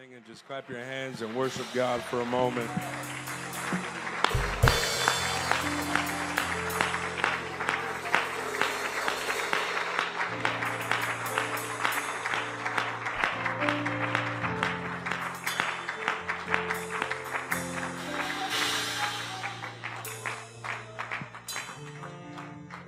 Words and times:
and 0.00 0.24
just 0.26 0.46
clap 0.46 0.66
your 0.70 0.78
hands 0.78 1.20
and 1.20 1.36
worship 1.36 1.66
God 1.74 2.00
for 2.00 2.22
a 2.22 2.24
moment. 2.24 2.70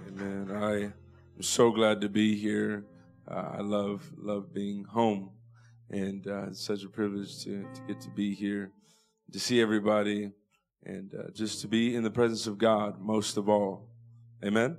Amen. 0.08 0.50
I 0.50 0.76
am 0.84 0.94
so 1.40 1.70
glad 1.72 2.00
to 2.00 2.08
be 2.08 2.36
here. 2.36 2.86
Uh, 3.28 3.56
I 3.58 3.60
love 3.60 4.10
love 4.16 4.54
being 4.54 4.84
home, 4.84 5.30
and 5.92 6.26
uh, 6.26 6.46
it's 6.48 6.64
such 6.64 6.82
a 6.82 6.88
privilege 6.88 7.44
to, 7.44 7.64
to 7.74 7.80
get 7.86 8.00
to 8.00 8.10
be 8.10 8.34
here, 8.34 8.72
to 9.30 9.38
see 9.38 9.60
everybody, 9.60 10.32
and 10.84 11.14
uh, 11.14 11.30
just 11.32 11.60
to 11.60 11.68
be 11.68 11.94
in 11.94 12.02
the 12.02 12.10
presence 12.10 12.46
of 12.46 12.58
God 12.58 13.00
most 13.00 13.36
of 13.36 13.48
all. 13.48 13.88
Amen. 14.44 14.76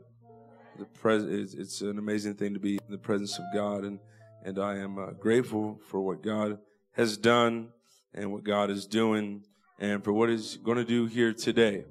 The 0.77 0.85
pres- 0.85 1.23
it's, 1.23 1.53
it's 1.53 1.81
an 1.81 1.99
amazing 1.99 2.33
thing 2.33 2.53
to 2.53 2.59
be 2.59 2.73
in 2.73 2.91
the 2.91 2.97
presence 2.97 3.37
of 3.37 3.45
God, 3.53 3.85
and 3.85 3.99
and 4.43 4.59
I 4.59 4.77
am 4.77 4.99
uh, 4.99 5.11
grateful 5.11 5.79
for 5.87 6.01
what 6.01 6.21
God 6.21 6.57
has 6.93 7.15
done 7.15 7.69
and 8.13 8.31
what 8.31 8.43
God 8.43 8.69
is 8.69 8.85
doing, 8.85 9.45
and 9.79 10.03
for 10.03 10.11
what 10.11 10.29
He's 10.29 10.57
going 10.57 10.77
to 10.77 10.83
do 10.83 11.05
here 11.05 11.33
today. 11.33 11.85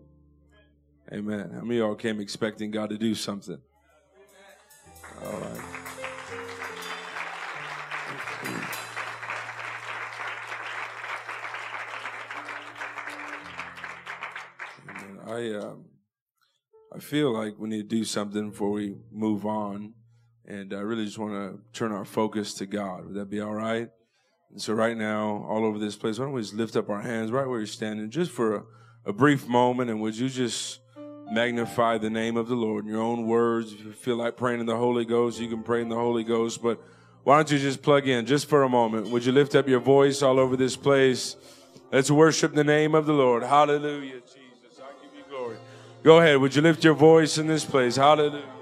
Amen. 1.13 1.51
How 1.53 1.63
many 1.63 1.79
of 1.79 1.87
y'all 1.87 1.95
came 1.95 2.21
expecting 2.21 2.71
God 2.71 2.91
to 2.91 2.99
do 2.99 3.15
something? 3.15 3.59
All 5.25 5.41
right. 5.41 5.72
I 15.33 15.55
um, 15.55 15.85
I 16.95 16.99
feel 16.99 17.33
like 17.33 17.59
we 17.59 17.69
need 17.71 17.89
to 17.89 17.97
do 17.97 18.05
something 18.05 18.51
before 18.51 18.71
we 18.71 18.97
move 19.11 19.47
on, 19.47 19.95
and 20.47 20.75
I 20.75 20.81
really 20.81 21.07
just 21.07 21.19
want 21.19 21.33
to 21.33 21.59
turn 21.73 21.91
our 21.91 22.05
focus 22.05 22.53
to 22.55 22.67
God. 22.67 23.07
Would 23.07 23.15
that 23.15 23.31
be 23.31 23.41
all 23.41 23.55
right? 23.55 23.89
And 24.51 24.61
so 24.61 24.75
right 24.75 24.97
now, 24.97 25.47
all 25.49 25.65
over 25.65 25.79
this 25.79 25.97
place, 25.97 26.19
why 26.19 26.27
don't 26.27 26.35
we 26.35 26.43
just 26.43 26.53
lift 26.53 26.77
up 26.77 26.91
our 26.91 27.01
hands 27.01 27.31
right 27.31 27.49
where 27.49 27.59
you're 27.59 27.67
standing, 27.67 28.11
just 28.11 28.31
for 28.31 28.57
a, 28.57 28.63
a 29.07 29.13
brief 29.15 29.49
moment, 29.49 29.89
and 29.89 30.03
would 30.03 30.15
you 30.15 30.29
just 30.29 30.81
magnify 31.31 31.97
the 31.97 32.11
name 32.11 32.37
of 32.37 32.49
the 32.49 32.55
Lord 32.55 32.85
in 32.85 32.91
your 32.91 33.01
own 33.01 33.27
words? 33.27 33.73
If 33.73 33.85
you 33.85 33.93
feel 33.93 34.17
like 34.17 34.37
praying 34.37 34.61
in 34.61 34.67
the 34.67 34.77
Holy 34.77 35.07
Ghost, 35.07 35.41
you 35.41 35.49
can 35.49 35.63
pray 35.63 35.81
in 35.81 35.89
the 35.89 35.97
Holy 35.97 36.25
Ghost, 36.25 36.63
but 36.63 36.79
why 37.25 37.37
don't 37.37 37.51
you 37.51 37.59
just 37.59 37.81
plug 37.81 38.07
in 38.07 38.27
just 38.27 38.51
for 38.51 38.65
a 38.65 38.69
moment? 38.69 39.09
Would 39.09 39.25
you 39.25 39.33
lift 39.33 39.55
up 39.55 39.67
your 39.67 39.81
voice 39.81 40.21
all 40.21 40.39
over 40.39 40.59
this 40.59 40.77
place? 40.77 41.37
Let's 41.91 42.11
worship 42.11 42.53
the 42.53 42.65
name 42.65 42.95
of 42.95 43.07
the 43.07 43.15
Lord. 43.15 43.43
Hallelujah, 43.43 44.21
Go 46.03 46.19
ahead. 46.19 46.39
Would 46.39 46.57
you 46.57 46.63
lift 46.63 46.83
your 46.83 46.95
voice 46.95 47.39
in 47.39 47.47
this 47.47 47.65
place? 47.65 47.97
Hallelujah. 47.97 48.62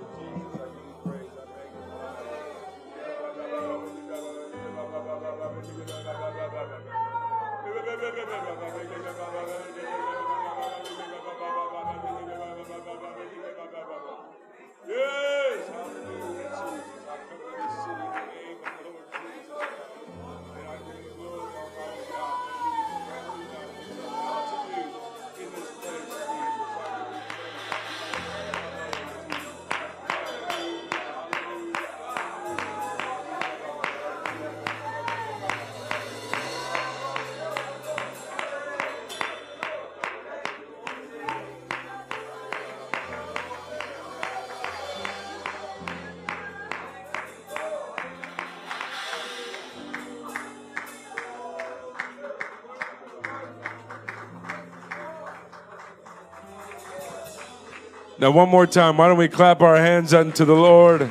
Now, 58.20 58.30
one 58.30 58.50
more 58.50 58.66
time, 58.66 58.98
why 58.98 59.08
don't 59.08 59.16
we 59.16 59.28
clap 59.28 59.62
our 59.62 59.76
hands 59.76 60.12
unto 60.12 60.44
the 60.44 60.54
Lord? 60.54 61.10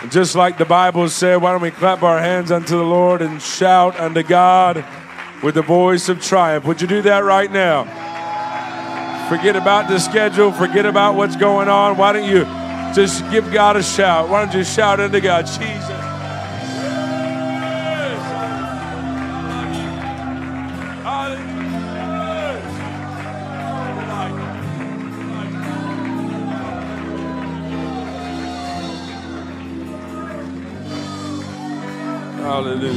And 0.00 0.10
just 0.10 0.34
like 0.34 0.56
the 0.56 0.64
Bible 0.64 1.06
said, 1.10 1.36
why 1.42 1.52
don't 1.52 1.60
we 1.60 1.70
clap 1.70 2.02
our 2.02 2.18
hands 2.18 2.50
unto 2.50 2.78
the 2.78 2.82
Lord 2.82 3.20
and 3.20 3.42
shout 3.42 4.00
unto 4.00 4.22
God 4.22 4.82
with 5.42 5.56
the 5.56 5.62
voice 5.62 6.08
of 6.08 6.22
triumph? 6.22 6.64
Would 6.64 6.80
you 6.80 6.86
do 6.86 7.02
that 7.02 7.24
right 7.24 7.52
now? 7.52 7.84
Forget 9.28 9.54
about 9.54 9.88
the 9.88 9.98
schedule, 9.98 10.50
forget 10.50 10.86
about 10.86 11.14
what's 11.14 11.36
going 11.36 11.68
on. 11.68 11.98
Why 11.98 12.14
don't 12.14 12.24
you 12.24 12.44
just 12.94 13.30
give 13.30 13.52
God 13.52 13.76
a 13.76 13.82
shout? 13.82 14.30
Why 14.30 14.42
don't 14.42 14.56
you 14.56 14.64
shout 14.64 14.98
unto 14.98 15.20
God, 15.20 15.44
Jesus? 15.44 16.05
Hallelujah. 32.46 32.92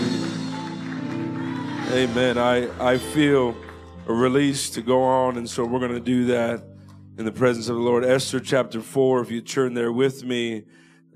Amen. 1.91 2.37
I, 2.37 2.91
I 2.91 2.99
feel 2.99 3.55
a 4.05 4.13
release 4.13 4.69
to 4.69 4.83
go 4.83 5.01
on, 5.01 5.37
and 5.37 5.49
so 5.49 5.65
we're 5.65 5.79
going 5.79 5.91
to 5.91 5.99
do 5.99 6.25
that 6.25 6.63
in 7.17 7.25
the 7.25 7.31
presence 7.31 7.67
of 7.67 7.75
the 7.75 7.81
Lord. 7.81 8.05
Esther 8.05 8.39
chapter 8.39 8.79
4, 8.79 9.21
if 9.21 9.31
you 9.31 9.41
turn 9.41 9.73
there 9.73 9.91
with 9.91 10.23
me, 10.23 10.65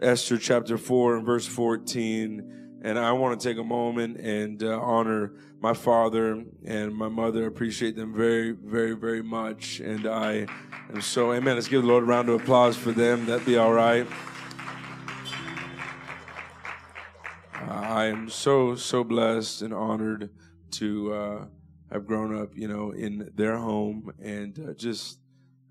Esther 0.02 0.40
chapter 0.40 0.80
4 0.80 1.18
and 1.18 1.26
verse 1.28 1.46
14. 1.46 2.80
And 2.82 2.98
I 2.98 3.12
want 3.12 3.40
to 3.40 3.48
take 3.48 3.60
a 3.60 3.64
moment 3.64 4.18
and 4.18 4.64
uh, 4.64 4.82
honor 4.82 5.34
my 5.62 5.76
father 5.76 6.44
and 6.66 6.96
my 6.96 7.10
mother. 7.10 7.44
I 7.44 7.48
appreciate 7.48 7.96
them 7.96 8.16
very, 8.16 8.50
very, 8.50 8.94
very 8.94 9.22
much. 9.22 9.80
And 9.80 10.08
I 10.08 10.48
am 10.90 11.02
so, 11.02 11.34
amen. 11.34 11.54
Let's 11.54 11.68
give 11.68 11.84
the 11.84 11.88
Lord 11.88 12.02
a 12.02 12.08
round 12.08 12.30
of 12.30 12.42
applause 12.42 12.76
for 12.76 12.94
them. 12.94 13.28
That'd 13.28 13.46
be 13.46 13.58
all 13.58 13.74
right. 13.74 14.08
I 17.74 18.06
am 18.06 18.30
so 18.30 18.76
so 18.76 19.04
blessed 19.04 19.62
and 19.64 19.74
honored 19.74 20.30
to 20.72 21.14
uh, 21.14 21.46
have 21.92 22.06
grown 22.06 22.40
up, 22.40 22.56
you 22.56 22.68
know, 22.68 22.92
in 22.92 23.32
their 23.36 23.58
home, 23.58 24.12
and 24.22 24.58
uh, 24.60 24.74
just 24.74 25.20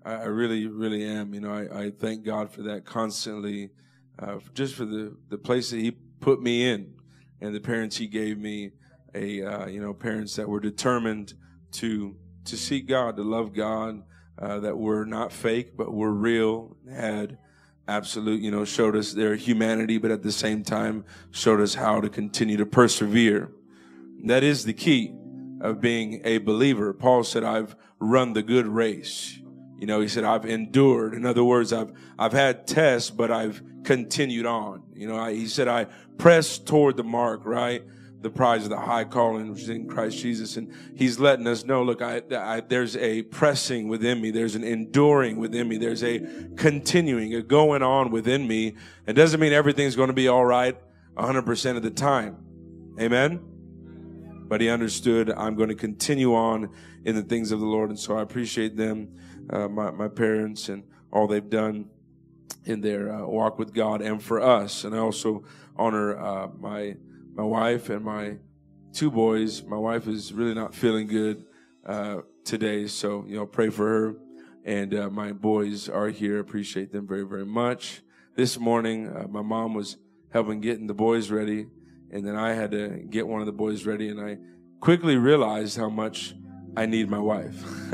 I, 0.05 0.13
I 0.13 0.23
really 0.25 0.67
really 0.67 1.05
am. 1.05 1.33
You 1.33 1.41
know, 1.41 1.53
I, 1.53 1.85
I 1.85 1.91
thank 1.91 2.25
God 2.25 2.51
for 2.51 2.63
that 2.63 2.85
constantly, 2.85 3.71
uh, 4.19 4.39
just 4.53 4.75
for 4.75 4.85
the 4.85 5.15
the 5.29 5.37
place 5.37 5.71
that 5.71 5.79
He 5.79 5.91
put 5.91 6.41
me 6.41 6.69
in, 6.69 6.95
and 7.41 7.55
the 7.55 7.61
parents 7.61 7.97
He 7.97 8.07
gave 8.07 8.37
me, 8.37 8.71
a 9.15 9.43
uh, 9.43 9.65
you 9.67 9.79
know 9.79 9.93
parents 9.93 10.35
that 10.35 10.49
were 10.49 10.59
determined 10.59 11.33
to 11.73 12.15
to 12.45 12.57
seek 12.57 12.87
God, 12.87 13.15
to 13.15 13.23
love 13.23 13.53
God, 13.53 14.03
uh, 14.37 14.59
that 14.59 14.77
were 14.77 15.05
not 15.05 15.31
fake 15.31 15.77
but 15.77 15.93
were 15.93 16.11
real, 16.11 16.75
had 16.91 17.37
absolute, 17.87 18.41
you 18.41 18.51
know, 18.51 18.65
showed 18.65 18.95
us 18.95 19.13
their 19.13 19.35
humanity, 19.35 19.97
but 19.97 20.11
at 20.11 20.23
the 20.23 20.31
same 20.31 20.63
time 20.63 21.03
showed 21.31 21.59
us 21.59 21.75
how 21.75 21.99
to 22.01 22.09
continue 22.09 22.57
to 22.57 22.65
persevere. 22.65 23.51
That 24.25 24.43
is 24.43 24.63
the 24.63 24.73
key 24.73 25.13
of 25.61 25.81
being 25.81 26.21
a 26.23 26.37
believer. 26.37 26.93
Paul 26.93 27.23
said, 27.23 27.43
I've 27.43 27.75
run 27.99 28.33
the 28.33 28.43
good 28.43 28.67
race. 28.67 29.39
You 29.77 29.87
know, 29.87 29.99
he 29.99 30.07
said, 30.07 30.23
I've 30.23 30.45
endured. 30.45 31.13
In 31.13 31.25
other 31.25 31.43
words, 31.43 31.73
I've, 31.73 31.91
I've 32.17 32.31
had 32.31 32.67
tests, 32.67 33.09
but 33.09 33.31
I've 33.31 33.61
continued 33.83 34.45
on. 34.45 34.83
You 34.93 35.07
know, 35.07 35.17
I, 35.17 35.33
he 35.33 35.47
said, 35.47 35.67
I 35.67 35.87
pressed 36.17 36.65
toward 36.65 36.95
the 36.95 37.03
mark, 37.03 37.45
right? 37.45 37.83
The 38.23 38.29
prize 38.29 38.63
of 38.63 38.69
the 38.69 38.79
high 38.79 39.03
calling 39.03 39.51
which 39.51 39.63
is 39.63 39.69
in 39.69 39.87
Christ 39.87 40.17
Jesus. 40.17 40.57
And 40.57 40.73
he's 40.95 41.19
letting 41.19 41.45
us 41.45 41.65
know, 41.65 41.83
look, 41.83 42.01
I, 42.01 42.21
I, 42.31 42.61
there's 42.61 42.95
a 42.95 43.21
pressing 43.23 43.89
within 43.89 44.21
me. 44.21 44.31
There's 44.31 44.55
an 44.55 44.63
enduring 44.63 45.37
within 45.37 45.67
me. 45.67 45.77
There's 45.77 46.03
a 46.03 46.19
continuing, 46.55 47.35
a 47.35 47.43
going 47.43 47.83
on 47.83 48.11
within 48.11 48.47
me. 48.47 48.75
It 49.05 49.13
doesn't 49.13 49.39
mean 49.39 49.53
everything's 49.53 49.95
going 49.95 50.07
to 50.07 50.13
be 50.13 50.29
all 50.29 50.45
right 50.45 50.77
100% 51.17 51.77
of 51.77 51.83
the 51.83 51.91
time. 51.91 52.37
Amen. 52.99 53.41
But 54.47 54.61
he 54.61 54.69
understood 54.69 55.29
I'm 55.29 55.55
going 55.55 55.69
to 55.69 55.75
continue 55.75 56.33
on 56.33 56.69
in 57.03 57.15
the 57.15 57.23
things 57.23 57.51
of 57.51 57.59
the 57.59 57.65
Lord. 57.65 57.89
And 57.89 57.99
so 57.99 58.17
I 58.17 58.21
appreciate 58.21 58.77
them, 58.77 59.19
uh, 59.49 59.67
my, 59.67 59.91
my 59.91 60.07
parents 60.07 60.69
and 60.69 60.83
all 61.11 61.27
they've 61.27 61.49
done 61.49 61.89
in 62.65 62.79
their 62.79 63.13
uh, 63.13 63.25
walk 63.25 63.59
with 63.59 63.73
God 63.73 64.01
and 64.01 64.23
for 64.23 64.41
us. 64.41 64.85
And 64.85 64.95
I 64.95 64.99
also 64.99 65.43
honor 65.75 66.17
uh, 66.17 66.47
my 66.57 66.95
my 67.35 67.43
wife 67.43 67.89
and 67.89 68.05
my 68.05 68.37
two 68.93 69.09
boys. 69.09 69.63
My 69.63 69.77
wife 69.77 70.07
is 70.07 70.31
really 70.33 70.53
not 70.53 70.75
feeling 70.75 71.07
good 71.07 71.45
uh, 71.85 72.17
today, 72.43 72.87
so 72.87 73.25
you 73.27 73.35
know, 73.35 73.45
pray 73.45 73.69
for 73.69 73.87
her. 73.87 74.15
And 74.65 74.93
uh, 74.93 75.09
my 75.09 75.33
boys 75.33 75.89
are 75.89 76.07
here. 76.07 76.39
Appreciate 76.39 76.91
them 76.93 77.05
very, 77.07 77.23
very 77.23 77.45
much. 77.45 78.01
This 78.35 78.57
morning, 78.57 79.09
uh, 79.09 79.27
my 79.27 79.41
mom 79.41 79.73
was 79.73 79.97
helping 80.31 80.61
getting 80.61 80.87
the 80.87 80.93
boys 80.93 81.29
ready, 81.29 81.67
and 82.11 82.25
then 82.25 82.35
I 82.35 82.53
had 82.53 82.71
to 82.71 83.03
get 83.09 83.27
one 83.27 83.41
of 83.41 83.45
the 83.45 83.51
boys 83.51 83.85
ready, 83.85 84.09
and 84.09 84.21
I 84.21 84.37
quickly 84.79 85.17
realized 85.17 85.77
how 85.77 85.89
much 85.89 86.33
I 86.75 86.85
need 86.85 87.09
my 87.09 87.19
wife. 87.19 87.63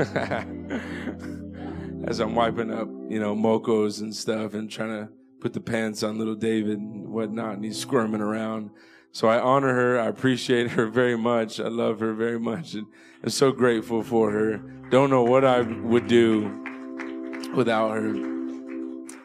As 2.06 2.18
I'm 2.18 2.34
wiping 2.34 2.72
up, 2.72 2.88
you 3.08 3.20
know, 3.20 3.34
mocos 3.34 4.00
and 4.00 4.14
stuff, 4.14 4.54
and 4.54 4.70
trying 4.70 4.90
to 4.90 5.08
put 5.40 5.52
the 5.52 5.60
pants 5.60 6.02
on 6.02 6.18
little 6.18 6.34
David 6.34 6.78
and 6.78 7.08
whatnot, 7.08 7.54
and 7.54 7.64
he's 7.64 7.78
squirming 7.78 8.20
around. 8.20 8.70
So 9.12 9.28
I 9.28 9.40
honor 9.40 9.74
her. 9.74 10.00
I 10.00 10.06
appreciate 10.06 10.70
her 10.72 10.86
very 10.86 11.16
much. 11.16 11.58
I 11.60 11.68
love 11.68 12.00
her 12.00 12.14
very 12.14 12.38
much, 12.38 12.74
and 12.74 12.86
I'm 13.22 13.30
so 13.30 13.52
grateful 13.52 14.02
for 14.02 14.30
her. 14.30 14.58
Don't 14.90 15.10
know 15.10 15.22
what 15.22 15.44
I 15.44 15.60
would 15.62 16.06
do 16.06 17.50
without 17.54 17.90
her, 17.92 18.06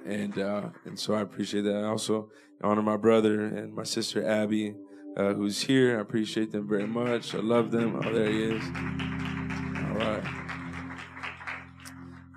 and 0.06 0.38
uh, 0.38 0.70
and 0.86 0.98
so 0.98 1.14
I 1.14 1.22
appreciate 1.22 1.62
that. 1.64 1.76
I 1.76 1.88
also 1.88 2.30
honor 2.64 2.82
my 2.82 2.98
brother 2.98 3.46
and 3.46 3.74
my 3.74 3.84
sister 3.84 4.28
Abby, 4.28 4.76
uh, 5.18 5.34
who's 5.34 5.62
here. 5.62 5.98
I 5.98 6.02
appreciate 6.02 6.52
them 6.52 6.68
very 6.68 6.88
much. 6.88 7.36
I 7.36 7.40
love 7.40 7.72
them. 7.72 8.02
Oh, 8.04 8.14
there 8.14 8.32
he 8.32 8.44
is. 8.44 8.64
All 8.64 10.00
right 10.00 10.46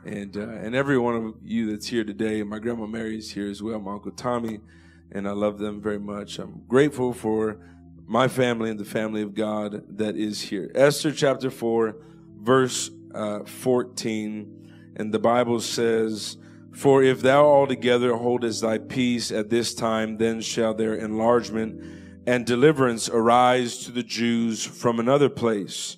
and 0.09 0.37
uh, 0.37 0.41
and 0.41 0.75
every 0.75 0.99
one 0.99 1.15
of 1.15 1.35
you 1.43 1.71
that's 1.71 1.87
here 1.87 2.05
today. 2.05 2.43
My 2.43 2.59
grandma 2.59 2.87
Mary 2.87 3.19
is 3.19 3.31
here 3.31 3.49
as 3.49 3.63
well. 3.63 3.79
My 3.79 3.93
uncle 3.93 4.13
Tommy, 4.13 4.61
and 5.13 5.29
I 5.29 5.33
love 5.33 5.59
them 5.59 5.81
very 5.81 5.99
much. 5.99 6.39
I'm 6.39 6.63
grateful 6.67 7.13
for 7.13 7.59
my 8.07 8.29
family 8.29 8.71
and 8.71 8.79
the 8.79 8.85
family 8.85 9.23
of 9.23 9.35
God 9.35 9.99
that 9.99 10.17
is 10.17 10.41
here. 10.41 10.71
Esther 10.75 11.13
chapter 11.13 11.51
four, 11.51 11.97
verse 12.41 12.91
uh, 13.15 13.45
fourteen, 13.45 14.93
and 14.97 15.13
the 15.13 15.19
Bible 15.19 15.61
says. 15.61 16.37
For 16.71 17.03
if 17.03 17.23
thou 17.23 17.45
altogether 17.45 18.15
holdest 18.15 18.63
thy 18.63 18.79
peace 18.79 19.33
at 19.33 19.51
this 19.51 19.75
time, 19.75 20.19
then 20.19 20.41
shall 20.41 20.75
their 20.75 20.95
enlargement 20.95 21.83
and 22.29 22.45
deliverance 22.45 23.09
arise 23.09 23.79
to 23.79 23.91
the 23.91 24.03
Jews 24.03 24.63
from 24.63 25.01
another 25.01 25.31
place. 25.31 25.97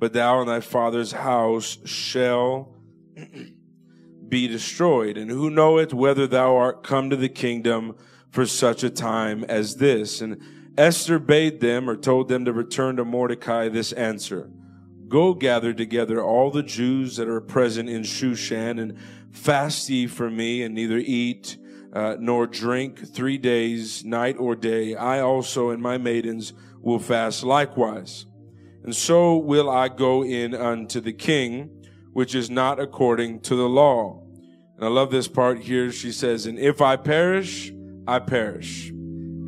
But 0.00 0.12
thou 0.12 0.40
and 0.40 0.48
thy 0.48 0.58
father's 0.58 1.12
house 1.12 1.78
shall 1.84 2.74
be 4.28 4.48
destroyed. 4.48 5.16
And 5.16 5.30
who 5.30 5.50
knoweth 5.50 5.94
whether 5.94 6.26
thou 6.26 6.56
art 6.56 6.82
come 6.82 7.10
to 7.10 7.16
the 7.16 7.28
kingdom 7.28 7.96
for 8.30 8.46
such 8.46 8.82
a 8.82 8.90
time 8.90 9.44
as 9.44 9.76
this? 9.76 10.20
And 10.20 10.42
Esther 10.76 11.18
bade 11.18 11.60
them 11.60 11.88
or 11.88 11.96
told 11.96 12.28
them 12.28 12.44
to 12.44 12.52
return 12.52 12.96
to 12.96 13.04
Mordecai 13.04 13.68
this 13.68 13.92
answer. 13.92 14.50
Go 15.08 15.34
gather 15.34 15.72
together 15.72 16.22
all 16.22 16.50
the 16.50 16.62
Jews 16.62 17.16
that 17.16 17.28
are 17.28 17.40
present 17.40 17.88
in 17.88 18.02
Shushan 18.02 18.80
and 18.80 18.98
fast 19.30 19.88
ye 19.88 20.06
for 20.06 20.30
me 20.30 20.62
and 20.62 20.74
neither 20.74 20.98
eat 20.98 21.56
uh, 21.92 22.16
nor 22.18 22.46
drink 22.46 23.12
three 23.14 23.38
days, 23.38 24.04
night 24.04 24.36
or 24.38 24.54
day. 24.54 24.94
I 24.94 25.20
also 25.20 25.70
and 25.70 25.82
my 25.82 25.96
maidens 25.96 26.52
will 26.80 26.98
fast 26.98 27.42
likewise. 27.42 28.26
And 28.84 28.94
so 28.94 29.36
will 29.36 29.68
I 29.68 29.88
go 29.88 30.22
in 30.22 30.54
unto 30.54 31.00
the 31.00 31.12
king 31.12 31.70
which 32.18 32.34
is 32.34 32.50
not 32.50 32.80
according 32.80 33.38
to 33.38 33.54
the 33.54 33.68
law. 33.68 34.20
And 34.76 34.84
I 34.84 34.88
love 34.88 35.12
this 35.12 35.28
part 35.28 35.60
here. 35.60 35.92
She 35.92 36.10
says, 36.10 36.46
And 36.46 36.58
if 36.58 36.80
I 36.80 36.96
perish, 36.96 37.72
I 38.08 38.18
perish. 38.20 38.90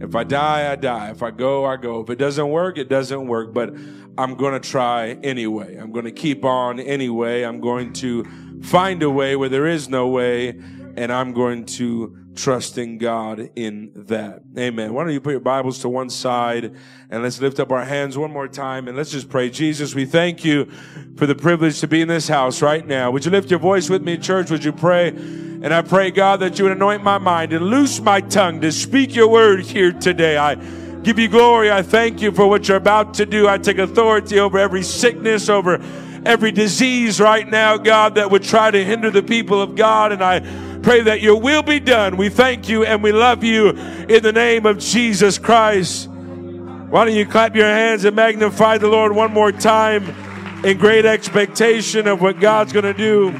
If 0.00 0.14
I 0.14 0.24
die, 0.24 0.70
I 0.70 0.76
die. 0.76 1.10
If 1.10 1.22
I 1.22 1.30
go, 1.30 1.64
I 1.64 1.76
go. 1.76 2.00
If 2.00 2.10
it 2.10 2.16
doesn't 2.16 2.48
work, 2.48 2.76
it 2.76 2.88
doesn't 2.88 3.26
work. 3.26 3.54
But 3.54 3.74
I'm 4.18 4.34
going 4.34 4.52
to 4.52 4.60
try 4.60 5.12
anyway. 5.22 5.76
I'm 5.76 5.92
going 5.92 6.04
to 6.04 6.12
keep 6.12 6.44
on 6.44 6.78
anyway. 6.78 7.42
I'm 7.42 7.60
going 7.60 7.94
to 7.94 8.24
find 8.62 9.02
a 9.02 9.10
way 9.10 9.34
where 9.34 9.48
there 9.48 9.66
is 9.66 9.88
no 9.88 10.08
way. 10.08 10.50
And 10.96 11.10
I'm 11.10 11.32
going 11.32 11.64
to 11.66 12.16
trusting 12.34 12.98
God 12.98 13.50
in 13.56 13.92
that. 13.94 14.42
Amen. 14.56 14.94
Why 14.94 15.04
don't 15.04 15.12
you 15.12 15.20
put 15.20 15.30
your 15.32 15.40
Bibles 15.40 15.80
to 15.80 15.88
one 15.88 16.10
side 16.10 16.74
and 17.10 17.22
let's 17.22 17.40
lift 17.40 17.58
up 17.60 17.72
our 17.72 17.84
hands 17.84 18.16
one 18.16 18.30
more 18.30 18.48
time 18.48 18.88
and 18.88 18.96
let's 18.96 19.10
just 19.10 19.28
pray. 19.28 19.50
Jesus, 19.50 19.94
we 19.94 20.06
thank 20.06 20.44
you 20.44 20.70
for 21.16 21.26
the 21.26 21.34
privilege 21.34 21.80
to 21.80 21.88
be 21.88 22.00
in 22.00 22.08
this 22.08 22.28
house 22.28 22.62
right 22.62 22.86
now. 22.86 23.10
Would 23.10 23.24
you 23.24 23.30
lift 23.30 23.50
your 23.50 23.58
voice 23.58 23.90
with 23.90 24.02
me, 24.02 24.16
church? 24.16 24.50
Would 24.50 24.64
you 24.64 24.72
pray? 24.72 25.08
And 25.08 25.74
I 25.74 25.82
pray, 25.82 26.10
God, 26.10 26.40
that 26.40 26.58
you 26.58 26.64
would 26.64 26.72
anoint 26.72 27.02
my 27.02 27.18
mind 27.18 27.52
and 27.52 27.66
loose 27.66 28.00
my 28.00 28.20
tongue 28.20 28.60
to 28.62 28.72
speak 28.72 29.14
your 29.14 29.28
word 29.28 29.60
here 29.60 29.92
today. 29.92 30.38
I 30.38 30.54
give 31.02 31.18
you 31.18 31.28
glory. 31.28 31.70
I 31.70 31.82
thank 31.82 32.22
you 32.22 32.32
for 32.32 32.48
what 32.48 32.68
you're 32.68 32.76
about 32.76 33.14
to 33.14 33.26
do. 33.26 33.48
I 33.48 33.58
take 33.58 33.78
authority 33.78 34.38
over 34.38 34.58
every 34.58 34.82
sickness, 34.82 35.48
over 35.48 35.82
every 36.24 36.52
disease 36.52 37.20
right 37.20 37.48
now, 37.48 37.76
God, 37.76 38.14
that 38.14 38.30
would 38.30 38.42
try 38.42 38.70
to 38.70 38.84
hinder 38.84 39.10
the 39.10 39.22
people 39.22 39.60
of 39.60 39.74
God. 39.74 40.12
And 40.12 40.22
I 40.22 40.40
Pray 40.82 41.02
that 41.02 41.20
your 41.20 41.38
will 41.38 41.62
be 41.62 41.78
done. 41.78 42.16
We 42.16 42.30
thank 42.30 42.68
you 42.68 42.84
and 42.84 43.02
we 43.02 43.12
love 43.12 43.44
you 43.44 43.68
in 43.68 44.22
the 44.22 44.32
name 44.32 44.64
of 44.66 44.78
Jesus 44.78 45.38
Christ. 45.38 46.08
Why 46.08 47.04
don't 47.04 47.14
you 47.14 47.26
clap 47.26 47.54
your 47.54 47.66
hands 47.66 48.04
and 48.04 48.16
magnify 48.16 48.78
the 48.78 48.88
Lord 48.88 49.12
one 49.12 49.32
more 49.32 49.52
time 49.52 50.04
in 50.64 50.78
great 50.78 51.04
expectation 51.04 52.08
of 52.08 52.20
what 52.20 52.40
God's 52.40 52.72
going 52.72 52.84
to 52.84 52.94
do? 52.94 53.30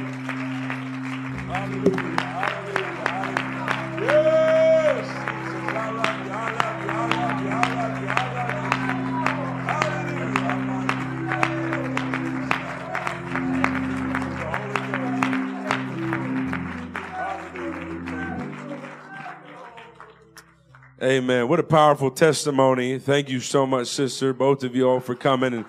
Amen. 21.01 21.47
What 21.47 21.59
a 21.59 21.63
powerful 21.63 22.11
testimony. 22.11 22.99
Thank 22.99 23.27
you 23.27 23.39
so 23.39 23.65
much, 23.65 23.87
sister, 23.87 24.33
both 24.33 24.63
of 24.63 24.75
you 24.75 24.87
all 24.87 24.99
for 24.99 25.15
coming 25.15 25.51
and 25.51 25.65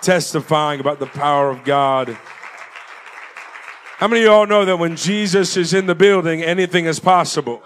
testifying 0.00 0.80
about 0.80 0.98
the 0.98 1.06
power 1.06 1.50
of 1.50 1.64
God. 1.64 2.16
How 3.98 4.08
many 4.08 4.22
of 4.22 4.24
you 4.24 4.32
all 4.32 4.46
know 4.46 4.64
that 4.64 4.78
when 4.78 4.96
Jesus 4.96 5.58
is 5.58 5.74
in 5.74 5.84
the 5.84 5.94
building, 5.94 6.42
anything 6.42 6.86
is 6.86 6.98
possible? 6.98 7.62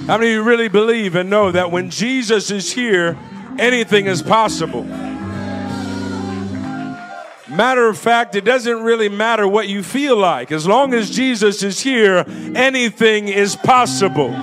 How 0.00 0.18
many 0.18 0.26
of 0.26 0.34
you 0.34 0.42
really 0.42 0.68
believe 0.68 1.14
and 1.14 1.30
know 1.30 1.50
that 1.50 1.70
when 1.70 1.88
Jesus 1.88 2.50
is 2.50 2.70
here, 2.70 3.16
anything 3.58 4.04
is 4.04 4.20
possible? 4.20 4.82
Matter 7.48 7.88
of 7.88 7.96
fact, 7.96 8.34
it 8.34 8.44
doesn't 8.44 8.82
really 8.82 9.08
matter 9.08 9.48
what 9.48 9.68
you 9.68 9.82
feel 9.82 10.18
like. 10.18 10.52
As 10.52 10.66
long 10.66 10.92
as 10.92 11.08
Jesus 11.08 11.62
is 11.62 11.80
here, 11.80 12.26
anything 12.54 13.28
is 13.28 13.56
possible. 13.56 14.36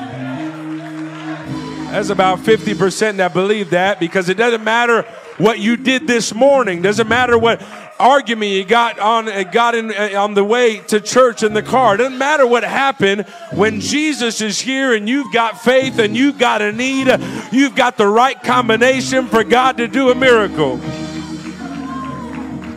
That's 1.92 2.10
about 2.10 2.40
50% 2.40 3.18
that 3.18 3.34
believe 3.34 3.72
that 3.72 4.00
because 4.00 4.30
it 4.30 4.36
doesn't 4.36 4.64
matter 4.64 5.02
what 5.40 5.60
you 5.60 5.76
did 5.76 6.06
this 6.06 6.36
morning. 6.36 6.84
Doesn't 6.84 7.08
matter 7.08 7.36
what 7.38 7.64
argument 8.00 8.52
you 8.52 8.64
got 8.64 9.00
on 9.00 9.26
got 9.52 9.74
in 9.74 9.92
uh, 9.92 10.22
on 10.22 10.36
the 10.36 10.44
way 10.44 10.80
to 10.80 11.02
church 11.02 11.42
in 11.42 11.54
the 11.54 11.64
car. 11.64 11.98
Doesn't 11.98 12.18
matter 12.18 12.46
what 12.46 12.64
happened 12.64 13.28
when 13.54 13.82
Jesus 13.82 14.40
is 14.40 14.60
here 14.60 14.94
and 14.94 15.10
you've 15.10 15.34
got 15.34 15.62
faith 15.62 15.98
and 15.98 16.16
you've 16.16 16.38
got 16.38 16.62
a 16.62 16.72
need. 16.72 17.08
You've 17.52 17.76
got 17.76 17.98
the 17.98 18.08
right 18.08 18.42
combination 18.42 19.28
for 19.28 19.44
God 19.44 19.78
to 19.78 19.88
do 19.88 20.12
a 20.12 20.16
miracle. 20.16 20.80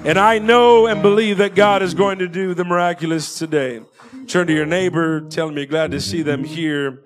And 0.04 0.18
I 0.18 0.38
know 0.38 0.86
and 0.86 1.02
believe 1.02 1.36
that 1.38 1.54
God 1.54 1.82
is 1.82 1.92
going 1.92 2.18
to 2.20 2.28
do 2.28 2.54
the 2.54 2.64
miraculous 2.64 3.38
today. 3.38 3.82
Turn 4.26 4.46
to 4.46 4.54
your 4.54 4.66
neighbor, 4.66 5.20
tell 5.20 5.48
them 5.48 5.58
you're 5.58 5.66
glad 5.66 5.90
to 5.90 6.00
see 6.00 6.22
them 6.22 6.44
here. 6.44 7.02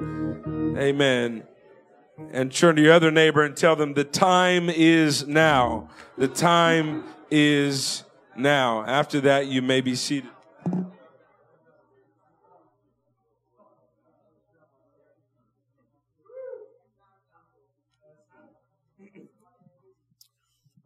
Amen 0.79 1.43
and 2.33 2.53
turn 2.53 2.77
to 2.77 2.83
your 2.83 2.93
other 2.93 3.11
neighbor 3.11 3.43
and 3.43 3.57
tell 3.57 3.77
them 3.77 3.95
the 3.95 4.05
time 4.05 4.71
is 4.71 5.27
now. 5.27 5.91
The 6.17 6.29
time 6.29 7.05
is 7.31 8.05
now. 8.37 8.85
After 8.85 9.21
that, 9.23 9.47
you 9.47 9.63
may 9.63 9.81
be 9.81 9.95
seated. 9.95 10.31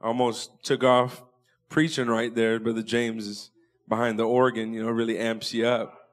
Almost 0.02 0.64
took 0.64 0.82
off 0.82 1.22
preaching 1.68 2.08
right 2.08 2.34
there. 2.34 2.58
Brother 2.58 2.82
James 2.82 3.26
is 3.26 3.50
behind 3.86 4.18
the 4.18 4.24
organ, 4.24 4.72
you 4.72 4.82
know, 4.82 4.90
really 4.90 5.18
amps 5.18 5.52
you 5.52 5.66
up. 5.66 6.08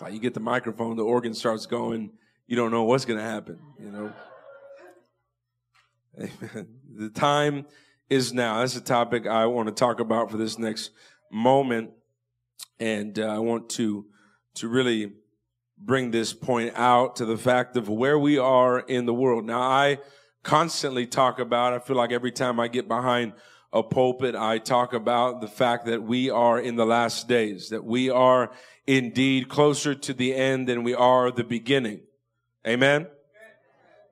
Like 0.00 0.12
you 0.12 0.18
get 0.18 0.34
the 0.34 0.40
microphone, 0.40 0.96
the 0.96 1.04
organ 1.04 1.32
starts 1.32 1.66
going 1.66 2.10
you 2.46 2.56
don't 2.56 2.70
know 2.70 2.84
what's 2.84 3.04
going 3.04 3.18
to 3.18 3.24
happen, 3.24 3.58
you 3.78 3.90
know. 3.90 4.12
Amen. 6.18 6.68
The 6.94 7.08
time 7.08 7.66
is 8.10 8.34
now. 8.34 8.60
That's 8.60 8.76
a 8.76 8.80
topic 8.82 9.26
I 9.26 9.46
want 9.46 9.68
to 9.68 9.74
talk 9.74 10.00
about 10.00 10.30
for 10.30 10.36
this 10.36 10.58
next 10.58 10.90
moment. 11.30 11.90
And 12.78 13.18
uh, 13.18 13.28
I 13.28 13.38
want 13.38 13.70
to, 13.70 14.04
to 14.56 14.68
really 14.68 15.12
bring 15.78 16.10
this 16.10 16.32
point 16.34 16.74
out 16.76 17.16
to 17.16 17.24
the 17.24 17.38
fact 17.38 17.76
of 17.76 17.88
where 17.88 18.18
we 18.18 18.38
are 18.38 18.80
in 18.80 19.06
the 19.06 19.14
world. 19.14 19.46
Now, 19.46 19.62
I 19.62 19.98
constantly 20.42 21.06
talk 21.06 21.38
about. 21.38 21.72
I 21.72 21.78
feel 21.78 21.96
like 21.96 22.12
every 22.12 22.32
time 22.32 22.60
I 22.60 22.68
get 22.68 22.88
behind 22.88 23.32
a 23.72 23.82
pulpit, 23.82 24.34
I 24.34 24.58
talk 24.58 24.92
about 24.92 25.40
the 25.40 25.48
fact 25.48 25.86
that 25.86 26.02
we 26.02 26.28
are 26.28 26.60
in 26.60 26.76
the 26.76 26.84
last 26.84 27.28
days, 27.28 27.70
that 27.70 27.84
we 27.84 28.10
are 28.10 28.52
indeed 28.86 29.48
closer 29.48 29.94
to 29.94 30.12
the 30.12 30.34
end 30.34 30.68
than 30.68 30.82
we 30.82 30.94
are 30.94 31.30
the 31.30 31.44
beginning. 31.44 32.00
Amen. 32.64 33.08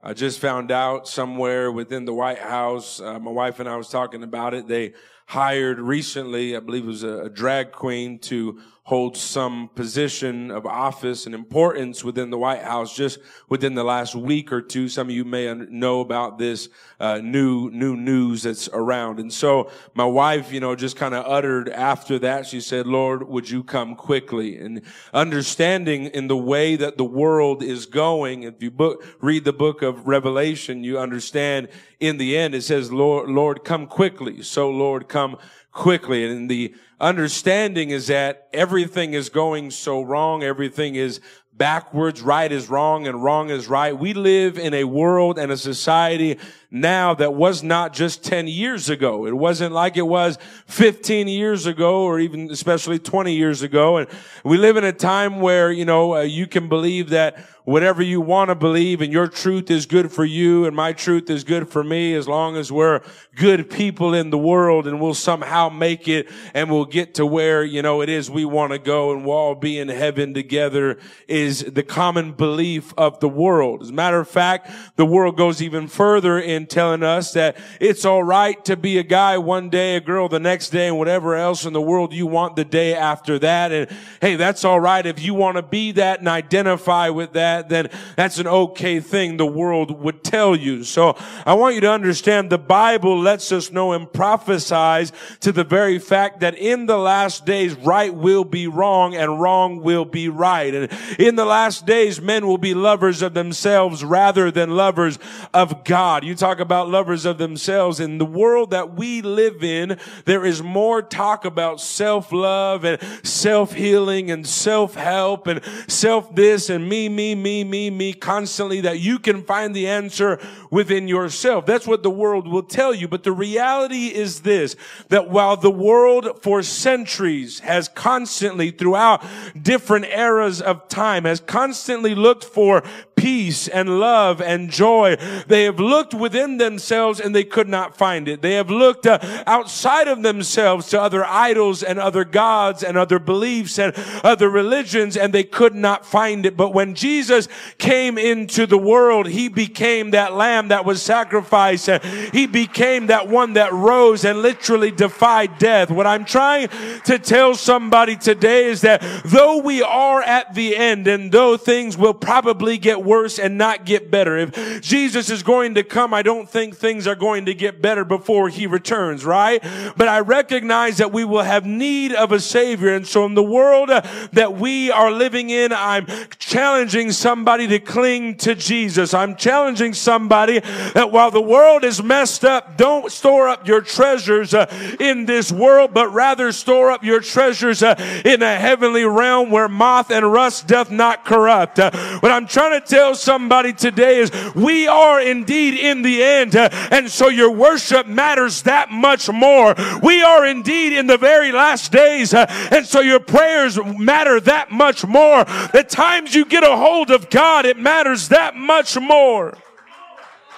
I 0.02 0.12
just 0.12 0.40
found 0.40 0.72
out 0.72 1.06
somewhere 1.06 1.70
within 1.70 2.04
the 2.04 2.12
White 2.12 2.40
House, 2.40 3.00
uh, 3.00 3.20
my 3.20 3.30
wife 3.30 3.60
and 3.60 3.68
I 3.68 3.76
was 3.76 3.88
talking 3.88 4.24
about 4.24 4.54
it. 4.54 4.66
They 4.66 4.94
hired 5.26 5.78
recently, 5.78 6.56
I 6.56 6.60
believe 6.60 6.82
it 6.82 6.88
was 6.88 7.04
a, 7.04 7.26
a 7.26 7.30
drag 7.30 7.70
queen 7.70 8.18
to 8.20 8.60
holds 8.90 9.20
some 9.20 9.70
position 9.76 10.50
of 10.50 10.66
office 10.66 11.24
and 11.24 11.32
importance 11.32 12.02
within 12.02 12.28
the 12.28 12.36
White 12.36 12.62
House 12.62 12.92
just 12.92 13.20
within 13.48 13.76
the 13.76 13.84
last 13.84 14.16
week 14.16 14.52
or 14.52 14.60
two. 14.60 14.88
Some 14.88 15.06
of 15.06 15.14
you 15.14 15.24
may 15.24 15.54
know 15.54 16.00
about 16.00 16.38
this 16.38 16.68
uh, 16.98 17.18
new 17.18 17.70
new 17.70 17.94
news 17.94 18.42
that's 18.42 18.68
around. 18.72 19.20
And 19.20 19.32
so 19.32 19.70
my 19.94 20.04
wife, 20.04 20.52
you 20.52 20.58
know, 20.58 20.74
just 20.74 20.96
kind 20.96 21.14
of 21.14 21.24
uttered 21.24 21.68
after 21.68 22.18
that. 22.18 22.46
She 22.46 22.60
said, 22.60 22.88
"Lord, 22.88 23.28
would 23.28 23.48
you 23.48 23.62
come 23.62 23.94
quickly?" 23.94 24.58
And 24.58 24.82
understanding 25.14 26.06
in 26.06 26.26
the 26.26 26.36
way 26.36 26.74
that 26.74 26.98
the 26.98 27.04
world 27.04 27.62
is 27.62 27.86
going. 27.86 28.42
If 28.42 28.60
you 28.60 28.72
book, 28.72 29.04
read 29.20 29.44
the 29.44 29.52
book 29.52 29.82
of 29.82 30.08
Revelation, 30.08 30.82
you 30.82 30.98
understand. 30.98 31.68
In 32.00 32.16
the 32.16 32.36
end, 32.36 32.56
it 32.56 32.62
says, 32.62 32.92
"Lord, 32.92 33.30
Lord, 33.30 33.62
come 33.62 33.86
quickly." 33.86 34.42
So, 34.42 34.68
Lord, 34.68 35.08
come 35.08 35.36
quickly. 35.72 36.24
And 36.24 36.32
in 36.32 36.46
the 36.48 36.74
understanding 37.00 37.90
is 37.90 38.08
that 38.08 38.48
everything 38.52 39.14
is 39.14 39.30
going 39.30 39.70
so 39.70 40.02
wrong. 40.02 40.42
Everything 40.42 40.94
is 40.94 41.20
backwards. 41.60 42.22
Right 42.22 42.50
is 42.50 42.70
wrong 42.70 43.06
and 43.06 43.22
wrong 43.22 43.50
is 43.50 43.68
right. 43.68 43.96
We 43.96 44.14
live 44.14 44.58
in 44.58 44.72
a 44.72 44.84
world 44.84 45.38
and 45.38 45.52
a 45.52 45.56
society 45.56 46.38
now 46.70 47.14
that 47.14 47.34
was 47.34 47.62
not 47.62 47.92
just 47.92 48.24
10 48.24 48.48
years 48.48 48.88
ago. 48.88 49.26
It 49.26 49.36
wasn't 49.36 49.74
like 49.74 49.96
it 49.96 50.06
was 50.06 50.38
15 50.66 51.28
years 51.28 51.66
ago 51.66 52.02
or 52.02 52.18
even 52.18 52.50
especially 52.50 52.98
20 52.98 53.34
years 53.34 53.60
ago. 53.62 53.98
And 53.98 54.08
we 54.42 54.56
live 54.56 54.76
in 54.78 54.84
a 54.84 54.92
time 54.92 55.40
where, 55.40 55.70
you 55.70 55.84
know, 55.84 56.16
uh, 56.16 56.20
you 56.20 56.46
can 56.46 56.68
believe 56.68 57.10
that 57.10 57.44
whatever 57.70 58.02
you 58.02 58.20
want 58.20 58.48
to 58.48 58.54
believe 58.56 59.00
and 59.00 59.12
your 59.12 59.28
truth 59.28 59.70
is 59.70 59.86
good 59.86 60.10
for 60.10 60.24
you 60.24 60.64
and 60.64 60.74
my 60.74 60.92
truth 60.92 61.30
is 61.30 61.44
good 61.44 61.68
for 61.68 61.84
me 61.84 62.14
as 62.14 62.26
long 62.26 62.56
as 62.56 62.72
we're 62.72 63.00
good 63.36 63.70
people 63.70 64.12
in 64.12 64.30
the 64.30 64.38
world 64.38 64.88
and 64.88 65.00
we'll 65.00 65.14
somehow 65.14 65.68
make 65.68 66.08
it 66.08 66.28
and 66.52 66.68
we'll 66.68 66.84
get 66.84 67.14
to 67.14 67.24
where, 67.24 67.62
you 67.62 67.80
know, 67.80 68.00
it 68.00 68.08
is 68.08 68.28
we 68.28 68.44
want 68.44 68.72
to 68.72 68.78
go 68.78 69.12
and 69.12 69.24
we'll 69.24 69.36
all 69.36 69.54
be 69.54 69.78
in 69.78 69.88
heaven 69.88 70.34
together 70.34 70.98
is 71.28 71.60
the 71.60 71.84
common 71.84 72.32
belief 72.32 72.92
of 72.98 73.20
the 73.20 73.28
world. 73.28 73.82
As 73.82 73.90
a 73.90 73.92
matter 73.92 74.18
of 74.18 74.26
fact, 74.26 74.68
the 74.96 75.06
world 75.06 75.36
goes 75.36 75.62
even 75.62 75.86
further 75.86 76.40
in 76.40 76.66
telling 76.66 77.04
us 77.04 77.34
that 77.34 77.56
it's 77.80 78.04
all 78.04 78.24
right 78.24 78.64
to 78.64 78.76
be 78.76 78.98
a 78.98 79.04
guy 79.04 79.38
one 79.38 79.70
day, 79.70 79.94
a 79.94 80.00
girl 80.00 80.28
the 80.28 80.40
next 80.40 80.70
day 80.70 80.88
and 80.88 80.98
whatever 80.98 81.36
else 81.36 81.64
in 81.64 81.72
the 81.72 81.80
world 81.80 82.12
you 82.12 82.26
want 82.26 82.56
the 82.56 82.64
day 82.64 82.96
after 82.96 83.38
that. 83.38 83.70
And 83.70 83.88
hey, 84.20 84.34
that's 84.34 84.64
all 84.64 84.80
right. 84.80 85.06
If 85.06 85.22
you 85.22 85.34
want 85.34 85.56
to 85.56 85.62
be 85.62 85.92
that 85.92 86.18
and 86.18 86.26
identify 86.26 87.10
with 87.10 87.34
that, 87.34 87.59
that, 87.60 87.68
then 87.68 87.90
that's 88.16 88.38
an 88.38 88.46
okay 88.46 89.00
thing 89.00 89.36
the 89.36 89.46
world 89.46 90.00
would 90.00 90.24
tell 90.24 90.56
you. 90.56 90.84
So 90.84 91.16
I 91.44 91.54
want 91.54 91.74
you 91.74 91.80
to 91.82 91.90
understand 91.90 92.50
the 92.50 92.58
Bible 92.58 93.18
lets 93.18 93.52
us 93.52 93.70
know 93.70 93.92
and 93.92 94.10
prophesies 94.10 95.12
to 95.40 95.52
the 95.52 95.64
very 95.64 95.98
fact 95.98 96.40
that 96.40 96.56
in 96.56 96.86
the 96.86 96.98
last 96.98 97.44
days, 97.44 97.74
right 97.74 98.14
will 98.14 98.44
be 98.44 98.66
wrong 98.66 99.14
and 99.14 99.40
wrong 99.40 99.82
will 99.82 100.04
be 100.04 100.28
right. 100.28 100.74
And 100.74 100.92
in 101.18 101.36
the 101.36 101.44
last 101.44 101.86
days, 101.86 102.20
men 102.20 102.46
will 102.46 102.58
be 102.58 102.74
lovers 102.74 103.22
of 103.22 103.34
themselves 103.34 104.04
rather 104.04 104.50
than 104.50 104.76
lovers 104.76 105.18
of 105.52 105.84
God. 105.84 106.24
You 106.24 106.34
talk 106.34 106.60
about 106.60 106.88
lovers 106.88 107.24
of 107.24 107.38
themselves 107.38 108.00
in 108.00 108.18
the 108.18 108.24
world 108.24 108.70
that 108.70 108.94
we 108.94 109.22
live 109.22 109.62
in. 109.62 109.98
There 110.24 110.44
is 110.44 110.62
more 110.62 111.02
talk 111.02 111.44
about 111.44 111.80
self-love 111.80 112.84
and 112.84 113.00
self-healing 113.22 114.30
and 114.30 114.46
self-help 114.46 115.46
and 115.46 115.60
self 115.88 116.34
this 116.34 116.70
and 116.70 116.88
me, 116.88 117.08
me, 117.08 117.34
me, 117.34 117.49
me, 117.50 117.64
me 117.64 117.90
me 117.90 118.12
constantly 118.12 118.80
that 118.82 119.00
you 119.00 119.18
can 119.18 119.42
find 119.42 119.74
the 119.74 119.88
answer 119.88 120.38
within 120.70 121.08
yourself. 121.08 121.66
That's 121.66 121.86
what 121.86 122.04
the 122.04 122.10
world 122.10 122.46
will 122.46 122.62
tell 122.62 122.94
you. 122.94 123.08
But 123.08 123.24
the 123.24 123.32
reality 123.32 124.06
is 124.06 124.42
this, 124.42 124.76
that 125.08 125.30
while 125.30 125.56
the 125.56 125.70
world 125.70 126.42
for 126.42 126.62
centuries 126.62 127.58
has 127.60 127.88
constantly 127.88 128.70
throughout 128.70 129.24
different 129.60 130.04
eras 130.06 130.62
of 130.62 130.86
time 130.88 131.24
has 131.24 131.40
constantly 131.40 132.14
looked 132.14 132.44
for 132.44 132.84
peace 133.20 133.68
and 133.68 134.00
love 134.00 134.40
and 134.40 134.70
joy. 134.70 135.14
They 135.46 135.64
have 135.64 135.78
looked 135.78 136.14
within 136.14 136.56
themselves 136.56 137.20
and 137.20 137.34
they 137.34 137.44
could 137.44 137.68
not 137.68 137.94
find 137.94 138.26
it. 138.28 138.40
They 138.40 138.54
have 138.54 138.70
looked 138.70 139.06
uh, 139.06 139.18
outside 139.46 140.08
of 140.08 140.22
themselves 140.22 140.88
to 140.88 141.00
other 141.00 141.22
idols 141.26 141.82
and 141.82 141.98
other 141.98 142.24
gods 142.24 142.82
and 142.82 142.96
other 142.96 143.18
beliefs 143.18 143.78
and 143.78 143.92
other 144.24 144.48
religions 144.48 145.18
and 145.18 145.34
they 145.34 145.44
could 145.44 145.74
not 145.74 146.06
find 146.06 146.46
it. 146.46 146.56
But 146.56 146.72
when 146.72 146.94
Jesus 146.94 147.46
came 147.76 148.16
into 148.16 148.66
the 148.66 148.78
world, 148.78 149.28
he 149.28 149.48
became 149.48 150.12
that 150.12 150.32
lamb 150.32 150.68
that 150.68 150.86
was 150.86 151.02
sacrificed. 151.02 151.90
He 152.32 152.46
became 152.46 153.08
that 153.08 153.28
one 153.28 153.52
that 153.52 153.74
rose 153.74 154.24
and 154.24 154.40
literally 154.40 154.90
defied 154.90 155.58
death. 155.58 155.90
What 155.90 156.06
I'm 156.06 156.24
trying 156.24 156.68
to 157.04 157.18
tell 157.18 157.54
somebody 157.54 158.16
today 158.16 158.64
is 158.64 158.80
that 158.80 159.02
though 159.26 159.58
we 159.58 159.82
are 159.82 160.22
at 160.22 160.54
the 160.54 160.74
end 160.74 161.06
and 161.06 161.30
though 161.30 161.58
things 161.58 161.98
will 161.98 162.14
probably 162.14 162.78
get 162.78 163.02
worse 163.02 163.09
and 163.10 163.58
not 163.58 163.84
get 163.84 164.08
better. 164.08 164.36
If 164.36 164.82
Jesus 164.82 165.30
is 165.30 165.42
going 165.42 165.74
to 165.74 165.82
come, 165.82 166.14
I 166.14 166.22
don't 166.22 166.48
think 166.48 166.76
things 166.76 167.08
are 167.08 167.16
going 167.16 167.46
to 167.46 167.54
get 167.54 167.82
better 167.82 168.04
before 168.04 168.48
he 168.48 168.68
returns, 168.68 169.24
right? 169.24 169.60
But 169.96 170.06
I 170.06 170.20
recognize 170.20 170.98
that 170.98 171.12
we 171.12 171.24
will 171.24 171.42
have 171.42 171.66
need 171.66 172.12
of 172.12 172.30
a 172.30 172.38
savior. 172.38 172.94
And 172.94 173.04
so 173.04 173.26
in 173.26 173.34
the 173.34 173.42
world 173.42 173.90
uh, 173.90 174.02
that 174.32 174.54
we 174.54 174.92
are 174.92 175.10
living 175.10 175.50
in, 175.50 175.72
I'm 175.72 176.06
challenging 176.38 177.10
somebody 177.10 177.66
to 177.66 177.80
cling 177.80 178.36
to 178.38 178.54
Jesus. 178.54 179.12
I'm 179.12 179.34
challenging 179.34 179.92
somebody 179.92 180.60
that 180.60 181.10
while 181.10 181.32
the 181.32 181.42
world 181.42 181.82
is 181.82 182.00
messed 182.00 182.44
up, 182.44 182.76
don't 182.76 183.10
store 183.10 183.48
up 183.48 183.66
your 183.66 183.80
treasures 183.80 184.54
uh, 184.54 184.66
in 185.00 185.26
this 185.26 185.50
world, 185.50 185.92
but 185.92 186.12
rather 186.12 186.52
store 186.52 186.92
up 186.92 187.02
your 187.02 187.20
treasures 187.20 187.82
uh, 187.82 187.96
in 188.24 188.40
a 188.40 188.56
heavenly 188.56 189.04
realm 189.04 189.50
where 189.50 189.68
moth 189.68 190.12
and 190.12 190.32
rust 190.32 190.68
doth 190.68 190.92
not 190.92 191.24
corrupt. 191.24 191.80
Uh, 191.80 191.90
what 192.20 192.30
I'm 192.30 192.46
trying 192.46 192.80
to 192.80 192.86
tell 192.86 192.99
tell 193.00 193.14
somebody 193.14 193.72
today 193.72 194.18
is 194.18 194.30
we 194.54 194.86
are 194.86 195.22
indeed 195.22 195.72
in 195.72 196.02
the 196.02 196.22
end. 196.22 196.54
Uh, 196.54 196.68
and 196.90 197.10
so 197.10 197.28
your 197.28 197.50
worship 197.50 198.06
matters 198.06 198.62
that 198.62 198.90
much 198.90 199.30
more. 199.30 199.74
We 200.02 200.22
are 200.22 200.44
indeed 200.44 200.92
in 200.92 201.06
the 201.06 201.16
very 201.16 201.50
last 201.50 201.92
days. 201.92 202.34
Uh, 202.34 202.44
and 202.70 202.84
so 202.84 203.00
your 203.00 203.20
prayers 203.20 203.78
matter 203.98 204.38
that 204.40 204.70
much 204.70 205.06
more. 205.06 205.44
The 205.72 205.82
times 205.88 206.34
you 206.34 206.44
get 206.44 206.62
a 206.62 206.76
hold 206.76 207.10
of 207.10 207.30
God, 207.30 207.64
it 207.64 207.78
matters 207.78 208.28
that 208.28 208.54
much 208.54 208.98
more. 208.98 209.56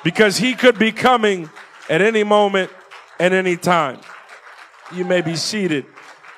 Because 0.02 0.36
he 0.36 0.54
could 0.54 0.80
be 0.80 0.90
coming 0.90 1.48
at 1.88 2.02
any 2.02 2.24
moment, 2.24 2.72
at 3.20 3.32
any 3.32 3.56
time. 3.56 4.00
You 4.92 5.04
may 5.04 5.20
be 5.20 5.36
seated. 5.36 5.86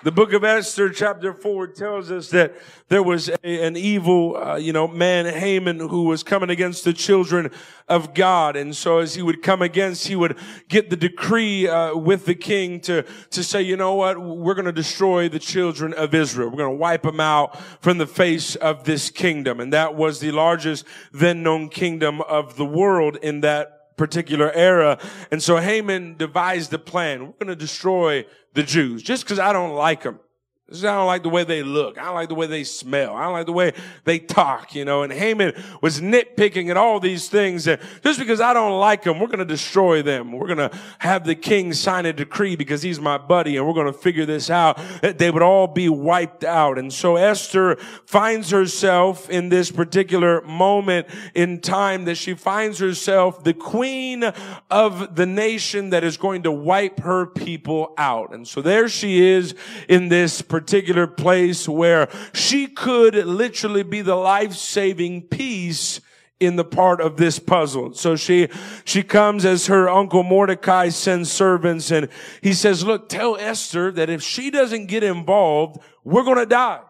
The 0.05 0.13
book 0.13 0.35
of 0.35 0.45
Esther, 0.45 0.91
chapter 0.91 1.33
4, 1.33 1.69
tells 1.69 2.11
us 2.11 2.29
that 2.29 2.55
there 2.89 3.03
was 3.03 3.31
a, 3.31 3.65
an 3.65 3.75
evil, 3.75 4.37
uh, 4.37 4.57
you 4.57 4.71
know, 4.71 4.87
man, 4.87 5.25
Haman, 5.25 5.81
who 5.81 6.05
was 6.05 6.23
coming 6.23 6.51
against 6.51 6.85
the 6.85 6.93
children 6.93 7.51
of 7.89 8.13
God. 8.13 8.55
And 8.55 8.77
so 8.77 8.99
as 8.99 9.15
he 9.15 9.23
would 9.23 9.43
come 9.43 9.63
against, 9.63 10.07
he 10.07 10.15
would 10.15 10.37
get 10.69 10.91
the 10.91 10.97
decree 10.97 11.67
uh, 11.67 11.97
with 11.97 12.27
the 12.27 12.35
king 12.35 12.81
to, 12.81 13.07
to 13.31 13.43
say, 13.43 13.63
you 13.63 13.79
know 13.79 13.95
what, 13.95 14.21
we're 14.21 14.53
going 14.53 14.67
to 14.67 14.73
destroy 14.73 15.31
the 15.31 15.39
children 15.39 15.95
of 15.95 16.13
Israel. 16.13 16.51
We're 16.51 16.59
going 16.59 16.75
to 16.75 16.77
wipe 16.77 17.05
them 17.05 17.21
out 17.21 17.59
from 17.81 17.97
the 17.97 18.07
face 18.07 18.57
of 18.57 18.85
this 18.85 19.09
kingdom. 19.09 19.59
And 19.59 19.73
that 19.73 19.95
was 19.95 20.21
the 20.21 20.33
largest 20.33 20.85
then 21.13 21.43
known 21.43 21.71
kingdom 21.71 22.21
of 22.21 22.57
the 22.57 22.67
world 22.67 23.17
in 23.23 23.41
that 23.41 23.84
particular 23.97 24.53
era. 24.53 24.99
And 25.31 25.43
so 25.43 25.57
Haman 25.59 26.17
devised 26.17 26.73
a 26.73 26.79
plan. 26.79 27.21
We're 27.21 27.33
going 27.33 27.47
to 27.49 27.57
destroy 27.57 28.25
the 28.55 28.63
Jews 28.63 29.03
just 29.03 29.25
because 29.25 29.39
I 29.39 29.53
don't 29.53 29.75
like 29.75 30.03
them. 30.03 30.21
I 30.67 30.81
don't 30.81 31.07
like 31.07 31.23
the 31.23 31.29
way 31.29 31.45
they 31.45 31.63
look. 31.63 31.99
I 31.99 32.05
don't 32.05 32.15
like 32.15 32.31
the 32.31 32.35
way 32.35 32.47
they 32.47 32.65
smell. 32.65 33.15
I 33.15 33.25
don't 33.25 33.35
like 33.35 33.45
the 33.45 33.53
way 33.53 33.75
they 34.05 34.19
talk, 34.19 34.75
you 34.75 34.87
know. 34.87 35.03
And 35.03 35.13
Haman 35.13 35.53
was 35.83 36.01
nitpicking 36.01 36.71
at 36.71 36.79
all 36.79 37.01
these 37.01 37.29
things. 37.29 37.67
And 37.67 37.79
just 38.03 38.19
because 38.19 38.41
I 38.41 38.55
don't 38.55 38.81
like 38.81 39.03
them, 39.03 39.21
we're 39.21 39.27
going 39.27 39.41
to 39.41 39.45
destroy 39.45 40.01
them. 40.01 40.33
We're 40.33 40.47
going 40.47 40.71
to 40.71 40.77
have 41.01 41.27
the 41.27 41.35
king 41.35 41.75
sign 41.75 42.07
a 42.07 42.15
decree 42.15 42.57
because 42.57 42.81
he's 42.81 42.99
my 42.99 43.19
buddy 43.19 43.59
and 43.59 43.67
we're 43.67 43.75
going 43.75 43.93
to 43.93 43.99
figure 43.99 44.25
this 44.25 44.49
out 44.49 44.81
that 45.03 45.19
they 45.19 45.31
would 45.31 45.43
all 45.43 45.67
be 45.67 45.91
wiped 45.91 46.45
out. 46.45 46.79
And 46.79 46.91
so 46.91 47.17
Esther 47.17 47.77
finds 48.07 48.49
herself 48.49 49.29
in 49.29 49.51
this 49.51 49.71
particular 49.71 50.41
moment 50.43 51.09
in 51.35 51.61
time 51.61 52.07
that 52.07 52.15
she 52.15 52.33
finds 52.33 52.79
herself 52.79 53.45
the 53.45 53.53
queen 53.53 54.25
of 54.71 55.15
the 55.15 55.27
nation 55.27 55.91
that 55.91 56.05
is 56.05 56.17
going 56.17 56.45
to 56.45 56.51
wipe 56.51 57.01
her 57.01 57.27
people 57.27 57.93
out. 57.99 58.35
And 58.35 58.49
so 58.49 58.63
there 58.63 58.89
she 58.89 59.23
is 59.23 59.55
in 59.91 60.09
this 60.09 60.41
particular 60.55 61.09
place 61.09 61.69
where 61.69 62.09
she 62.33 62.69
could 62.69 63.17
literally 63.17 63.83
be 63.83 64.03
the 64.03 64.15
life-saving 64.15 65.21
piece 65.21 66.01
in 66.39 66.55
the 66.55 66.65
part 66.65 67.01
of 67.01 67.17
this 67.17 67.41
puzzle. 67.41 67.93
So 67.95 68.15
she, 68.15 68.47
she 68.85 69.03
comes 69.03 69.45
as 69.45 69.67
her 69.67 69.89
uncle 69.89 70.23
Mordecai 70.23 70.91
sends 70.91 71.33
servants 71.33 71.91
and 71.91 72.09
he 72.41 72.53
says, 72.53 72.85
look, 72.85 73.09
tell 73.09 73.37
Esther 73.37 73.91
that 73.91 74.09
if 74.09 74.23
she 74.23 74.49
doesn't 74.49 74.87
get 74.87 75.03
involved, 75.03 75.81
we're 76.05 76.23
going 76.23 76.39
to 76.39 76.47
die. 76.47 76.83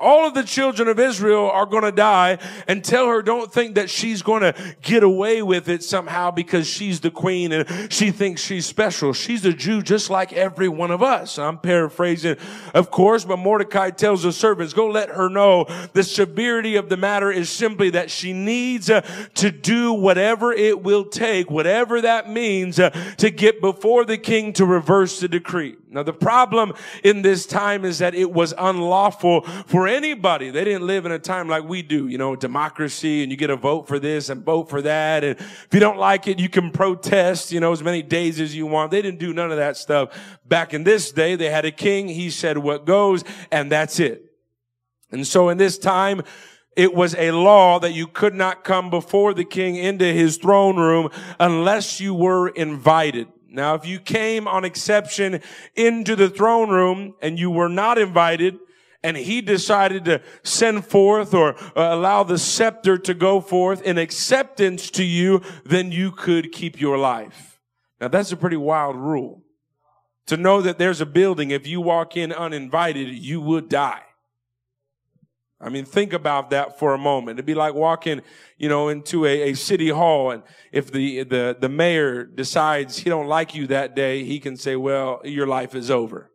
All 0.00 0.28
of 0.28 0.34
the 0.34 0.44
children 0.44 0.86
of 0.86 1.00
Israel 1.00 1.50
are 1.50 1.66
going 1.66 1.82
to 1.82 1.90
die 1.90 2.38
and 2.68 2.84
tell 2.84 3.08
her 3.08 3.20
don't 3.20 3.52
think 3.52 3.74
that 3.74 3.90
she's 3.90 4.22
going 4.22 4.42
to 4.42 4.54
get 4.80 5.02
away 5.02 5.42
with 5.42 5.68
it 5.68 5.82
somehow 5.82 6.30
because 6.30 6.68
she's 6.68 7.00
the 7.00 7.10
queen 7.10 7.50
and 7.50 7.92
she 7.92 8.12
thinks 8.12 8.40
she's 8.40 8.64
special. 8.64 9.12
She's 9.12 9.44
a 9.44 9.52
Jew 9.52 9.82
just 9.82 10.08
like 10.08 10.32
every 10.32 10.68
one 10.68 10.92
of 10.92 11.02
us. 11.02 11.36
I'm 11.36 11.58
paraphrasing, 11.58 12.36
of 12.74 12.92
course, 12.92 13.24
but 13.24 13.38
Mordecai 13.38 13.90
tells 13.90 14.22
the 14.22 14.32
servants, 14.32 14.72
go 14.72 14.88
let 14.88 15.08
her 15.08 15.28
know 15.28 15.66
the 15.94 16.04
severity 16.04 16.76
of 16.76 16.88
the 16.88 16.96
matter 16.96 17.32
is 17.32 17.50
simply 17.50 17.90
that 17.90 18.08
she 18.08 18.32
needs 18.32 18.88
uh, 18.88 19.00
to 19.34 19.50
do 19.50 19.92
whatever 19.92 20.52
it 20.52 20.80
will 20.80 21.06
take, 21.06 21.50
whatever 21.50 22.00
that 22.02 22.30
means 22.30 22.78
uh, 22.78 22.90
to 23.16 23.30
get 23.30 23.60
before 23.60 24.04
the 24.04 24.18
king 24.18 24.52
to 24.52 24.64
reverse 24.64 25.18
the 25.18 25.28
decree. 25.28 25.76
Now 25.90 26.02
the 26.02 26.12
problem 26.12 26.74
in 27.02 27.22
this 27.22 27.46
time 27.46 27.84
is 27.84 27.98
that 27.98 28.14
it 28.14 28.30
was 28.30 28.52
unlawful 28.58 29.42
for 29.66 29.88
anybody. 29.88 30.50
They 30.50 30.64
didn't 30.64 30.86
live 30.86 31.06
in 31.06 31.12
a 31.12 31.18
time 31.18 31.48
like 31.48 31.64
we 31.64 31.80
do, 31.82 32.08
you 32.08 32.18
know, 32.18 32.36
democracy 32.36 33.22
and 33.22 33.32
you 33.32 33.38
get 33.38 33.48
a 33.48 33.56
vote 33.56 33.88
for 33.88 33.98
this 33.98 34.28
and 34.28 34.44
vote 34.44 34.68
for 34.68 34.82
that. 34.82 35.24
And 35.24 35.38
if 35.38 35.68
you 35.72 35.80
don't 35.80 35.98
like 35.98 36.28
it, 36.28 36.38
you 36.38 36.48
can 36.50 36.70
protest, 36.70 37.52
you 37.52 37.60
know, 37.60 37.72
as 37.72 37.82
many 37.82 38.02
days 38.02 38.38
as 38.38 38.54
you 38.54 38.66
want. 38.66 38.90
They 38.90 39.00
didn't 39.00 39.18
do 39.18 39.32
none 39.32 39.50
of 39.50 39.56
that 39.56 39.78
stuff. 39.78 40.18
Back 40.46 40.74
in 40.74 40.84
this 40.84 41.10
day, 41.10 41.36
they 41.36 41.48
had 41.48 41.64
a 41.64 41.72
king. 41.72 42.08
He 42.08 42.28
said 42.30 42.58
what 42.58 42.84
goes 42.84 43.24
and 43.50 43.72
that's 43.72 43.98
it. 43.98 44.24
And 45.10 45.26
so 45.26 45.48
in 45.48 45.56
this 45.56 45.78
time, 45.78 46.22
it 46.76 46.94
was 46.94 47.14
a 47.16 47.32
law 47.32 47.80
that 47.80 47.92
you 47.92 48.06
could 48.06 48.34
not 48.34 48.62
come 48.62 48.90
before 48.90 49.32
the 49.32 49.44
king 49.44 49.76
into 49.76 50.04
his 50.04 50.36
throne 50.36 50.76
room 50.76 51.08
unless 51.40 51.98
you 51.98 52.14
were 52.14 52.48
invited. 52.48 53.26
Now, 53.50 53.74
if 53.74 53.86
you 53.86 53.98
came 53.98 54.46
on 54.46 54.64
exception 54.64 55.40
into 55.74 56.14
the 56.14 56.28
throne 56.28 56.68
room 56.68 57.14
and 57.22 57.38
you 57.38 57.50
were 57.50 57.68
not 57.68 57.96
invited, 57.96 58.58
and 59.02 59.16
he 59.16 59.40
decided 59.40 60.04
to 60.06 60.20
send 60.42 60.84
forth 60.84 61.32
or 61.32 61.54
uh, 61.56 61.94
allow 61.94 62.24
the 62.24 62.38
scepter 62.38 62.98
to 62.98 63.14
go 63.14 63.40
forth 63.40 63.80
in 63.82 63.96
acceptance 63.96 64.90
to 64.90 65.04
you, 65.04 65.40
then 65.64 65.92
you 65.92 66.10
could 66.10 66.52
keep 66.52 66.80
your 66.80 66.98
life. 66.98 67.60
Now 68.00 68.08
that's 68.08 68.32
a 68.32 68.36
pretty 68.36 68.56
wild 68.56 68.96
rule. 68.96 69.42
To 70.26 70.36
know 70.36 70.60
that 70.60 70.78
there's 70.78 71.00
a 71.00 71.06
building, 71.06 71.50
if 71.52 71.66
you 71.66 71.80
walk 71.80 72.16
in 72.16 72.32
uninvited, 72.32 73.08
you 73.08 73.40
would 73.40 73.68
die. 73.68 74.02
I 75.60 75.70
mean, 75.70 75.84
think 75.84 76.12
about 76.12 76.50
that 76.50 76.78
for 76.78 76.94
a 76.94 76.98
moment. 76.98 77.36
It'd 77.36 77.46
be 77.46 77.54
like 77.54 77.74
walking, 77.74 78.22
you 78.58 78.68
know, 78.68 78.88
into 78.88 79.26
a, 79.26 79.50
a 79.50 79.54
city 79.54 79.88
hall 79.88 80.30
and 80.30 80.42
if 80.70 80.92
the, 80.92 81.24
the, 81.24 81.56
the 81.58 81.68
mayor 81.68 82.24
decides 82.24 82.98
he 82.98 83.10
don't 83.10 83.26
like 83.26 83.54
you 83.54 83.66
that 83.66 83.96
day, 83.96 84.22
he 84.22 84.38
can 84.38 84.56
say, 84.56 84.76
well, 84.76 85.20
your 85.24 85.46
life 85.46 85.74
is 85.74 85.90
over. 85.90 86.30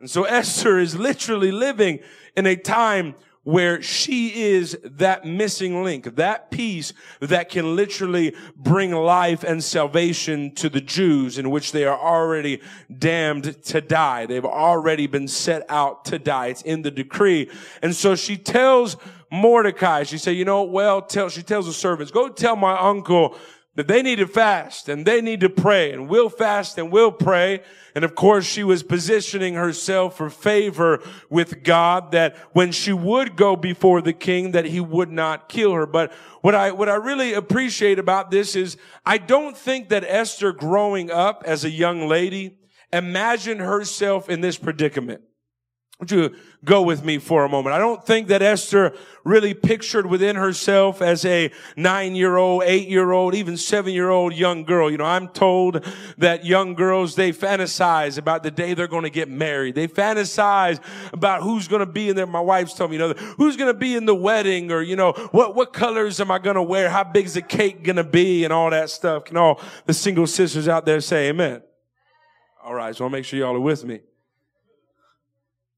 And 0.00 0.08
so 0.08 0.24
Esther 0.24 0.78
is 0.78 0.96
literally 0.96 1.52
living 1.52 2.00
in 2.34 2.46
a 2.46 2.56
time 2.56 3.14
where 3.42 3.80
she 3.80 4.42
is 4.42 4.78
that 4.84 5.24
missing 5.24 5.82
link, 5.82 6.16
that 6.16 6.50
piece 6.50 6.92
that 7.20 7.48
can 7.48 7.74
literally 7.74 8.34
bring 8.54 8.92
life 8.92 9.42
and 9.42 9.64
salvation 9.64 10.54
to 10.54 10.68
the 10.68 10.80
Jews 10.80 11.38
in 11.38 11.50
which 11.50 11.72
they 11.72 11.84
are 11.84 11.98
already 11.98 12.60
damned 12.98 13.62
to 13.64 13.80
die. 13.80 14.26
They've 14.26 14.44
already 14.44 15.06
been 15.06 15.26
set 15.26 15.64
out 15.70 16.04
to 16.06 16.18
die. 16.18 16.48
It's 16.48 16.62
in 16.62 16.82
the 16.82 16.90
decree. 16.90 17.50
And 17.82 17.96
so 17.96 18.14
she 18.14 18.36
tells 18.36 18.96
Mordecai, 19.32 20.02
she 20.02 20.18
said, 20.18 20.32
you 20.32 20.44
know, 20.44 20.64
well, 20.64 21.00
tell, 21.00 21.30
she 21.30 21.42
tells 21.42 21.66
the 21.66 21.72
servants, 21.72 22.12
go 22.12 22.28
tell 22.28 22.56
my 22.56 22.78
uncle 22.78 23.36
that 23.76 23.86
they 23.86 24.02
need 24.02 24.16
to 24.16 24.26
fast 24.26 24.88
and 24.88 25.06
they 25.06 25.20
need 25.20 25.40
to 25.40 25.48
pray 25.48 25.92
and 25.92 26.08
we'll 26.08 26.28
fast 26.28 26.76
and 26.76 26.90
we'll 26.90 27.12
pray. 27.12 27.62
And 27.94 28.04
of 28.04 28.14
course, 28.14 28.44
she 28.44 28.64
was 28.64 28.82
positioning 28.82 29.54
herself 29.54 30.16
for 30.16 30.28
favor 30.28 31.00
with 31.28 31.62
God 31.62 32.12
that 32.12 32.36
when 32.52 32.72
she 32.72 32.92
would 32.92 33.36
go 33.36 33.54
before 33.54 34.02
the 34.02 34.12
king, 34.12 34.52
that 34.52 34.64
he 34.64 34.80
would 34.80 35.10
not 35.10 35.48
kill 35.48 35.72
her. 35.74 35.86
But 35.86 36.12
what 36.40 36.54
I, 36.54 36.72
what 36.72 36.88
I 36.88 36.96
really 36.96 37.32
appreciate 37.32 37.98
about 37.98 38.30
this 38.30 38.56
is 38.56 38.76
I 39.06 39.18
don't 39.18 39.56
think 39.56 39.88
that 39.90 40.04
Esther 40.04 40.52
growing 40.52 41.10
up 41.10 41.44
as 41.46 41.64
a 41.64 41.70
young 41.70 42.08
lady 42.08 42.58
imagined 42.92 43.60
herself 43.60 44.28
in 44.28 44.40
this 44.40 44.58
predicament. 44.58 45.22
Would 46.00 46.10
you 46.10 46.34
go 46.64 46.80
with 46.80 47.04
me 47.04 47.18
for 47.18 47.44
a 47.44 47.48
moment? 47.48 47.74
I 47.74 47.78
don't 47.78 48.04
think 48.04 48.28
that 48.28 48.40
Esther 48.40 48.94
really 49.22 49.52
pictured 49.52 50.06
within 50.06 50.34
herself 50.34 51.02
as 51.02 51.26
a 51.26 51.52
nine-year-old, 51.76 52.62
eight-year-old, 52.64 53.34
even 53.34 53.58
seven-year-old 53.58 54.32
young 54.32 54.64
girl. 54.64 54.90
You 54.90 54.96
know, 54.96 55.04
I'm 55.04 55.28
told 55.28 55.84
that 56.16 56.46
young 56.46 56.74
girls, 56.74 57.16
they 57.16 57.32
fantasize 57.32 58.16
about 58.16 58.42
the 58.42 58.50
day 58.50 58.72
they're 58.72 58.88
going 58.88 59.04
to 59.04 59.10
get 59.10 59.28
married. 59.28 59.74
They 59.74 59.88
fantasize 59.88 60.80
about 61.12 61.42
who's 61.42 61.68
going 61.68 61.80
to 61.80 61.92
be 61.92 62.08
in 62.08 62.16
there. 62.16 62.26
My 62.26 62.40
wife's 62.40 62.72
told 62.72 62.90
me, 62.90 62.96
you 62.96 63.08
know, 63.08 63.12
who's 63.12 63.58
going 63.58 63.72
to 63.72 63.78
be 63.78 63.94
in 63.94 64.06
the 64.06 64.14
wedding 64.14 64.72
or, 64.72 64.80
you 64.80 64.96
know, 64.96 65.12
what, 65.32 65.54
what 65.54 65.74
colors 65.74 66.18
am 66.18 66.30
I 66.30 66.38
going 66.38 66.56
to 66.56 66.62
wear? 66.62 66.88
How 66.88 67.04
big's 67.04 67.34
the 67.34 67.42
cake 67.42 67.84
going 67.84 67.96
to 67.96 68.04
be 68.04 68.44
and 68.44 68.54
all 68.54 68.70
that 68.70 68.88
stuff. 68.88 69.26
Can 69.26 69.36
all 69.36 69.60
the 69.84 69.92
single 69.92 70.26
sisters 70.26 70.66
out 70.66 70.86
there 70.86 71.02
say 71.02 71.28
amen? 71.28 71.60
All 72.64 72.72
right. 72.72 72.96
So 72.96 73.04
I'll 73.04 73.10
make 73.10 73.26
sure 73.26 73.38
y'all 73.38 73.54
are 73.54 73.60
with 73.60 73.84
me. 73.84 74.00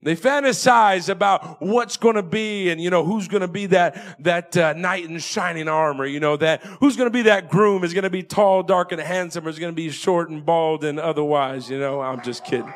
They 0.05 0.17
fantasize 0.17 1.09
about 1.09 1.63
what's 1.63 1.97
going 1.97 2.17
to 2.17 2.25
be 2.25 2.71
and, 2.71 2.81
you 2.81 2.91
know, 2.91 3.05
who's 3.05 3.29
going 3.29 3.43
to 3.43 3.49
be 3.49 3.67
that, 3.67 4.17
that 4.25 4.57
uh, 4.57 4.73
knight 4.73 5.05
in 5.05 5.17
shining 5.21 5.69
armor, 5.69 6.07
you 6.07 6.19
know, 6.19 6.37
that 6.39 6.63
who's 6.81 6.97
going 6.97 7.07
to 7.07 7.13
be 7.13 7.23
that 7.23 7.49
groom 7.49 7.85
is 7.85 7.95
going 7.95 8.03
to 8.03 8.11
be 8.11 8.25
tall, 8.25 8.65
dark, 8.65 8.91
and 8.91 9.01
handsome 9.01 9.47
or 9.47 9.49
is 9.49 9.61
going 9.61 9.73
to 9.73 9.77
be 9.77 9.91
short 9.91 10.29
and 10.29 10.45
bald 10.45 10.83
and 10.83 10.99
otherwise, 10.99 11.71
you 11.71 11.79
know, 11.79 12.01
I'm 12.01 12.21
just 12.23 12.45
kidding. 12.45 12.73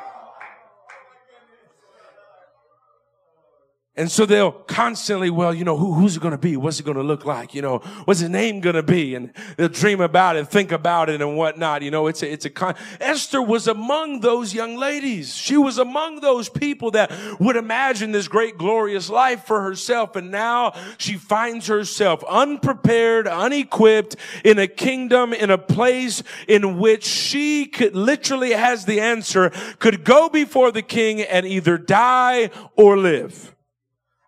And 3.99 4.13
so 4.13 4.27
they'll 4.27 4.53
constantly, 4.53 5.31
well, 5.31 5.55
you 5.55 5.65
know, 5.65 5.79
who, 5.79 5.95
who's 5.95 6.19
it 6.19 6.21
going 6.21 6.33
to 6.33 6.39
be? 6.39 6.55
What's 6.59 6.79
it 6.79 6.83
going 6.83 6.99
to 6.99 7.03
look 7.03 7.25
like? 7.25 7.55
You 7.55 7.63
know, 7.63 7.79
what's 8.05 8.21
his 8.21 8.29
name 8.29 8.61
going 8.61 8.77
to 8.77 8.83
be? 8.83 9.15
And 9.15 9.33
they'll 9.57 9.71
dream 9.71 10.03
about 10.03 10.37
it, 10.37 10.49
think 10.49 10.71
about 10.71 11.09
it 11.09 11.23
and 11.23 11.35
whatnot. 11.35 11.81
You 11.81 11.91
know, 11.91 12.07
it's 12.07 12.23
a, 12.23 12.31
it's 12.31 12.45
a 12.45 12.51
con- 12.51 12.75
Esther 13.01 13.41
was 13.41 13.67
among 13.67 14.21
those 14.21 14.53
young 14.53 14.77
ladies. 14.77 15.35
She 15.35 15.57
was 15.57 15.79
among 15.79 16.21
those 16.21 16.51
people 16.51 16.91
that 16.91 17.11
would 17.41 17.57
imagine 17.57 18.13
this 18.13 18.29
great 18.29 18.59
glorious 18.59 19.09
life 19.09 19.45
for 19.45 19.63
herself. 19.63 20.15
And 20.15 20.31
now 20.31 20.75
she 20.99 21.15
finds 21.15 21.67
herself 21.67 22.23
unprepared, 22.25 23.27
unequipped 23.27 24.15
in 24.45 24.59
a 24.59 24.67
kingdom, 24.67 25.33
in 25.33 25.51
a 25.51 25.57
place 25.57 26.23
in 26.47 26.79
which 26.79 27.05
she 27.05 27.65
could 27.65 27.97
literally 27.97 28.51
has 28.51 28.85
the 28.85 29.01
answer, 29.01 29.49
could 29.79 30.05
go 30.05 30.29
before 30.29 30.71
the 30.71 30.83
king 30.83 31.23
and 31.23 31.47
either 31.47 31.79
die 31.79 32.51
or 32.77 32.99
live. 32.99 33.56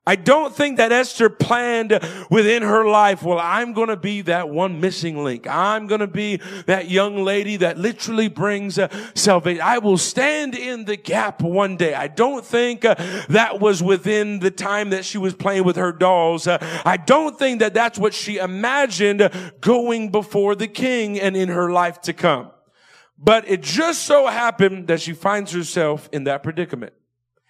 I 0.08 0.16
don't 0.16 0.56
think 0.56 0.78
that 0.78 0.90
Esther 0.90 1.28
planned 1.28 1.90
within 2.30 2.62
her 2.62 2.88
life, 2.88 3.22
well, 3.22 3.38
I'm 3.38 3.74
going 3.74 3.88
to 3.88 3.96
be 3.96 4.22
that 4.22 4.48
one 4.48 4.80
missing 4.80 5.22
link. 5.22 5.46
I'm 5.46 5.86
going 5.86 6.00
to 6.00 6.06
be 6.06 6.40
that 6.64 6.88
young 6.88 7.24
lady 7.24 7.56
that 7.56 7.76
literally 7.76 8.28
brings 8.28 8.78
uh, 8.78 8.88
salvation. 9.14 9.60
I 9.60 9.76
will 9.80 9.98
stand 9.98 10.54
in 10.54 10.86
the 10.86 10.96
gap 10.96 11.42
one 11.42 11.76
day. 11.76 11.92
I 11.92 12.08
don't 12.08 12.42
think 12.42 12.86
uh, 12.86 12.94
that 13.28 13.60
was 13.60 13.82
within 13.82 14.38
the 14.38 14.50
time 14.50 14.88
that 14.90 15.04
she 15.04 15.18
was 15.18 15.34
playing 15.34 15.64
with 15.64 15.76
her 15.76 15.92
dolls. 15.92 16.46
Uh, 16.46 16.56
I 16.86 16.96
don't 16.96 17.38
think 17.38 17.58
that 17.58 17.74
that's 17.74 17.98
what 17.98 18.14
she 18.14 18.38
imagined 18.38 19.30
going 19.60 20.10
before 20.10 20.54
the 20.54 20.68
king 20.68 21.20
and 21.20 21.36
in 21.36 21.50
her 21.50 21.70
life 21.70 22.00
to 22.02 22.14
come. 22.14 22.50
But 23.18 23.46
it 23.46 23.60
just 23.60 24.04
so 24.04 24.26
happened 24.28 24.86
that 24.86 25.02
she 25.02 25.12
finds 25.12 25.52
herself 25.52 26.08
in 26.14 26.24
that 26.24 26.42
predicament. 26.42 26.94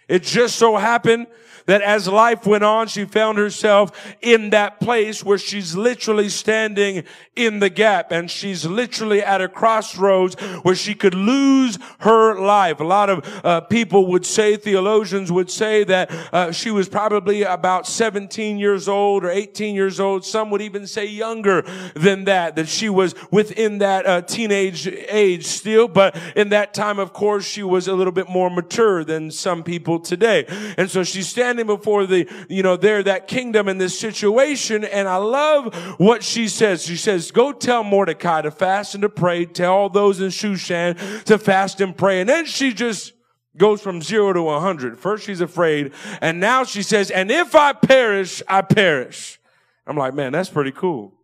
It 0.08 0.22
just 0.22 0.56
so 0.56 0.76
happened 0.76 1.26
that 1.68 1.82
as 1.82 2.08
life 2.08 2.46
went 2.46 2.64
on, 2.64 2.88
she 2.88 3.04
found 3.04 3.36
herself 3.36 3.92
in 4.22 4.50
that 4.50 4.80
place 4.80 5.22
where 5.22 5.36
she's 5.36 5.76
literally 5.76 6.30
standing 6.30 7.04
in 7.36 7.60
the 7.60 7.68
gap 7.68 8.10
and 8.10 8.30
she's 8.30 8.64
literally 8.64 9.22
at 9.22 9.42
a 9.42 9.48
crossroads 9.48 10.34
where 10.62 10.74
she 10.74 10.94
could 10.94 11.12
lose 11.12 11.78
her 11.98 12.40
life. 12.40 12.80
A 12.80 12.84
lot 12.84 13.10
of 13.10 13.44
uh, 13.44 13.60
people 13.60 14.06
would 14.06 14.24
say, 14.24 14.56
theologians 14.56 15.30
would 15.30 15.50
say 15.50 15.84
that 15.84 16.10
uh, 16.32 16.50
she 16.52 16.70
was 16.70 16.88
probably 16.88 17.42
about 17.42 17.86
17 17.86 18.58
years 18.58 18.88
old 18.88 19.22
or 19.22 19.30
18 19.30 19.74
years 19.74 20.00
old. 20.00 20.24
Some 20.24 20.48
would 20.48 20.62
even 20.62 20.86
say 20.86 21.04
younger 21.04 21.66
than 21.94 22.24
that, 22.24 22.56
that 22.56 22.68
she 22.68 22.88
was 22.88 23.14
within 23.30 23.76
that 23.78 24.06
uh, 24.06 24.22
teenage 24.22 24.86
age 24.86 25.44
still. 25.44 25.86
But 25.86 26.18
in 26.34 26.48
that 26.48 26.72
time, 26.72 26.98
of 26.98 27.12
course, 27.12 27.44
she 27.44 27.62
was 27.62 27.88
a 27.88 27.94
little 27.94 28.12
bit 28.12 28.30
more 28.30 28.48
mature 28.48 29.04
than 29.04 29.30
some 29.30 29.62
people 29.62 29.97
today. 29.98 30.46
And 30.76 30.90
so 30.90 31.02
she's 31.04 31.28
standing 31.28 31.66
before 31.66 32.06
the, 32.06 32.28
you 32.48 32.62
know, 32.62 32.76
there, 32.76 33.02
that 33.02 33.28
kingdom 33.28 33.68
in 33.68 33.78
this 33.78 33.98
situation. 33.98 34.84
And 34.84 35.08
I 35.08 35.16
love 35.16 35.74
what 35.98 36.22
she 36.22 36.48
says. 36.48 36.84
She 36.84 36.96
says, 36.96 37.30
go 37.30 37.52
tell 37.52 37.84
Mordecai 37.84 38.42
to 38.42 38.50
fast 38.50 38.94
and 38.94 39.02
to 39.02 39.08
pray. 39.08 39.44
Tell 39.44 39.72
all 39.72 39.88
those 39.88 40.20
in 40.20 40.28
Shushan 40.28 41.24
to 41.24 41.38
fast 41.38 41.80
and 41.80 41.96
pray. 41.96 42.20
And 42.20 42.28
then 42.28 42.46
she 42.46 42.72
just 42.72 43.12
goes 43.56 43.80
from 43.80 44.00
zero 44.00 44.32
to 44.32 44.48
a 44.48 44.60
hundred. 44.60 44.98
First 44.98 45.24
she's 45.24 45.40
afraid. 45.40 45.92
And 46.20 46.40
now 46.40 46.64
she 46.64 46.82
says, 46.82 47.10
and 47.10 47.30
if 47.30 47.54
I 47.54 47.72
perish, 47.72 48.42
I 48.48 48.62
perish. 48.62 49.40
I'm 49.86 49.96
like, 49.96 50.14
man, 50.14 50.32
that's 50.32 50.48
pretty 50.48 50.72
cool. 50.72 51.14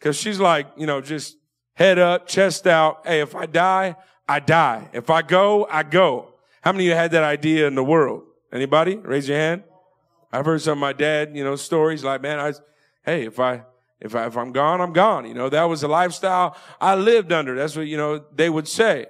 Cause 0.00 0.16
she's 0.16 0.40
like, 0.40 0.66
you 0.76 0.86
know, 0.86 1.00
just 1.00 1.36
head 1.74 1.98
up, 1.98 2.26
chest 2.26 2.66
out. 2.66 3.06
Hey, 3.06 3.20
if 3.20 3.34
I 3.34 3.46
die, 3.46 3.96
I 4.28 4.40
die. 4.40 4.88
If 4.92 5.10
I 5.10 5.22
go, 5.22 5.66
I 5.70 5.82
go. 5.82 6.29
How 6.60 6.72
many 6.72 6.84
of 6.86 6.88
you 6.90 6.94
had 6.94 7.10
that 7.12 7.24
idea 7.24 7.66
in 7.66 7.74
the 7.74 7.84
world? 7.84 8.24
Anybody? 8.52 8.96
Raise 8.96 9.28
your 9.28 9.38
hand. 9.38 9.62
I've 10.32 10.44
heard 10.44 10.60
some 10.60 10.72
of 10.72 10.78
my 10.78 10.92
dad, 10.92 11.36
you 11.36 11.42
know, 11.42 11.56
stories 11.56 12.04
like, 12.04 12.22
man, 12.22 12.38
I, 12.38 12.52
hey, 13.04 13.26
if 13.26 13.40
I, 13.40 13.62
if 14.00 14.14
I, 14.14 14.26
if 14.26 14.36
I'm 14.36 14.52
gone, 14.52 14.80
I'm 14.80 14.92
gone. 14.92 15.26
You 15.26 15.34
know, 15.34 15.48
that 15.48 15.64
was 15.64 15.80
the 15.80 15.88
lifestyle 15.88 16.56
I 16.80 16.94
lived 16.94 17.32
under. 17.32 17.56
That's 17.56 17.76
what, 17.76 17.86
you 17.86 17.96
know, 17.96 18.24
they 18.34 18.48
would 18.48 18.68
say. 18.68 19.06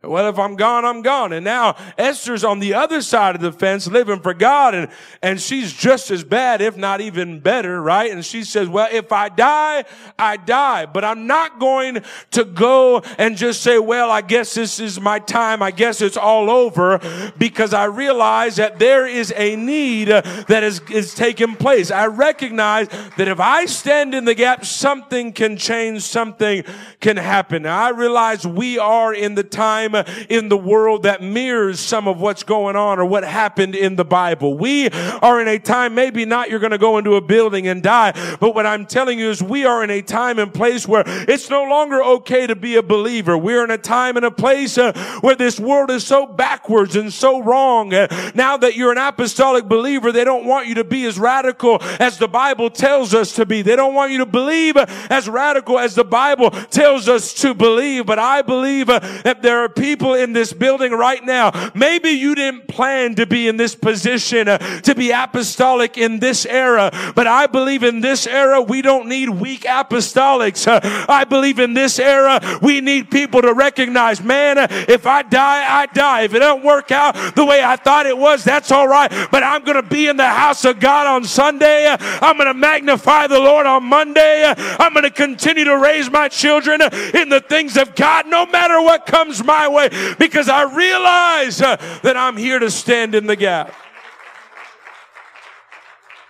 Well, 0.00 0.28
if 0.28 0.38
I'm 0.38 0.54
gone, 0.54 0.84
I'm 0.84 1.02
gone. 1.02 1.32
And 1.32 1.44
now 1.44 1.74
Esther's 1.98 2.44
on 2.44 2.60
the 2.60 2.74
other 2.74 3.02
side 3.02 3.34
of 3.34 3.40
the 3.40 3.50
fence 3.50 3.88
living 3.88 4.20
for 4.20 4.32
God 4.32 4.72
and, 4.72 4.88
and 5.22 5.40
she's 5.40 5.72
just 5.72 6.12
as 6.12 6.22
bad, 6.22 6.60
if 6.60 6.76
not 6.76 7.00
even 7.00 7.40
better, 7.40 7.82
right? 7.82 8.08
And 8.08 8.24
she 8.24 8.44
says, 8.44 8.68
well, 8.68 8.86
if 8.92 9.10
I 9.10 9.28
die, 9.28 9.84
I 10.16 10.36
die, 10.36 10.86
but 10.86 11.04
I'm 11.04 11.26
not 11.26 11.58
going 11.58 12.04
to 12.30 12.44
go 12.44 13.00
and 13.18 13.36
just 13.36 13.60
say, 13.64 13.80
well, 13.80 14.08
I 14.08 14.20
guess 14.20 14.54
this 14.54 14.78
is 14.78 15.00
my 15.00 15.18
time. 15.18 15.64
I 15.64 15.72
guess 15.72 16.00
it's 16.00 16.16
all 16.16 16.48
over 16.48 17.32
because 17.36 17.74
I 17.74 17.86
realize 17.86 18.54
that 18.54 18.78
there 18.78 19.04
is 19.04 19.32
a 19.34 19.56
need 19.56 20.08
that 20.08 20.62
is, 20.62 20.80
is 20.92 21.12
taking 21.12 21.56
place. 21.56 21.90
I 21.90 22.06
recognize 22.06 22.86
that 23.16 23.26
if 23.26 23.40
I 23.40 23.64
stand 23.64 24.14
in 24.14 24.26
the 24.26 24.36
gap, 24.36 24.64
something 24.64 25.32
can 25.32 25.56
change, 25.56 26.02
something 26.02 26.62
can 27.00 27.16
happen. 27.16 27.64
Now, 27.64 27.84
I 27.84 27.88
realize 27.88 28.46
we 28.46 28.78
are 28.78 29.12
in 29.12 29.34
the 29.34 29.42
time 29.42 29.87
time 29.88 30.26
in 30.28 30.48
the 30.48 30.56
world 30.56 31.04
that 31.04 31.22
mirrors 31.22 31.80
some 31.80 32.08
of 32.08 32.20
what's 32.20 32.42
going 32.42 32.76
on 32.76 32.98
or 32.98 33.04
what 33.04 33.24
happened 33.24 33.74
in 33.74 33.96
the 33.96 34.04
Bible. 34.04 34.56
We 34.56 34.88
are 34.88 35.40
in 35.40 35.48
a 35.48 35.58
time, 35.58 35.94
maybe 35.94 36.24
not 36.24 36.50
you're 36.50 36.58
going 36.58 36.72
to 36.72 36.78
go 36.78 36.98
into 36.98 37.14
a 37.16 37.20
building 37.20 37.66
and 37.68 37.82
die, 37.82 38.12
but 38.40 38.54
what 38.54 38.66
I'm 38.66 38.86
telling 38.86 39.18
you 39.18 39.30
is 39.30 39.42
we 39.42 39.64
are 39.64 39.82
in 39.84 39.90
a 39.90 40.02
time 40.02 40.38
and 40.38 40.52
place 40.52 40.86
where 40.86 41.04
it's 41.06 41.50
no 41.50 41.64
longer 41.64 42.02
okay 42.02 42.46
to 42.46 42.56
be 42.56 42.76
a 42.76 42.82
believer. 42.82 43.36
We're 43.36 43.64
in 43.64 43.70
a 43.70 43.78
time 43.78 44.16
and 44.16 44.26
a 44.26 44.30
place 44.30 44.78
uh, 44.78 44.92
where 45.20 45.34
this 45.34 45.58
world 45.58 45.90
is 45.90 46.06
so 46.06 46.26
backwards 46.26 46.96
and 46.96 47.12
so 47.12 47.42
wrong. 47.42 47.92
Uh, 47.92 48.32
now 48.34 48.56
that 48.56 48.76
you're 48.76 48.92
an 48.92 48.98
apostolic 48.98 49.64
believer, 49.64 50.12
they 50.12 50.24
don't 50.24 50.46
want 50.46 50.68
you 50.68 50.74
to 50.76 50.84
be 50.84 51.04
as 51.06 51.18
radical 51.18 51.78
as 51.98 52.18
the 52.18 52.28
Bible 52.28 52.70
tells 52.70 53.14
us 53.14 53.34
to 53.34 53.46
be. 53.46 53.62
They 53.62 53.76
don't 53.76 53.94
want 53.94 54.12
you 54.12 54.18
to 54.18 54.26
believe 54.26 54.76
as 54.76 55.28
radical 55.28 55.78
as 55.78 55.94
the 55.94 56.04
Bible 56.04 56.50
tells 56.50 57.08
us 57.08 57.34
to 57.34 57.54
believe. 57.54 58.06
But 58.06 58.18
I 58.18 58.42
believe 58.42 58.88
uh, 58.88 59.00
that 59.24 59.42
there 59.42 59.58
are 59.58 59.68
people 59.78 60.14
in 60.14 60.32
this 60.32 60.52
building 60.52 60.92
right 60.92 61.24
now. 61.24 61.70
Maybe 61.74 62.10
you 62.10 62.34
didn't 62.34 62.68
plan 62.68 63.14
to 63.16 63.26
be 63.26 63.48
in 63.48 63.56
this 63.56 63.74
position, 63.74 64.48
uh, 64.48 64.58
to 64.58 64.94
be 64.94 65.10
apostolic 65.10 65.96
in 65.96 66.18
this 66.18 66.44
era, 66.46 66.90
but 67.14 67.26
I 67.26 67.46
believe 67.46 67.82
in 67.82 68.00
this 68.00 68.26
era 68.26 68.60
we 68.60 68.82
don't 68.82 69.08
need 69.08 69.28
weak 69.28 69.62
apostolics. 69.62 70.66
Uh, 70.66 70.80
I 71.08 71.24
believe 71.24 71.58
in 71.58 71.74
this 71.74 71.98
era 71.98 72.40
we 72.62 72.80
need 72.80 73.10
people 73.10 73.42
to 73.42 73.54
recognize, 73.54 74.22
man, 74.22 74.58
uh, 74.58 74.66
if 74.70 75.06
I 75.06 75.22
die, 75.22 75.82
I 75.82 75.86
die. 75.86 76.22
If 76.22 76.34
it 76.34 76.40
don't 76.40 76.64
work 76.64 76.90
out 76.90 77.14
the 77.34 77.44
way 77.44 77.62
I 77.62 77.76
thought 77.76 78.06
it 78.06 78.16
was, 78.16 78.44
that's 78.44 78.72
all 78.72 78.88
right. 78.88 79.10
But 79.30 79.42
I'm 79.42 79.62
going 79.64 79.80
to 79.82 79.88
be 79.88 80.08
in 80.08 80.16
the 80.16 80.28
house 80.28 80.64
of 80.64 80.80
God 80.80 81.06
on 81.06 81.24
Sunday. 81.24 81.86
I'm 81.88 82.36
going 82.36 82.48
to 82.48 82.54
magnify 82.54 83.26
the 83.26 83.38
Lord 83.38 83.66
on 83.66 83.84
Monday. 83.84 84.52
I'm 84.56 84.92
going 84.92 85.04
to 85.04 85.10
continue 85.10 85.64
to 85.64 85.78
raise 85.78 86.10
my 86.10 86.28
children 86.28 86.80
in 86.82 87.28
the 87.28 87.44
things 87.46 87.76
of 87.76 87.94
God, 87.94 88.26
no 88.26 88.46
matter 88.46 88.80
what 88.80 89.06
comes 89.06 89.44
my 89.44 89.67
way 89.70 89.88
because 90.18 90.48
I 90.48 90.62
realize 90.62 91.60
uh, 91.60 91.76
that 92.02 92.16
I'm 92.16 92.36
here 92.36 92.58
to 92.58 92.70
stand 92.70 93.14
in 93.14 93.26
the 93.26 93.36
gap. 93.36 93.74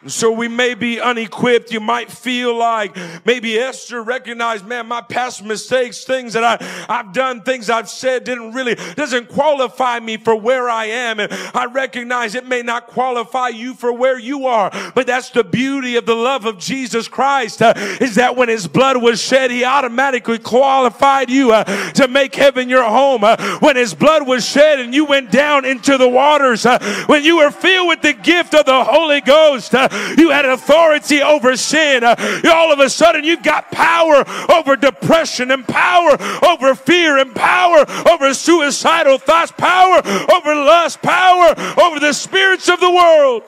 So 0.09 0.33
we 0.33 0.49
may 0.49 0.75
be 0.75 1.01
unequipped. 1.01 1.71
You 1.71 1.81
might 1.81 2.11
feel 2.11 2.57
like 2.57 2.97
maybe 3.25 3.59
Esther 3.59 4.03
recognized, 4.03 4.67
man, 4.67 4.87
my 4.87 5.01
past 5.01 5.45
mistakes, 5.45 6.05
things 6.05 6.33
that 6.33 6.45
I, 6.45 6.87
I've 6.89 7.13
done, 7.13 7.43
things 7.43 7.71
I've 7.71 7.89
said 7.89 8.25
didn't 8.25 8.53
really, 8.53 8.75
doesn't 8.75 9.29
qualify 9.29 10.01
me 10.01 10.17
for 10.17 10.35
where 10.35 10.69
I 10.69 10.87
am. 10.87 11.21
And 11.21 11.33
I 11.55 11.67
recognize 11.67 12.35
it 12.35 12.47
may 12.47 12.63
not 12.63 12.87
qualify 12.87 13.49
you 13.49 13.75
for 13.75 13.93
where 13.93 14.19
you 14.19 14.47
are, 14.47 14.71
but 14.95 15.07
that's 15.07 15.31
the 15.31 15.45
beauty 15.45 15.97
of 15.97 16.07
the 16.07 16.15
love 16.15 16.45
of 16.45 16.59
Jesus 16.59 17.09
Christ, 17.09 17.63
uh, 17.63 17.75
is 18.01 18.15
that 18.17 18.37
when 18.37 18.49
his 18.49 18.67
blood 18.67 19.03
was 19.03 19.21
shed, 19.23 19.51
he 19.51 19.65
automatically 19.65 20.39
qualified 20.39 21.31
you 21.31 21.53
uh, 21.53 21.65
to 21.93 22.09
make 22.09 22.35
heaven 22.35 22.69
your 22.69 22.85
home. 22.85 23.25
Uh, 23.25 23.37
when 23.59 23.77
his 23.77 23.95
blood 23.95 24.27
was 24.27 24.47
shed 24.47 24.81
and 24.81 24.95
you 24.95 25.05
went 25.05 25.31
down 25.31 25.65
into 25.65 25.99
the 25.99 26.09
waters, 26.09 26.65
uh, 26.65 26.79
when 27.07 27.23
you 27.23 27.39
were 27.39 27.51
filled 27.51 27.89
with 27.89 28.03
the 28.03 28.15
gift 28.15 28.55
of 28.55 28.65
the 28.65 28.85
Holy 28.85 29.21
Ghost, 29.21 29.75
uh, 29.75 29.89
you 30.17 30.31
had 30.31 30.45
authority 30.45 31.23
over 31.23 31.57
sin. 31.57 32.05
All 32.05 32.73
of 32.73 32.81
a 32.81 32.91
sudden, 32.91 33.25
you've 33.25 33.43
got 33.43 33.71
power 33.71 34.25
over 34.51 34.77
depression 34.77 35.51
and 35.51 35.67
power 35.67 36.17
over 36.45 36.75
fear 36.75 37.19
and 37.19 37.35
power 37.35 37.85
over 38.11 38.35
suicidal 38.35 39.19
thoughts, 39.19 39.53
power 39.53 40.01
over 40.33 40.55
lust, 40.55 41.03
power 41.03 41.55
over 41.81 42.01
the 42.01 42.13
spirits 42.13 42.69
of 42.69 42.81
the 42.81 42.91
world. 42.91 43.43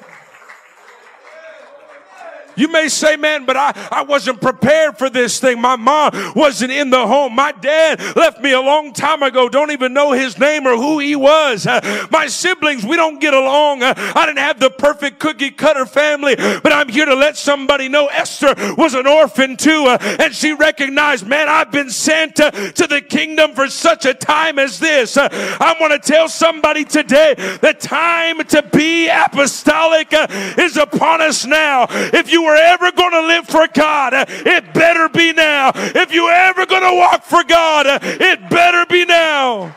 You 2.56 2.68
may 2.68 2.88
say, 2.88 3.16
man, 3.16 3.44
but 3.46 3.56
I, 3.56 3.88
I 3.90 4.02
wasn't 4.02 4.40
prepared 4.40 4.98
for 4.98 5.10
this 5.10 5.40
thing. 5.40 5.60
My 5.60 5.76
mom 5.76 6.10
wasn't 6.34 6.72
in 6.72 6.90
the 6.90 7.06
home. 7.06 7.34
My 7.34 7.52
dad 7.52 8.00
left 8.16 8.40
me 8.40 8.52
a 8.52 8.60
long 8.60 8.92
time 8.92 9.22
ago. 9.22 9.48
Don't 9.48 9.70
even 9.70 9.92
know 9.92 10.12
his 10.12 10.38
name 10.38 10.66
or 10.66 10.76
who 10.76 10.98
he 10.98 11.16
was. 11.16 11.66
Uh, 11.66 12.06
my 12.10 12.26
siblings, 12.26 12.84
we 12.84 12.96
don't 12.96 13.20
get 13.20 13.34
along. 13.34 13.82
Uh, 13.82 13.94
I 13.96 14.26
didn't 14.26 14.38
have 14.38 14.60
the 14.60 14.70
perfect 14.70 15.18
cookie 15.18 15.50
cutter 15.50 15.86
family, 15.86 16.36
but 16.36 16.72
I'm 16.72 16.88
here 16.88 17.06
to 17.06 17.14
let 17.14 17.36
somebody 17.36 17.88
know 17.88 18.06
Esther 18.06 18.54
was 18.76 18.94
an 18.94 19.06
orphan 19.06 19.56
too. 19.56 19.84
Uh, 19.86 19.98
and 20.20 20.34
she 20.34 20.52
recognized, 20.52 21.26
man, 21.26 21.48
I've 21.48 21.70
been 21.70 21.90
sent 21.90 22.36
to 22.36 22.86
the 22.88 23.02
kingdom 23.06 23.54
for 23.54 23.68
such 23.68 24.06
a 24.06 24.14
time 24.14 24.58
as 24.58 24.78
this. 24.78 25.16
Uh, 25.16 25.28
I 25.32 25.76
want 25.80 25.92
to 25.92 25.98
tell 25.98 26.28
somebody 26.28 26.84
today 26.84 27.34
the 27.34 27.74
time 27.78 28.42
to 28.44 28.62
be 28.62 29.08
apostolic 29.08 30.12
uh, 30.12 30.26
is 30.58 30.76
upon 30.76 31.20
us 31.20 31.46
now. 31.46 31.86
If 31.90 32.30
you 32.30 32.39
were 32.42 32.56
ever 32.56 32.92
going 32.92 33.12
to 33.12 33.26
live 33.26 33.46
for 33.46 33.66
God, 33.72 34.12
it 34.14 34.74
better 34.74 35.08
be 35.08 35.32
now. 35.32 35.72
If 35.74 36.12
you're 36.12 36.32
ever 36.32 36.66
going 36.66 36.82
to 36.82 36.96
walk 36.96 37.24
for 37.24 37.44
God, 37.44 37.86
it 38.02 38.50
better 38.50 38.86
be 38.86 39.04
now. 39.04 39.76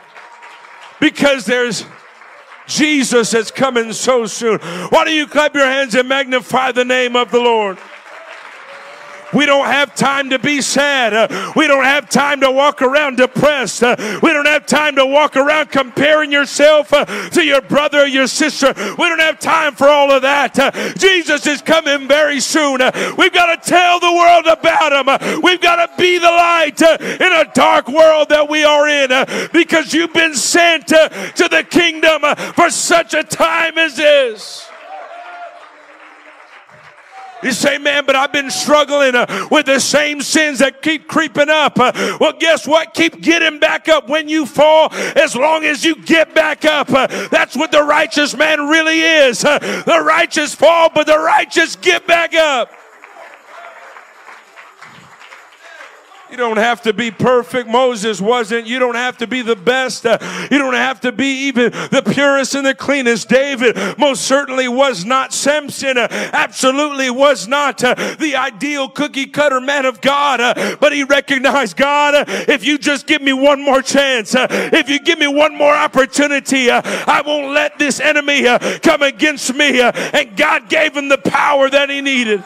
Because 1.00 1.44
there's 1.44 1.84
Jesus 2.66 3.32
that's 3.32 3.50
coming 3.50 3.92
so 3.92 4.26
soon. 4.26 4.58
Why 4.58 5.04
don't 5.04 5.14
you 5.14 5.26
clap 5.26 5.54
your 5.54 5.66
hands 5.66 5.94
and 5.94 6.08
magnify 6.08 6.72
the 6.72 6.84
name 6.84 7.16
of 7.16 7.30
the 7.30 7.40
Lord? 7.40 7.78
We 9.34 9.46
don't 9.46 9.66
have 9.66 9.94
time 9.94 10.30
to 10.30 10.38
be 10.38 10.60
sad. 10.60 11.12
Uh, 11.12 11.52
we 11.56 11.66
don't 11.66 11.84
have 11.84 12.08
time 12.08 12.40
to 12.40 12.50
walk 12.50 12.82
around 12.82 13.16
depressed. 13.16 13.82
Uh, 13.82 13.96
we 14.22 14.32
don't 14.32 14.46
have 14.46 14.66
time 14.66 14.96
to 14.96 15.06
walk 15.06 15.36
around 15.36 15.70
comparing 15.70 16.30
yourself 16.30 16.92
uh, 16.92 17.04
to 17.30 17.44
your 17.44 17.60
brother 17.60 18.02
or 18.02 18.06
your 18.06 18.26
sister. 18.26 18.72
We 18.76 19.08
don't 19.08 19.20
have 19.20 19.40
time 19.40 19.74
for 19.74 19.88
all 19.88 20.12
of 20.12 20.22
that. 20.22 20.58
Uh, 20.58 20.70
Jesus 20.94 21.46
is 21.46 21.62
coming 21.62 22.06
very 22.06 22.40
soon. 22.40 22.80
Uh, 22.80 23.14
we've 23.18 23.32
got 23.32 23.62
to 23.62 23.70
tell 23.70 24.00
the 24.00 24.12
world 24.12 24.46
about 24.46 24.92
him. 24.92 25.08
Uh, 25.08 25.40
we've 25.42 25.60
got 25.60 25.76
to 25.84 25.90
be 26.00 26.18
the 26.18 26.26
light 26.26 26.80
in 26.82 27.32
a 27.32 27.44
dark 27.54 27.88
world 27.88 28.28
that 28.28 28.48
we 28.48 28.64
are 28.64 28.88
in 28.88 29.48
because 29.52 29.92
you've 29.92 30.12
been 30.12 30.34
sent 30.34 30.88
to 30.88 31.48
the 31.50 31.66
kingdom 31.68 32.22
for 32.54 32.70
such 32.70 33.14
a 33.14 33.24
time 33.24 33.78
as 33.78 33.96
this. 33.96 34.63
You 37.44 37.52
say, 37.52 37.78
man, 37.78 38.06
but 38.06 38.16
I've 38.16 38.32
been 38.32 38.50
struggling 38.50 39.14
uh, 39.14 39.48
with 39.50 39.66
the 39.66 39.78
same 39.78 40.22
sins 40.22 40.60
that 40.60 40.82
keep 40.82 41.06
creeping 41.06 41.50
up. 41.50 41.78
Uh, 41.78 41.92
well, 42.18 42.32
guess 42.32 42.66
what? 42.66 42.94
Keep 42.94 43.20
getting 43.20 43.58
back 43.58 43.88
up 43.88 44.08
when 44.08 44.28
you 44.28 44.46
fall 44.46 44.88
as 44.92 45.36
long 45.36 45.64
as 45.64 45.84
you 45.84 45.96
get 45.96 46.34
back 46.34 46.64
up. 46.64 46.90
Uh, 46.90 47.06
that's 47.28 47.56
what 47.56 47.70
the 47.70 47.82
righteous 47.82 48.34
man 48.36 48.68
really 48.68 49.00
is. 49.00 49.44
Uh, 49.44 49.58
the 49.58 50.02
righteous 50.02 50.54
fall, 50.54 50.90
but 50.94 51.06
the 51.06 51.18
righteous 51.18 51.76
get 51.76 52.06
back 52.06 52.34
up. 52.34 52.70
You 56.34 56.38
don't 56.38 56.56
have 56.56 56.82
to 56.82 56.92
be 56.92 57.12
perfect. 57.12 57.68
Moses 57.68 58.20
wasn't. 58.20 58.66
You 58.66 58.80
don't 58.80 58.96
have 58.96 59.18
to 59.18 59.28
be 59.28 59.42
the 59.42 59.54
best. 59.54 60.04
Uh, 60.04 60.18
you 60.50 60.58
don't 60.58 60.74
have 60.74 61.00
to 61.02 61.12
be 61.12 61.46
even 61.46 61.70
the 61.70 62.02
purest 62.04 62.56
and 62.56 62.66
the 62.66 62.74
cleanest. 62.74 63.28
David 63.28 63.76
most 63.98 64.22
certainly 64.22 64.66
was 64.66 65.04
not. 65.04 65.32
Samson 65.32 65.96
uh, 65.96 66.08
absolutely 66.10 67.08
was 67.08 67.46
not 67.46 67.84
uh, 67.84 67.94
the 68.18 68.34
ideal 68.34 68.88
cookie 68.88 69.26
cutter 69.26 69.60
man 69.60 69.84
of 69.84 70.00
God. 70.00 70.40
But 70.80 70.92
he 70.92 71.04
recognized 71.04 71.76
God, 71.76 72.24
if 72.28 72.64
you 72.64 72.78
just 72.78 73.06
give 73.06 73.22
me 73.22 73.32
one 73.32 73.64
more 73.64 73.80
chance, 73.80 74.34
if 74.36 74.88
you 74.88 74.98
give 74.98 75.20
me 75.20 75.28
one 75.28 75.56
more 75.56 75.72
opportunity, 75.72 76.68
I 76.68 77.22
won't 77.24 77.54
let 77.54 77.78
this 77.78 78.00
enemy 78.00 78.42
come 78.80 79.02
against 79.02 79.54
me. 79.54 79.80
and 79.80 80.36
God 80.36 80.68
gave 80.68 80.96
him 80.96 81.08
the 81.08 81.18
power 81.18 81.70
that 81.70 81.90
he 81.90 82.00
needed. 82.00 82.42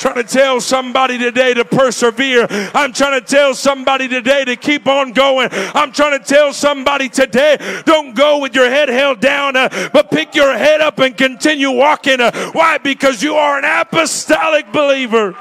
Trying 0.00 0.14
to 0.14 0.24
tell 0.24 0.62
somebody 0.62 1.18
today 1.18 1.52
to 1.52 1.64
persevere. 1.64 2.46
I'm 2.74 2.92
trying 2.92 3.20
to 3.20 3.26
tell 3.26 3.54
somebody 3.54 4.08
today 4.08 4.46
to 4.46 4.56
keep 4.56 4.86
on 4.86 5.12
going. 5.12 5.50
I'm 5.52 5.92
trying 5.92 6.18
to 6.18 6.24
tell 6.24 6.54
somebody 6.54 7.10
today, 7.10 7.82
don't 7.84 8.16
go 8.16 8.38
with 8.38 8.54
your 8.54 8.70
head 8.70 8.88
held 8.88 9.20
down, 9.20 9.56
uh, 9.56 9.90
but 9.92 10.10
pick 10.10 10.34
your 10.34 10.56
head 10.56 10.80
up 10.80 10.98
and 10.98 11.14
continue 11.14 11.70
walking. 11.70 12.18
Uh, 12.18 12.50
why? 12.52 12.78
Because 12.78 13.22
you 13.22 13.34
are 13.34 13.58
an 13.58 13.64
apostolic 13.64 14.72
believer. 14.72 15.36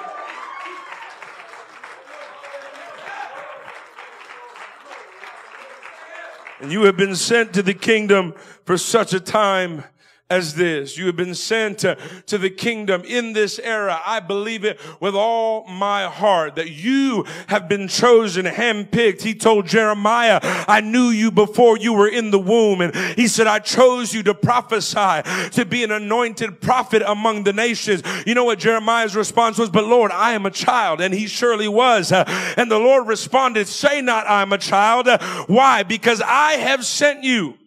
And 6.59 6.69
you 6.69 6.83
have 6.83 6.97
been 6.97 7.15
sent 7.15 7.53
to 7.53 7.63
the 7.63 7.73
kingdom 7.73 8.33
for 8.65 8.77
such 8.77 9.13
a 9.13 9.21
time 9.21 9.85
as 10.31 10.53
this. 10.53 10.95
You 10.95 11.07
have 11.07 11.15
been 11.15 11.33
sent 11.33 11.79
to, 11.79 11.97
to, 12.27 12.37
the 12.37 12.51
kingdom 12.51 13.01
in 13.03 13.33
this 13.33 13.57
era. 13.57 13.99
I 14.05 14.19
believe 14.19 14.63
it 14.63 14.79
with 14.99 15.15
all 15.15 15.65
my 15.67 16.03
heart 16.03 16.55
that 16.55 16.69
you 16.69 17.25
have 17.47 17.67
been 17.67 17.87
chosen, 17.87 18.45
handpicked. 18.45 19.23
He 19.23 19.33
told 19.33 19.65
Jeremiah, 19.65 20.39
I 20.43 20.81
knew 20.81 21.09
you 21.09 21.31
before 21.31 21.77
you 21.77 21.93
were 21.93 22.07
in 22.07 22.29
the 22.29 22.37
womb. 22.37 22.81
And 22.81 22.95
he 23.17 23.27
said, 23.27 23.47
I 23.47 23.57
chose 23.57 24.13
you 24.13 24.21
to 24.23 24.35
prophesy, 24.35 25.23
to 25.51 25.65
be 25.67 25.83
an 25.83 25.91
anointed 25.91 26.61
prophet 26.61 27.01
among 27.05 27.43
the 27.43 27.53
nations. 27.53 28.03
You 28.27 28.35
know 28.35 28.45
what 28.45 28.59
Jeremiah's 28.59 29.15
response 29.15 29.57
was? 29.57 29.71
But 29.71 29.85
Lord, 29.85 30.11
I 30.11 30.33
am 30.33 30.45
a 30.45 30.51
child. 30.51 31.01
And 31.01 31.11
he 31.11 31.25
surely 31.25 31.67
was. 31.67 32.11
And 32.11 32.69
the 32.69 32.79
Lord 32.79 33.07
responded, 33.07 33.67
say 33.67 34.01
not 34.01 34.29
I'm 34.29 34.53
a 34.53 34.59
child. 34.59 35.07
Why? 35.47 35.81
Because 35.81 36.21
I 36.21 36.53
have 36.53 36.85
sent 36.85 37.23
you. 37.23 37.58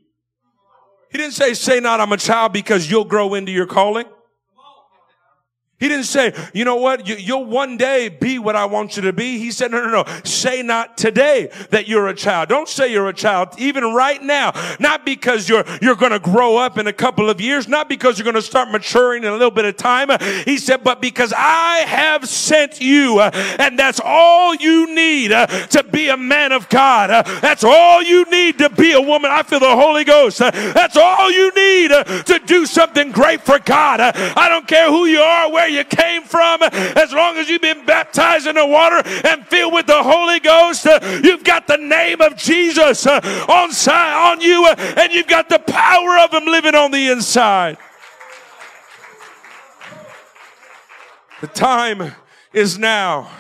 He 1.13 1.19
didn't 1.19 1.35
say, 1.35 1.53
say 1.53 1.79
not 1.79 2.01
I'm 2.01 2.11
a 2.13 2.17
child 2.17 2.55
because 2.55 2.91
you'll 2.91 3.05
grow 3.05 3.35
into 3.35 3.53
your 3.53 3.67
calling. 3.67 4.07
He 5.83 5.89
didn't 5.89 6.05
say, 6.05 6.33
you 6.55 6.65
know 6.65 6.77
what, 6.77 7.09
you, 7.09 7.37
will 7.37 7.45
one 7.45 7.77
day 7.77 8.09
be 8.09 8.39
what 8.39 8.55
I 8.55 8.67
want 8.67 8.95
you 8.95 9.03
to 9.03 9.13
be. 9.13 9.39
He 9.39 9.51
said, 9.51 9.73
no, 9.73 9.83
no, 9.83 10.05
no, 10.05 10.21
say 10.23 10.63
not 10.63 10.97
today 10.97 11.51
that 11.71 11.89
you're 11.89 12.07
a 12.07 12.15
child. 12.15 12.49
Don't 12.51 12.69
say 12.69 12.93
you're 12.93 13.09
a 13.09 13.13
child, 13.13 13.49
even 13.59 13.83
right 13.93 14.23
now. 14.23 14.53
Not 14.79 15.05
because 15.05 15.49
you're, 15.49 15.65
you're 15.81 15.97
going 15.97 16.13
to 16.13 16.21
grow 16.21 16.57
up 16.57 16.79
in 16.79 16.87
a 16.87 16.93
couple 16.93 17.29
of 17.29 17.41
years, 17.41 17.67
not 17.67 17.89
because 17.89 18.17
you're 18.17 18.23
going 18.23 18.37
to 18.37 18.43
start 18.43 18.71
maturing 18.71 19.25
in 19.25 19.31
a 19.31 19.33
little 19.33 19.51
bit 19.51 19.65
of 19.65 19.77
time. 19.77 20.09
He 20.45 20.57
said, 20.57 20.85
but 20.85 21.01
because 21.01 21.35
I 21.37 21.79
have 21.79 22.29
sent 22.29 22.81
you, 22.81 23.21
and 23.21 23.77
that's 23.77 24.01
all 24.05 24.55
you 24.55 24.95
need 24.95 25.33
uh, 25.33 25.49
to 25.49 25.83
be 25.83 26.11
a 26.11 26.17
man 26.17 26.53
of 26.53 26.69
God. 26.69 27.11
Uh, 27.11 27.23
that's 27.41 27.65
all 27.65 28.01
you 28.05 28.25
need 28.31 28.59
to 28.59 28.71
be 28.71 28.93
a 28.93 29.01
woman. 29.01 29.33
I 29.33 29.43
feel 29.43 29.59
the 29.59 29.75
Holy 29.75 30.05
Ghost. 30.05 30.41
Uh, 30.41 30.53
that's 30.53 30.97
all 30.97 31.29
you 31.29 31.53
need 31.57 31.89
to 31.89 32.41
do 32.47 32.67
something 32.67 33.11
great 33.11 33.41
for 33.41 33.59
God. 33.59 34.01
I 34.01 34.49
don't 34.49 34.69
care 34.69 34.89
who 34.89 35.07
you 35.07 35.19
are, 35.19 35.51
where 35.51 35.72
you 35.73 35.85
came 35.85 36.23
from, 36.23 36.63
as 36.63 37.13
long 37.13 37.37
as 37.37 37.49
you've 37.49 37.63
been 37.63 37.85
baptized 37.85 38.47
in 38.47 38.55
the 38.57 38.67
water 38.67 39.03
and 39.27 39.47
filled 39.47 39.73
with 39.73 39.87
the 39.87 40.03
Holy 40.03 40.41
Ghost, 40.41 40.87
uh, 40.87 41.21
you've 41.23 41.45
got 41.45 41.67
the 41.67 41.77
name 41.77 42.21
of 42.21 42.37
Jesus 42.37 43.07
uh, 43.07 43.21
on, 43.49 43.71
on 43.71 44.41
you, 44.41 44.67
uh, 44.67 44.75
and 44.99 45.13
you've 45.13 45.27
got 45.27 45.49
the 45.49 45.59
power 45.59 46.19
of 46.19 46.33
Him 46.33 46.47
living 46.47 46.75
on 46.75 46.91
the 46.91 47.09
inside. 47.11 47.79
The 51.41 51.49
time 51.49 52.15
is 52.53 52.79
now 52.79 53.31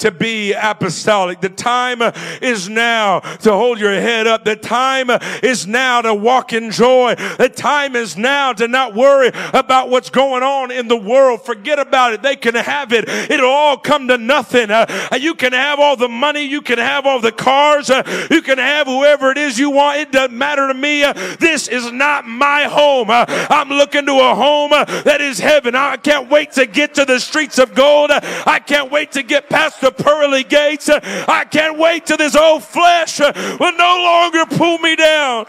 to 0.00 0.10
be 0.10 0.52
apostolic. 0.52 1.40
The 1.40 1.48
time 1.48 2.02
is 2.42 2.68
now 2.68 3.20
to 3.20 3.52
hold 3.52 3.78
your 3.78 3.92
head 3.92 4.26
up. 4.26 4.44
The 4.44 4.56
time 4.56 5.10
is 5.42 5.66
now 5.66 6.02
to 6.02 6.14
walk 6.14 6.52
in 6.52 6.70
joy. 6.70 7.14
The 7.38 7.48
time 7.48 7.96
is 7.96 8.16
now 8.16 8.52
to 8.54 8.68
not 8.68 8.94
worry 8.94 9.30
about 9.52 9.90
what's 9.90 10.10
going 10.10 10.42
on 10.42 10.70
in 10.70 10.88
the 10.88 10.96
world. 10.96 11.44
Forget 11.44 11.78
about 11.78 12.12
it. 12.12 12.22
They 12.22 12.36
can 12.36 12.54
have 12.54 12.92
it. 12.92 13.08
It'll 13.08 13.50
all 13.50 13.76
come 13.76 14.08
to 14.08 14.18
nothing. 14.18 14.70
Uh, 14.70 14.86
you 15.18 15.34
can 15.34 15.52
have 15.52 15.78
all 15.78 15.96
the 15.96 16.08
money. 16.08 16.42
You 16.42 16.62
can 16.62 16.78
have 16.78 17.06
all 17.06 17.20
the 17.20 17.32
cars. 17.32 17.90
Uh, 17.90 18.02
you 18.30 18.42
can 18.42 18.58
have 18.58 18.86
whoever 18.86 19.30
it 19.30 19.38
is 19.38 19.58
you 19.58 19.70
want. 19.70 19.98
It 19.98 20.12
doesn't 20.12 20.36
matter 20.36 20.66
to 20.68 20.74
me. 20.74 21.04
Uh, 21.04 21.12
this 21.38 21.68
is 21.68 21.92
not 21.92 22.26
my 22.26 22.64
home. 22.64 23.10
Uh, 23.10 23.24
I'm 23.28 23.68
looking 23.68 24.06
to 24.06 24.12
a 24.12 24.34
home 24.34 24.72
uh, 24.72 24.84
that 25.02 25.20
is 25.20 25.38
heaven. 25.38 25.74
I 25.74 25.96
can't 25.96 26.30
wait 26.30 26.52
to 26.52 26.66
get 26.66 26.94
to 26.94 27.04
the 27.04 27.18
streets 27.18 27.58
of 27.58 27.74
gold. 27.74 28.10
I 28.10 28.60
can't 28.64 28.90
wait 28.90 29.12
to 29.12 29.22
get 29.22 29.48
past 29.48 29.80
the 29.80 29.89
the 29.96 30.02
pearly 30.02 30.44
gates. 30.44 30.88
I 30.88 31.44
can't 31.44 31.78
wait 31.78 32.06
till 32.06 32.16
this 32.16 32.36
old 32.36 32.64
flesh 32.64 33.20
will 33.20 33.76
no 33.76 34.02
longer 34.04 34.46
pull 34.56 34.78
me 34.78 34.96
down. 34.96 35.46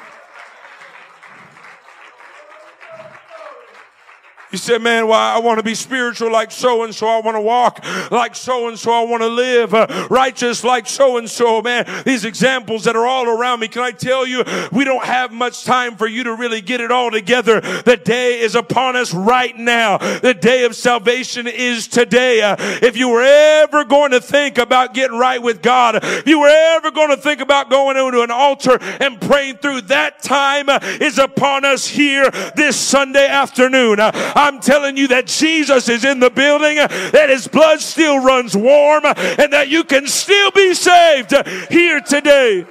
You 4.51 4.57
said, 4.57 4.81
man, 4.81 5.07
why 5.07 5.33
I 5.33 5.39
want 5.39 5.59
to 5.59 5.63
be 5.63 5.75
spiritual 5.75 6.31
like 6.31 6.51
so 6.51 6.83
and 6.83 6.93
so. 6.93 7.07
I 7.07 7.21
want 7.21 7.37
to 7.37 7.41
walk 7.41 7.83
like 8.11 8.35
so 8.35 8.67
and 8.67 8.77
so. 8.77 8.91
I 8.91 9.03
want 9.03 9.23
to 9.23 9.29
live 9.29 9.73
uh, 9.73 10.07
righteous 10.09 10.63
like 10.63 10.87
so 10.87 11.17
and 11.17 11.29
so. 11.29 11.61
Man, 11.61 11.87
these 12.03 12.25
examples 12.25 12.83
that 12.83 12.95
are 12.97 13.05
all 13.05 13.27
around 13.27 13.61
me. 13.61 13.69
Can 13.69 13.81
I 13.81 13.91
tell 13.91 14.27
you, 14.27 14.43
we 14.71 14.83
don't 14.83 15.05
have 15.05 15.31
much 15.31 15.63
time 15.63 15.95
for 15.95 16.05
you 16.05 16.25
to 16.25 16.35
really 16.35 16.59
get 16.59 16.81
it 16.81 16.91
all 16.91 17.11
together. 17.11 17.61
The 17.61 17.95
day 17.95 18.39
is 18.41 18.55
upon 18.55 18.97
us 18.97 19.13
right 19.13 19.55
now. 19.57 19.97
The 19.97 20.33
day 20.33 20.65
of 20.65 20.75
salvation 20.75 21.47
is 21.47 21.87
today. 21.87 22.41
Uh, 22.41 22.57
if 22.59 22.97
you 22.97 23.07
were 23.07 23.23
ever 23.23 23.85
going 23.85 24.11
to 24.11 24.19
think 24.19 24.57
about 24.57 24.93
getting 24.93 25.17
right 25.17 25.41
with 25.41 25.61
God, 25.61 25.95
if 26.03 26.27
you 26.27 26.41
were 26.41 26.51
ever 26.75 26.91
going 26.91 27.09
to 27.09 27.17
think 27.17 27.39
about 27.39 27.69
going 27.69 27.95
into 27.95 28.21
an 28.21 28.31
altar 28.31 28.77
and 28.81 29.19
praying 29.21 29.57
through, 29.57 29.81
that 29.81 30.21
time 30.21 30.67
uh, 30.67 30.79
is 30.81 31.19
upon 31.19 31.63
us 31.63 31.87
here 31.87 32.29
this 32.55 32.75
Sunday 32.75 33.27
afternoon. 33.27 33.99
Uh, 34.01 34.11
I'm 34.41 34.59
telling 34.59 34.97
you 34.97 35.07
that 35.09 35.27
Jesus 35.27 35.87
is 35.87 36.03
in 36.03 36.19
the 36.19 36.29
building, 36.29 36.77
that 36.77 37.29
his 37.29 37.47
blood 37.47 37.79
still 37.79 38.19
runs 38.19 38.57
warm, 38.57 39.05
and 39.05 39.53
that 39.53 39.69
you 39.69 39.83
can 39.83 40.07
still 40.07 40.51
be 40.51 40.73
saved 40.73 41.31
here 41.69 42.01
today. 42.01 42.65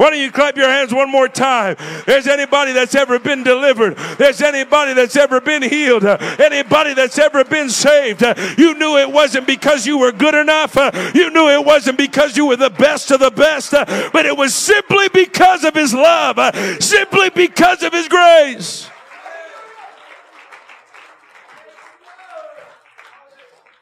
Why 0.00 0.08
don't 0.08 0.20
you 0.20 0.32
clap 0.32 0.56
your 0.56 0.70
hands 0.70 0.94
one 0.94 1.10
more 1.10 1.28
time? 1.28 1.76
There's 2.06 2.26
anybody 2.26 2.72
that's 2.72 2.94
ever 2.94 3.18
been 3.18 3.42
delivered. 3.42 3.98
There's 4.16 4.40
anybody 4.40 4.94
that's 4.94 5.14
ever 5.14 5.42
been 5.42 5.60
healed. 5.60 6.06
Anybody 6.06 6.94
that's 6.94 7.18
ever 7.18 7.44
been 7.44 7.68
saved. 7.68 8.22
You 8.56 8.78
knew 8.78 8.96
it 8.96 9.12
wasn't 9.12 9.46
because 9.46 9.86
you 9.86 9.98
were 9.98 10.10
good 10.10 10.34
enough. 10.34 10.74
You 11.14 11.28
knew 11.28 11.50
it 11.50 11.62
wasn't 11.62 11.98
because 11.98 12.34
you 12.34 12.46
were 12.46 12.56
the 12.56 12.70
best 12.70 13.10
of 13.10 13.20
the 13.20 13.30
best, 13.30 13.72
but 13.72 14.24
it 14.24 14.34
was 14.34 14.54
simply 14.54 15.10
because 15.10 15.64
of 15.64 15.74
His 15.74 15.92
love, 15.92 16.56
simply 16.82 17.28
because 17.28 17.82
of 17.82 17.92
His 17.92 18.08
grace. 18.08 18.88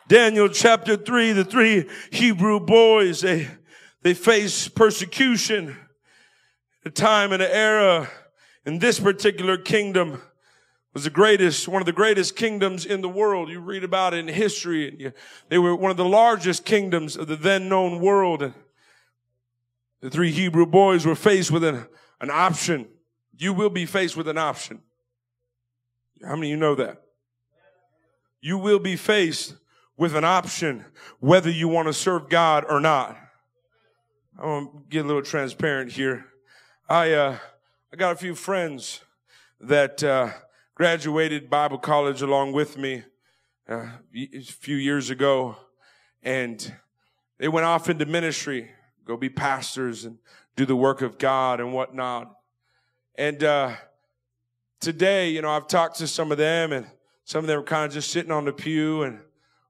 Daniel 0.08 0.48
chapter 0.48 0.96
3, 0.96 1.30
the 1.30 1.44
three 1.44 1.88
Hebrew 2.10 2.58
boys, 2.58 3.20
they, 3.20 3.46
they 4.02 4.14
face 4.14 4.66
persecution 4.66 5.76
the 6.88 6.92
time 6.92 7.32
and 7.32 7.42
the 7.42 7.54
era 7.54 8.08
in 8.64 8.78
this 8.78 8.98
particular 8.98 9.58
kingdom 9.58 10.22
was 10.94 11.04
the 11.04 11.10
greatest, 11.10 11.68
one 11.68 11.82
of 11.82 11.86
the 11.86 11.92
greatest 11.92 12.34
kingdoms 12.34 12.86
in 12.86 13.02
the 13.02 13.08
world. 13.10 13.50
You 13.50 13.60
read 13.60 13.84
about 13.84 14.14
it 14.14 14.20
in 14.20 14.28
history. 14.28 14.88
And 14.88 14.98
you, 14.98 15.12
they 15.50 15.58
were 15.58 15.76
one 15.76 15.90
of 15.90 15.98
the 15.98 16.06
largest 16.06 16.64
kingdoms 16.64 17.14
of 17.14 17.26
the 17.26 17.36
then 17.36 17.68
known 17.68 18.00
world. 18.00 18.40
And 18.40 18.54
the 20.00 20.08
three 20.08 20.32
Hebrew 20.32 20.64
boys 20.64 21.04
were 21.04 21.14
faced 21.14 21.50
with 21.50 21.62
an, 21.62 21.86
an 22.22 22.30
option. 22.30 22.88
You 23.36 23.52
will 23.52 23.68
be 23.68 23.84
faced 23.84 24.16
with 24.16 24.26
an 24.26 24.38
option. 24.38 24.80
How 26.24 26.36
many 26.36 26.46
of 26.46 26.50
you 26.52 26.56
know 26.56 26.74
that? 26.76 27.02
You 28.40 28.56
will 28.56 28.78
be 28.78 28.96
faced 28.96 29.56
with 29.98 30.16
an 30.16 30.24
option 30.24 30.86
whether 31.20 31.50
you 31.50 31.68
want 31.68 31.88
to 31.88 31.92
serve 31.92 32.30
God 32.30 32.64
or 32.66 32.80
not. 32.80 33.14
I'm 34.38 34.44
going 34.44 34.66
to 34.68 34.82
get 34.88 35.04
a 35.04 35.06
little 35.06 35.20
transparent 35.20 35.92
here. 35.92 36.24
I 36.90 37.12
uh, 37.12 37.36
I 37.92 37.96
got 37.96 38.12
a 38.12 38.16
few 38.16 38.34
friends 38.34 39.02
that 39.60 40.02
uh, 40.02 40.30
graduated 40.74 41.50
Bible 41.50 41.76
college 41.76 42.22
along 42.22 42.52
with 42.52 42.78
me 42.78 43.02
uh, 43.68 43.88
a 44.14 44.40
few 44.40 44.76
years 44.76 45.10
ago, 45.10 45.56
and 46.22 46.74
they 47.36 47.48
went 47.48 47.66
off 47.66 47.90
into 47.90 48.06
ministry, 48.06 48.70
go 49.04 49.18
be 49.18 49.28
pastors 49.28 50.06
and 50.06 50.16
do 50.56 50.64
the 50.64 50.74
work 50.74 51.02
of 51.02 51.18
God 51.18 51.60
and 51.60 51.74
whatnot. 51.74 52.34
And 53.16 53.44
uh, 53.44 53.74
today, 54.80 55.28
you 55.28 55.42
know, 55.42 55.50
I've 55.50 55.68
talked 55.68 55.98
to 55.98 56.06
some 56.06 56.32
of 56.32 56.38
them, 56.38 56.72
and 56.72 56.86
some 57.24 57.40
of 57.44 57.48
them 57.48 57.58
were 57.58 57.66
kind 57.66 57.84
of 57.84 57.92
just 57.92 58.10
sitting 58.10 58.32
on 58.32 58.46
the 58.46 58.52
pew, 58.54 59.02
and 59.02 59.20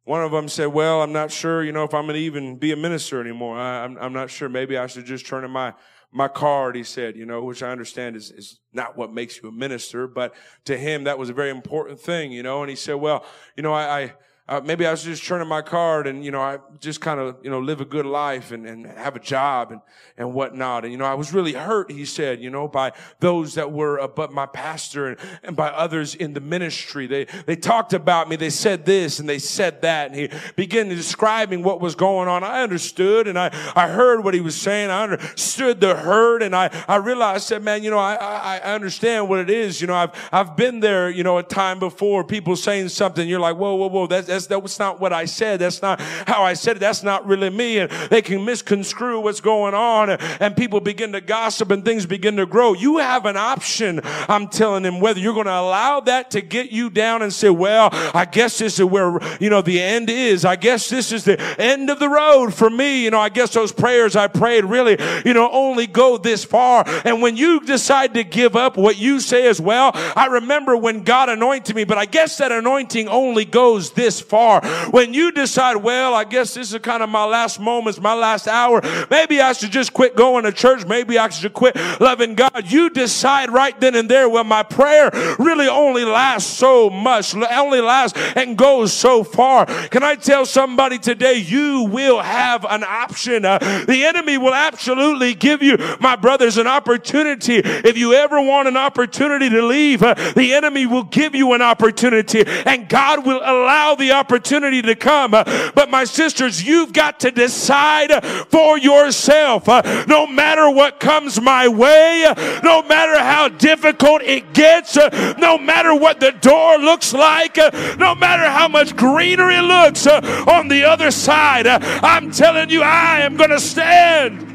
one 0.04 0.22
of 0.22 0.30
them 0.30 0.48
said, 0.48 0.66
"Well, 0.66 1.02
I'm 1.02 1.12
not 1.12 1.32
sure, 1.32 1.64
you 1.64 1.72
know, 1.72 1.82
if 1.82 1.94
I'm 1.94 2.04
going 2.04 2.14
to 2.14 2.20
even 2.20 2.58
be 2.58 2.70
a 2.70 2.76
minister 2.76 3.20
anymore. 3.20 3.58
I, 3.58 3.82
I'm, 3.82 3.98
I'm 3.98 4.12
not 4.12 4.30
sure. 4.30 4.48
Maybe 4.48 4.78
I 4.78 4.86
should 4.86 5.04
just 5.04 5.26
turn 5.26 5.44
in 5.44 5.50
my." 5.50 5.74
My 6.10 6.28
card, 6.28 6.74
he 6.74 6.82
said, 6.82 7.16
you 7.16 7.26
know, 7.26 7.42
which 7.44 7.62
I 7.62 7.70
understand 7.70 8.16
is, 8.16 8.30
is 8.30 8.60
not 8.72 8.96
what 8.96 9.12
makes 9.12 9.42
you 9.42 9.48
a 9.48 9.52
minister, 9.52 10.06
but 10.06 10.34
to 10.64 10.76
him, 10.76 11.04
that 11.04 11.18
was 11.18 11.28
a 11.28 11.34
very 11.34 11.50
important 11.50 12.00
thing, 12.00 12.32
you 12.32 12.42
know, 12.42 12.62
and 12.62 12.70
he 12.70 12.76
said, 12.76 12.94
well, 12.94 13.24
you 13.56 13.62
know, 13.62 13.72
I, 13.72 14.02
I, 14.02 14.14
uh, 14.48 14.62
maybe 14.64 14.86
I 14.86 14.90
was 14.90 15.02
just 15.02 15.24
turning 15.24 15.46
my 15.46 15.60
card 15.60 16.06
and, 16.06 16.24
you 16.24 16.30
know, 16.30 16.40
I 16.40 16.58
just 16.80 17.02
kind 17.02 17.20
of, 17.20 17.36
you 17.42 17.50
know, 17.50 17.60
live 17.60 17.82
a 17.82 17.84
good 17.84 18.06
life 18.06 18.50
and, 18.50 18.66
and 18.66 18.86
have 18.86 19.14
a 19.14 19.20
job 19.20 19.72
and, 19.72 19.82
and 20.16 20.32
whatnot. 20.32 20.84
And, 20.84 20.92
you 20.92 20.98
know, 20.98 21.04
I 21.04 21.14
was 21.14 21.34
really 21.34 21.52
hurt, 21.52 21.90
he 21.90 22.06
said, 22.06 22.40
you 22.40 22.48
know, 22.48 22.66
by 22.66 22.92
those 23.20 23.54
that 23.54 23.70
were, 23.70 24.08
but 24.08 24.32
my 24.32 24.46
pastor 24.46 25.08
and, 25.08 25.18
and 25.42 25.54
by 25.54 25.68
others 25.68 26.14
in 26.14 26.32
the 26.32 26.40
ministry. 26.40 27.06
They, 27.06 27.26
they 27.44 27.56
talked 27.56 27.92
about 27.92 28.28
me. 28.30 28.36
They 28.36 28.48
said 28.48 28.86
this 28.86 29.18
and 29.18 29.28
they 29.28 29.38
said 29.38 29.82
that. 29.82 30.12
And 30.12 30.18
he 30.18 30.30
began 30.56 30.88
describing 30.88 31.62
what 31.62 31.82
was 31.82 31.94
going 31.94 32.28
on. 32.28 32.42
I 32.42 32.62
understood 32.62 33.28
and 33.28 33.38
I, 33.38 33.50
I 33.76 33.88
heard 33.88 34.24
what 34.24 34.32
he 34.32 34.40
was 34.40 34.56
saying. 34.56 34.88
I 34.88 35.02
understood 35.02 35.80
the 35.80 35.94
hurt 35.94 36.42
and 36.42 36.56
I, 36.56 36.70
I 36.88 36.96
realized, 36.96 37.44
said, 37.44 37.62
man, 37.62 37.82
you 37.82 37.90
know, 37.90 37.98
I, 37.98 38.14
I, 38.14 38.56
I 38.56 38.74
understand 38.74 39.28
what 39.28 39.40
it 39.40 39.50
is. 39.50 39.82
You 39.82 39.88
know, 39.88 39.94
I've, 39.94 40.12
I've 40.32 40.56
been 40.56 40.80
there, 40.80 41.10
you 41.10 41.22
know, 41.22 41.36
a 41.36 41.42
time 41.42 41.78
before 41.78 42.24
people 42.24 42.56
saying 42.56 42.88
something. 42.88 43.28
You're 43.28 43.40
like, 43.40 43.56
whoa, 43.56 43.74
whoa, 43.74 43.88
whoa, 43.88 44.06
that's, 44.06 44.26
that's, 44.26 44.37
that's 44.46 44.78
not 44.78 45.00
what 45.00 45.12
I 45.12 45.24
said. 45.24 45.60
That's 45.60 45.82
not 45.82 46.00
how 46.00 46.42
I 46.42 46.54
said 46.54 46.76
it. 46.76 46.80
That's 46.80 47.02
not 47.02 47.26
really 47.26 47.50
me. 47.50 47.78
And 47.78 47.90
they 48.10 48.22
can 48.22 48.44
misconstrue 48.44 49.20
what's 49.20 49.40
going 49.40 49.74
on 49.74 50.10
and 50.10 50.56
people 50.56 50.80
begin 50.80 51.12
to 51.12 51.20
gossip 51.20 51.70
and 51.70 51.84
things 51.84 52.06
begin 52.06 52.36
to 52.36 52.46
grow. 52.46 52.72
You 52.72 52.98
have 52.98 53.26
an 53.26 53.36
option. 53.36 54.00
I'm 54.04 54.48
telling 54.48 54.82
them 54.82 55.00
whether 55.00 55.20
you're 55.20 55.34
going 55.34 55.46
to 55.46 55.52
allow 55.52 56.00
that 56.00 56.30
to 56.32 56.40
get 56.40 56.70
you 56.70 56.90
down 56.90 57.22
and 57.22 57.32
say, 57.32 57.50
well, 57.50 57.90
I 57.92 58.24
guess 58.24 58.58
this 58.58 58.78
is 58.78 58.84
where, 58.84 59.18
you 59.40 59.50
know, 59.50 59.62
the 59.62 59.80
end 59.80 60.10
is. 60.10 60.44
I 60.44 60.56
guess 60.56 60.88
this 60.88 61.12
is 61.12 61.24
the 61.24 61.40
end 61.60 61.90
of 61.90 61.98
the 61.98 62.08
road 62.08 62.54
for 62.54 62.70
me. 62.70 63.04
You 63.04 63.10
know, 63.10 63.20
I 63.20 63.28
guess 63.28 63.52
those 63.52 63.72
prayers 63.72 64.16
I 64.16 64.28
prayed 64.28 64.64
really, 64.64 64.96
you 65.24 65.34
know, 65.34 65.50
only 65.50 65.86
go 65.86 66.18
this 66.18 66.44
far. 66.44 66.84
And 67.04 67.22
when 67.22 67.36
you 67.36 67.60
decide 67.60 68.14
to 68.14 68.24
give 68.24 68.56
up 68.56 68.76
what 68.76 68.98
you 68.98 69.20
say 69.20 69.46
as 69.46 69.60
well, 69.60 69.92
I 69.94 70.26
remember 70.26 70.76
when 70.76 71.04
God 71.04 71.28
anointed 71.28 71.74
me, 71.74 71.84
but 71.84 71.98
I 71.98 72.06
guess 72.06 72.38
that 72.38 72.52
anointing 72.52 73.08
only 73.08 73.44
goes 73.44 73.92
this 73.92 74.20
far. 74.28 74.64
When 74.90 75.14
you 75.14 75.32
decide, 75.32 75.76
well, 75.76 76.14
I 76.14 76.24
guess 76.24 76.54
this 76.54 76.72
is 76.72 76.78
kind 76.80 77.02
of 77.02 77.08
my 77.08 77.24
last 77.24 77.58
moments, 77.60 78.00
my 78.00 78.14
last 78.14 78.46
hour. 78.46 78.80
Maybe 79.10 79.40
I 79.40 79.52
should 79.52 79.70
just 79.70 79.92
quit 79.92 80.16
going 80.16 80.44
to 80.44 80.52
church. 80.52 80.86
Maybe 80.86 81.18
I 81.18 81.28
should 81.28 81.54
quit 81.54 81.76
loving 82.00 82.34
God. 82.34 82.64
You 82.66 82.90
decide 82.90 83.50
right 83.50 83.78
then 83.80 83.94
and 83.94 84.08
there, 84.08 84.28
well, 84.28 84.44
my 84.44 84.62
prayer 84.62 85.10
really 85.38 85.68
only 85.68 86.04
lasts 86.04 86.50
so 86.50 86.90
much, 86.90 87.34
only 87.34 87.80
lasts 87.80 88.18
and 88.36 88.56
goes 88.56 88.92
so 88.92 89.24
far. 89.24 89.66
Can 89.66 90.02
I 90.02 90.14
tell 90.14 90.46
somebody 90.46 90.98
today, 90.98 91.34
you 91.34 91.84
will 91.84 92.20
have 92.20 92.64
an 92.68 92.84
option. 92.84 93.44
Uh, 93.44 93.58
the 93.86 94.04
enemy 94.04 94.38
will 94.38 94.54
absolutely 94.54 95.34
give 95.34 95.62
you, 95.62 95.76
my 96.00 96.16
brothers, 96.16 96.58
an 96.58 96.66
opportunity. 96.66 97.56
If 97.64 97.96
you 97.96 98.14
ever 98.14 98.40
want 98.40 98.68
an 98.68 98.76
opportunity 98.76 99.48
to 99.48 99.62
leave, 99.62 100.02
uh, 100.02 100.14
the 100.34 100.54
enemy 100.54 100.86
will 100.86 101.04
give 101.04 101.34
you 101.34 101.52
an 101.52 101.62
opportunity 101.62 102.44
and 102.46 102.88
God 102.88 103.26
will 103.26 103.40
allow 103.40 103.94
the 103.94 104.12
opportunity 104.18 104.82
to 104.82 104.94
come. 104.94 105.34
Uh, 105.34 105.44
but 105.74 105.90
my 105.90 106.04
sisters, 106.04 106.62
you've 106.62 106.92
got 106.92 107.20
to 107.20 107.30
decide 107.30 108.24
for 108.48 108.76
yourself. 108.76 109.68
Uh, 109.68 110.04
no 110.08 110.26
matter 110.26 110.68
what 110.70 111.00
comes 111.00 111.40
my 111.40 111.68
way, 111.68 112.24
uh, 112.24 112.60
no 112.62 112.82
matter 112.82 113.18
how 113.18 113.48
difficult 113.48 114.22
it 114.22 114.52
gets, 114.52 114.96
no 115.38 115.56
matter 115.56 115.94
what 115.94 116.20
the 116.20 116.32
door 116.32 116.78
looks 116.78 117.12
like, 117.12 117.56
no 117.98 118.14
matter 118.14 118.44
how 118.44 118.68
much 118.68 118.96
greener 118.96 119.50
it 119.50 119.62
looks 119.62 120.06
on 120.06 120.68
the 120.68 120.84
other 120.84 121.10
side, 121.10 121.66
I'm 121.66 122.30
telling 122.30 122.70
you, 122.70 122.82
I 122.82 123.20
am 123.20 123.36
going 123.36 123.50
to 123.50 123.60
stand 123.60 124.48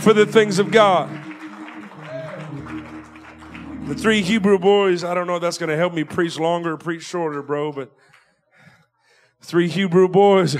for 0.00 0.12
the 0.12 0.26
things 0.26 0.58
of 0.58 0.70
God. 0.70 1.17
The 3.88 3.94
three 3.94 4.20
Hebrew 4.20 4.58
boys, 4.58 5.02
I 5.02 5.14
don't 5.14 5.26
know 5.26 5.36
if 5.36 5.40
that's 5.40 5.56
going 5.56 5.70
to 5.70 5.76
help 5.76 5.94
me 5.94 6.04
preach 6.04 6.38
longer 6.38 6.72
or 6.72 6.76
preach 6.76 7.04
shorter, 7.04 7.42
bro, 7.42 7.72
but 7.72 7.90
three 9.40 9.66
Hebrew 9.66 10.08
boys 10.08 10.58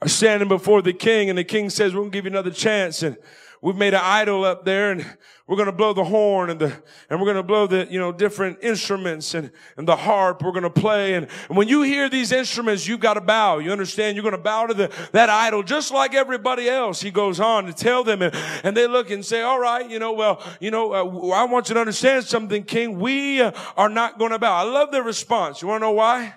are 0.00 0.08
standing 0.08 0.48
before 0.48 0.82
the 0.82 0.92
king, 0.92 1.28
and 1.28 1.38
the 1.38 1.44
king 1.44 1.70
says, 1.70 1.94
We're 1.94 2.00
going 2.00 2.10
to 2.10 2.18
give 2.18 2.24
you 2.24 2.32
another 2.32 2.50
chance. 2.50 3.04
And 3.04 3.16
we've 3.62 3.76
made 3.76 3.94
an 3.94 4.00
idol 4.02 4.44
up 4.44 4.64
there, 4.64 4.90
and 4.90 5.06
we're 5.46 5.56
going 5.56 5.66
to 5.66 5.72
blow 5.72 5.92
the 5.92 6.04
horn 6.04 6.50
and 6.50 6.60
the, 6.60 6.82
and 7.08 7.20
we're 7.20 7.26
going 7.26 7.36
to 7.36 7.42
blow 7.42 7.66
the, 7.66 7.86
you 7.90 7.98
know, 7.98 8.10
different 8.10 8.58
instruments 8.60 9.34
and, 9.34 9.52
and 9.76 9.86
the 9.86 9.96
harp 9.96 10.42
we're 10.42 10.50
going 10.50 10.62
to 10.64 10.70
play. 10.70 11.14
And, 11.14 11.28
and 11.48 11.56
when 11.56 11.68
you 11.68 11.82
hear 11.82 12.08
these 12.08 12.32
instruments, 12.32 12.86
you've 12.86 13.00
got 13.00 13.14
to 13.14 13.20
bow. 13.20 13.58
You 13.58 13.70
understand? 13.70 14.16
You're 14.16 14.22
going 14.24 14.36
to 14.36 14.42
bow 14.42 14.66
to 14.66 14.74
the, 14.74 14.92
that 15.12 15.30
idol 15.30 15.62
just 15.62 15.92
like 15.92 16.14
everybody 16.14 16.68
else. 16.68 17.00
He 17.00 17.10
goes 17.10 17.38
on 17.38 17.66
to 17.66 17.72
tell 17.72 18.02
them 18.02 18.20
and, 18.20 18.34
and 18.64 18.76
they 18.76 18.86
look 18.86 19.10
and 19.10 19.24
say, 19.24 19.42
all 19.42 19.60
right, 19.60 19.88
you 19.88 19.98
know, 19.98 20.12
well, 20.12 20.42
you 20.60 20.70
know, 20.70 20.92
uh, 20.92 21.34
I 21.34 21.44
want 21.44 21.68
you 21.68 21.74
to 21.74 21.80
understand 21.80 22.24
something, 22.24 22.64
King. 22.64 22.98
We 22.98 23.40
uh, 23.40 23.52
are 23.76 23.88
not 23.88 24.18
going 24.18 24.32
to 24.32 24.38
bow. 24.38 24.54
I 24.54 24.62
love 24.62 24.90
their 24.90 25.04
response. 25.04 25.62
You 25.62 25.68
want 25.68 25.82
to 25.82 25.86
know 25.86 25.92
why? 25.92 26.34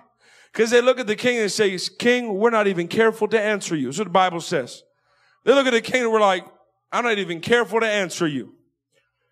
Because 0.52 0.70
they 0.70 0.82
look 0.82 1.00
at 1.00 1.08
the 1.08 1.18
king 1.18 1.38
and 1.40 1.52
say, 1.52 1.78
King, 2.00 2.36
we're 2.36 2.50
not 2.50 2.68
even 2.68 2.88
careful 2.88 3.28
to 3.28 3.40
answer 3.40 3.76
you. 3.76 3.88
That's 3.88 3.98
what 3.98 4.06
the 4.06 4.12
Bible 4.12 4.40
says. 4.40 4.84
They 5.44 5.54
look 5.54 5.68
at 5.68 5.74
the 5.74 5.82
king 5.82 6.04
and 6.04 6.12
we're 6.12 6.22
like, 6.22 6.46
I'm 6.96 7.04
not 7.04 7.18
even 7.18 7.42
careful 7.42 7.80
to 7.82 7.86
answer 7.86 8.26
you. 8.26 8.54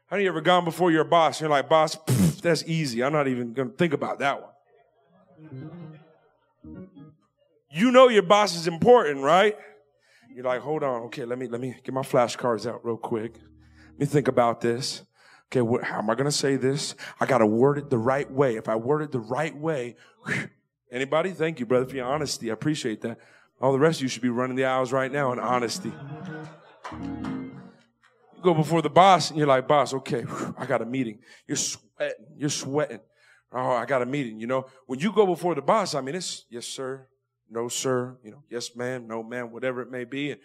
Have 0.08 0.20
you 0.20 0.28
ever 0.28 0.42
gone 0.42 0.66
before 0.66 0.92
your 0.92 1.06
boss 1.06 1.40
you're 1.40 1.50
like, 1.50 1.70
boss, 1.70 1.96
pff, 1.96 2.42
that's 2.42 2.64
easy. 2.68 3.04
I'm 3.04 3.14
not 3.14 3.28
even 3.28 3.54
going 3.54 3.72
to 3.72 3.76
think 3.76 3.94
about 3.94 4.20
that 4.20 4.42
one. 4.42 5.72
You 7.72 7.92
know 7.92 8.10
your 8.10 8.24
boss 8.24 8.56
is 8.56 8.68
important, 8.68 9.22
right? 9.22 9.58
You're 10.36 10.44
like, 10.44 10.62
hold 10.62 10.84
on. 10.84 11.04
Okay, 11.04 11.24
let 11.26 11.40
me, 11.40 11.48
let 11.48 11.62
me 11.62 11.76
get 11.84 11.94
my 11.94 12.02
flashcards 12.02 12.70
out 12.70 12.84
real 12.86 12.98
quick. 12.98 13.36
Let 13.92 14.00
me 14.00 14.06
think 14.06 14.28
about 14.28 14.60
this. 14.62 15.04
Okay, 15.56 15.86
how 15.86 16.00
am 16.00 16.10
I 16.10 16.16
going 16.16 16.26
to 16.26 16.32
say 16.32 16.58
this? 16.58 16.96
I 17.20 17.26
got 17.26 17.38
to 17.38 17.46
word 17.48 17.78
it 17.78 17.90
the 17.90 17.98
right 17.98 18.30
way. 18.30 18.58
If 18.58 18.68
I 18.68 18.76
word 18.76 19.04
it 19.04 19.12
the 19.12 19.20
right 19.20 19.56
way, 19.56 19.96
whew, 20.26 20.50
Anybody? 20.94 21.32
Thank 21.32 21.60
you, 21.60 21.66
brother, 21.66 21.88
for 21.88 21.96
your 21.96 22.06
honesty. 22.06 22.52
I 22.52 22.54
appreciate 22.54 23.02
that. 23.02 23.18
All 23.60 23.72
the 23.72 23.80
rest 23.80 23.98
of 23.98 24.04
you 24.04 24.10
should 24.10 24.22
be 24.22 24.30
running 24.30 24.56
the 24.56 24.66
aisles 24.66 24.92
right 24.92 25.12
now 25.12 25.32
in 25.32 25.40
honesty. 25.40 25.92
Go 28.44 28.54
before 28.54 28.82
the 28.82 28.90
boss 28.90 29.30
and 29.30 29.40
you're 29.40 29.48
like, 29.48 29.68
boss, 29.68 29.94
okay, 29.94 30.26
I 30.58 30.66
got 30.66 30.82
a 30.82 30.86
meeting. 30.86 31.20
You're 31.48 31.58
sweating. 31.58 32.26
You're 32.38 32.50
sweating. 32.50 33.00
Oh, 33.52 33.72
I 33.72 33.86
got 33.86 34.02
a 34.02 34.06
meeting. 34.06 34.40
You 34.40 34.48
know, 34.48 34.66
when 34.88 35.00
you 35.00 35.12
go 35.12 35.26
before 35.26 35.56
the 35.56 35.62
boss, 35.62 35.96
I 35.96 36.02
mean, 36.02 36.16
it's 36.16 36.46
yes, 36.50 36.66
sir, 36.66 37.08
no, 37.50 37.68
sir, 37.68 38.18
you 38.24 38.32
know, 38.32 38.44
yes, 38.50 38.76
ma'am, 38.76 39.08
no, 39.08 39.24
ma'am, 39.24 39.52
whatever 39.52 39.82
it 39.82 39.92
may 39.92 40.04
be. 40.04 40.32
And 40.32 40.42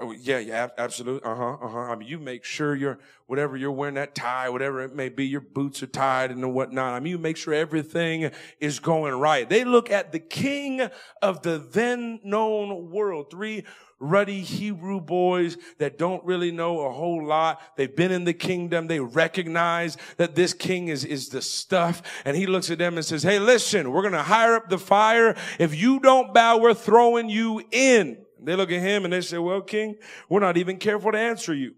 Oh, 0.00 0.10
yeah, 0.10 0.38
yeah, 0.38 0.68
absolutely. 0.78 1.28
Uh 1.28 1.34
huh, 1.34 1.56
uh 1.62 1.68
huh. 1.68 1.78
I 1.78 1.94
mean, 1.94 2.08
you 2.08 2.18
make 2.18 2.44
sure 2.44 2.74
you're, 2.74 2.98
whatever 3.26 3.56
you're 3.56 3.70
wearing, 3.70 3.94
that 3.94 4.16
tie, 4.16 4.48
whatever 4.48 4.82
it 4.82 4.94
may 4.94 5.08
be, 5.08 5.26
your 5.26 5.40
boots 5.40 5.82
are 5.82 5.86
tied 5.86 6.32
and 6.32 6.52
whatnot. 6.52 6.94
I 6.94 7.00
mean, 7.00 7.12
you 7.12 7.18
make 7.18 7.36
sure 7.36 7.54
everything 7.54 8.30
is 8.58 8.80
going 8.80 9.14
right. 9.14 9.48
They 9.48 9.62
look 9.62 9.90
at 9.90 10.10
the 10.10 10.18
king 10.18 10.88
of 11.22 11.42
the 11.42 11.58
then 11.58 12.18
known 12.24 12.90
world. 12.90 13.30
Three 13.30 13.64
ruddy 13.98 14.40
Hebrew 14.40 15.00
boys 15.00 15.56
that 15.78 15.98
don't 15.98 16.24
really 16.24 16.52
know 16.52 16.80
a 16.80 16.92
whole 16.92 17.26
lot. 17.26 17.60
They've 17.76 17.94
been 17.94 18.12
in 18.12 18.24
the 18.24 18.34
kingdom. 18.34 18.86
They 18.86 19.00
recognize 19.00 19.96
that 20.18 20.34
this 20.34 20.52
king 20.52 20.88
is, 20.88 21.04
is 21.04 21.28
the 21.28 21.42
stuff. 21.42 22.02
And 22.24 22.36
he 22.36 22.46
looks 22.46 22.70
at 22.70 22.78
them 22.78 22.96
and 22.96 23.04
says, 23.04 23.22
Hey, 23.22 23.38
listen, 23.38 23.90
we're 23.90 24.02
going 24.02 24.12
to 24.12 24.22
hire 24.22 24.54
up 24.54 24.68
the 24.68 24.78
fire. 24.78 25.36
If 25.58 25.74
you 25.74 26.00
don't 26.00 26.34
bow, 26.34 26.58
we're 26.58 26.74
throwing 26.74 27.30
you 27.30 27.62
in. 27.70 28.18
They 28.46 28.54
look 28.54 28.70
at 28.70 28.80
him 28.80 29.04
and 29.04 29.12
they 29.12 29.22
say, 29.22 29.38
well, 29.38 29.60
king, 29.60 29.96
we're 30.28 30.40
not 30.40 30.56
even 30.56 30.78
careful 30.78 31.12
to 31.12 31.18
answer 31.18 31.54
you. 31.54 31.74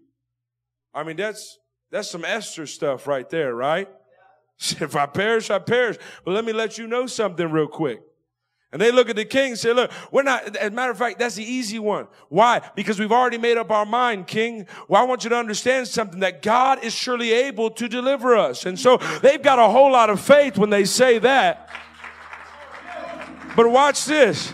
I 0.93 1.03
mean, 1.03 1.15
that's, 1.15 1.57
that's 1.91 2.09
some 2.09 2.25
Esther 2.25 2.65
stuff 2.65 3.07
right 3.07 3.29
there, 3.29 3.53
right? 3.55 3.87
If 4.81 4.95
I 4.95 5.05
perish, 5.05 5.49
I 5.49 5.59
perish. 5.59 5.97
But 6.25 6.31
let 6.33 6.43
me 6.43 6.51
let 6.51 6.77
you 6.77 6.85
know 6.85 7.07
something 7.07 7.49
real 7.49 7.67
quick. 7.67 8.01
And 8.71 8.79
they 8.79 8.91
look 8.91 9.09
at 9.09 9.15
the 9.15 9.25
king 9.25 9.51
and 9.51 9.59
say, 9.59 9.73
look, 9.73 9.91
we're 10.11 10.21
not, 10.21 10.55
as 10.55 10.67
a 10.67 10.71
matter 10.71 10.91
of 10.91 10.97
fact, 10.97 11.17
that's 11.17 11.35
the 11.35 11.43
easy 11.43 11.79
one. 11.79 12.07
Why? 12.29 12.61
Because 12.75 12.99
we've 12.99 13.11
already 13.11 13.39
made 13.39 13.57
up 13.57 13.71
our 13.71 13.85
mind, 13.85 14.27
king. 14.27 14.67
Well, 14.87 15.01
I 15.01 15.05
want 15.05 15.23
you 15.23 15.31
to 15.31 15.35
understand 15.35 15.87
something 15.87 16.19
that 16.19 16.43
God 16.43 16.83
is 16.83 16.93
surely 16.93 17.31
able 17.31 17.71
to 17.71 17.87
deliver 17.87 18.37
us. 18.37 18.67
And 18.67 18.79
so 18.79 18.97
they've 19.23 19.41
got 19.41 19.57
a 19.57 19.67
whole 19.67 19.91
lot 19.91 20.11
of 20.11 20.21
faith 20.21 20.57
when 20.57 20.69
they 20.69 20.85
say 20.85 21.17
that. 21.17 21.67
But 23.55 23.71
watch 23.71 24.05
this. 24.05 24.53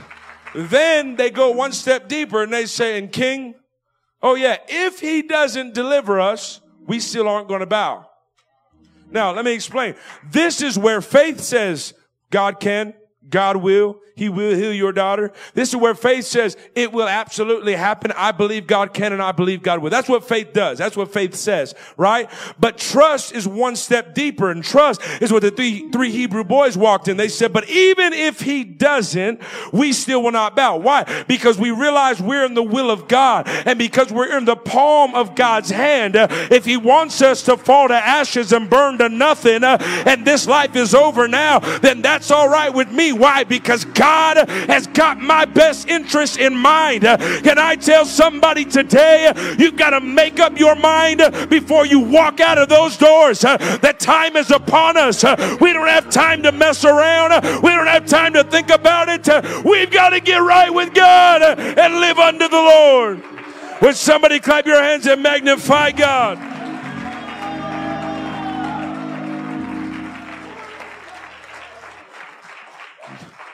Then 0.54 1.18
they 1.18 1.30
go 1.30 1.52
one 1.52 1.74
step 1.74 2.08
deeper 2.08 2.42
and 2.42 2.54
they 2.54 2.68
say, 2.68 2.98
and 2.98 3.12
king, 3.12 3.56
oh 4.22 4.36
yeah, 4.36 4.58
if 4.70 5.02
he 5.02 5.24
doesn't 5.24 5.74
deliver 5.74 6.22
us, 6.22 6.62
we 6.88 7.02
still 7.02 7.28
aren't 7.28 7.50
going 7.50 7.60
to 7.60 7.66
bow. 7.66 8.10
Now, 9.12 9.34
let 9.34 9.44
me 9.44 9.54
explain. 9.54 9.96
This 10.32 10.62
is 10.62 10.80
where 10.80 11.02
faith 11.02 11.42
says 11.42 11.94
God 12.30 12.62
can, 12.62 12.94
God 13.30 13.58
will, 13.58 14.00
he 14.16 14.30
will 14.30 14.56
heal 14.56 14.74
your 14.74 14.94
daughter. 14.94 15.34
This 15.56 15.70
is 15.70 15.76
where 15.76 15.94
faith 15.94 16.26
says 16.26 16.56
it 16.74 16.94
will 16.94 17.08
absolutely 17.08 17.74
happen. 17.74 18.14
I 18.16 18.32
believe 18.32 18.66
God 18.66 18.94
can 18.94 19.12
and 19.12 19.22
I 19.22 19.34
believe 19.34 19.62
God 19.62 19.80
will. 19.80 19.90
That's 19.90 20.08
what 20.08 20.26
faith 20.26 20.54
does. 20.54 20.78
That's 20.78 20.96
what 20.96 21.12
faith 21.12 21.36
says, 21.36 21.76
right? 21.98 22.30
But 22.58 22.78
trust 22.78 23.34
is 23.34 23.46
one 23.46 23.76
step 23.76 24.16
deeper 24.16 24.50
and 24.50 24.64
trust 24.64 25.02
is 25.22 25.34
what 25.34 25.42
the 25.42 25.52
three, 25.52 25.90
three 25.92 26.12
Hebrew 26.12 26.46
boys 26.46 26.78
walked 26.78 27.10
in. 27.10 27.18
They 27.18 27.28
said, 27.28 27.52
but 27.52 27.70
even 27.70 28.14
if 28.14 28.40
he 28.40 28.64
doesn't, 28.64 29.42
we 29.74 29.92
still 29.92 30.24
will 30.24 30.32
not 30.32 30.56
bow. 30.56 30.78
Why? 30.78 31.26
Because 31.28 31.58
we 31.58 31.72
realize 31.72 32.22
we're 32.22 32.46
in 32.46 32.54
the 32.54 32.64
will 32.64 32.90
of 32.90 33.10
God 33.10 33.50
and 33.50 33.78
because 33.78 34.14
we're 34.14 34.38
in 34.38 34.46
the 34.46 34.56
palm 34.56 35.14
of 35.14 35.36
God's 35.36 35.72
hand. 35.72 36.16
Uh, 36.16 36.28
if 36.52 36.64
he 36.64 36.78
wants 36.78 37.22
us 37.22 37.44
to 37.44 37.58
fall 37.58 37.90
to 37.90 37.96
ashes 37.96 38.54
and 38.54 38.70
burn 38.70 38.98
to 39.00 39.10
nothing 39.10 39.66
uh, 39.66 39.78
and 40.06 40.26
this 40.26 40.48
life 40.48 40.78
is 40.78 40.96
over 40.96 41.28
now, 41.28 41.60
then 41.80 42.02
that's 42.02 42.32
all 42.32 42.48
right 42.48 42.74
with 42.74 42.90
me. 42.90 43.12
Why? 43.18 43.44
Because 43.44 43.86
God 43.86 44.50
has 44.50 44.88
got 44.88 45.20
my 45.20 45.46
best 45.46 45.88
interest 45.88 46.38
in 46.38 46.56
mind. 46.56 47.04
Can 47.04 47.58
I 47.58 47.76
tell 47.76 48.06
somebody 48.06 48.66
today, 48.66 49.32
you've 49.58 49.78
got 49.78 49.92
to 49.92 50.02
make 50.02 50.40
up 50.40 50.60
your 50.60 50.76
mind 50.76 51.22
before 51.50 51.86
you 51.86 52.00
walk 52.00 52.40
out 52.40 52.58
of 52.58 52.70
those 52.70 52.98
doors. 52.98 53.42
That 53.42 54.00
time 54.00 54.36
is 54.36 54.52
upon 54.52 54.98
us. 54.98 55.24
We 55.60 55.74
don't 55.74 55.88
have 55.88 56.10
time 56.10 56.44
to 56.44 56.52
mess 56.52 56.86
around. 56.86 57.44
We 57.62 57.70
don't 57.70 57.88
have 57.88 58.06
time 58.06 58.34
to 58.34 58.44
think 58.44 58.70
about 58.70 59.10
it. 59.10 59.28
We've 59.66 59.92
got 59.92 60.10
to 60.10 60.20
get 60.20 60.38
right 60.38 60.74
with 60.74 60.94
God 60.94 61.42
and 61.60 61.96
live 61.96 62.20
under 62.20 62.48
the 62.48 62.56
Lord. 62.56 63.24
Would 63.82 63.96
somebody 63.96 64.40
clap 64.40 64.66
your 64.66 64.82
hands 64.82 65.06
and 65.06 65.22
magnify 65.22 65.92
God? 65.92 66.55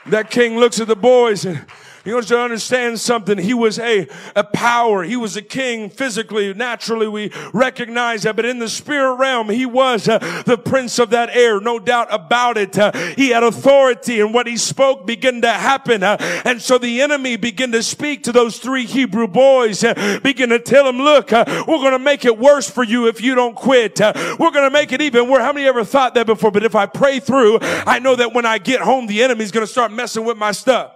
That 0.07 0.31
king 0.31 0.57
looks 0.57 0.79
at 0.79 0.87
the 0.87 0.95
boys 0.95 1.45
and 1.45 1.65
he 2.03 2.13
wants 2.13 2.29
to 2.29 2.39
understand 2.39 2.99
something. 2.99 3.37
He 3.37 3.53
was 3.53 3.77
a, 3.77 4.07
a 4.35 4.43
power. 4.43 5.03
He 5.03 5.15
was 5.15 5.35
a 5.35 5.41
king 5.41 5.89
physically, 5.89 6.53
naturally. 6.53 7.07
We 7.07 7.31
recognize 7.53 8.23
that. 8.23 8.35
But 8.35 8.45
in 8.45 8.59
the 8.59 8.69
spirit 8.69 9.15
realm, 9.15 9.49
he 9.49 9.65
was 9.65 10.07
uh, 10.07 10.17
the 10.45 10.57
prince 10.57 10.97
of 10.99 11.11
that 11.11 11.29
air. 11.35 11.59
No 11.59 11.79
doubt 11.79 12.07
about 12.09 12.57
it. 12.57 12.77
Uh, 12.77 12.91
he 13.15 13.29
had 13.29 13.43
authority 13.43 14.19
and 14.19 14.33
what 14.33 14.47
he 14.47 14.57
spoke 14.57 15.05
began 15.05 15.41
to 15.41 15.51
happen. 15.51 16.01
Uh, 16.01 16.17
and 16.45 16.61
so 16.61 16.77
the 16.77 17.01
enemy 17.01 17.37
began 17.37 17.71
to 17.71 17.83
speak 17.83 18.23
to 18.23 18.31
those 18.31 18.57
three 18.57 18.85
Hebrew 18.85 19.27
boys, 19.27 19.83
uh, 19.83 20.19
begin 20.23 20.49
to 20.49 20.59
tell 20.59 20.85
them, 20.85 20.97
look, 20.97 21.31
uh, 21.31 21.45
we're 21.67 21.77
going 21.77 21.91
to 21.91 21.99
make 21.99 22.25
it 22.25 22.37
worse 22.37 22.69
for 22.69 22.83
you 22.83 23.07
if 23.07 23.21
you 23.21 23.35
don't 23.35 23.55
quit. 23.55 24.01
Uh, 24.01 24.13
we're 24.39 24.51
going 24.51 24.65
to 24.65 24.71
make 24.71 24.91
it 24.91 25.01
even 25.01 25.29
worse. 25.29 25.41
How 25.41 25.53
many 25.53 25.67
ever 25.67 25.83
thought 25.83 26.15
that 26.15 26.25
before? 26.25 26.51
But 26.51 26.63
if 26.63 26.75
I 26.75 26.85
pray 26.85 27.19
through, 27.19 27.59
I 27.61 27.99
know 27.99 28.15
that 28.15 28.33
when 28.33 28.45
I 28.45 28.57
get 28.57 28.81
home, 28.81 29.07
the 29.07 29.21
enemy's 29.21 29.51
going 29.51 29.65
to 29.65 29.71
start 29.71 29.91
messing 29.91 30.25
with 30.25 30.37
my 30.37 30.51
stuff. 30.51 30.93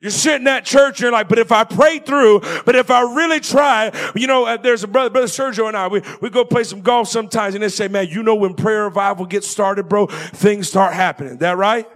You're 0.00 0.10
sitting 0.10 0.46
at 0.46 0.64
church 0.64 1.00
you're 1.00 1.12
like, 1.12 1.28
but 1.28 1.38
if 1.38 1.52
I 1.52 1.64
pray 1.64 1.98
through, 1.98 2.40
but 2.64 2.74
if 2.74 2.90
I 2.90 3.02
really 3.02 3.38
try, 3.38 3.92
you 4.16 4.26
know, 4.26 4.46
uh, 4.46 4.56
there's 4.56 4.82
a 4.82 4.88
brother, 4.88 5.10
brother 5.10 5.26
Sergio 5.26 5.68
and 5.68 5.76
I, 5.76 5.88
we, 5.88 6.00
we 6.22 6.30
go 6.30 6.42
play 6.42 6.64
some 6.64 6.80
golf 6.80 7.08
sometimes 7.08 7.54
and 7.54 7.62
they 7.62 7.68
say, 7.68 7.86
man, 7.86 8.08
you 8.08 8.22
know, 8.22 8.34
when 8.34 8.54
prayer 8.54 8.84
revival 8.84 9.26
gets 9.26 9.46
started, 9.46 9.90
bro, 9.90 10.06
things 10.06 10.68
start 10.68 10.94
happening. 10.94 11.36
That 11.38 11.58
right? 11.58 11.86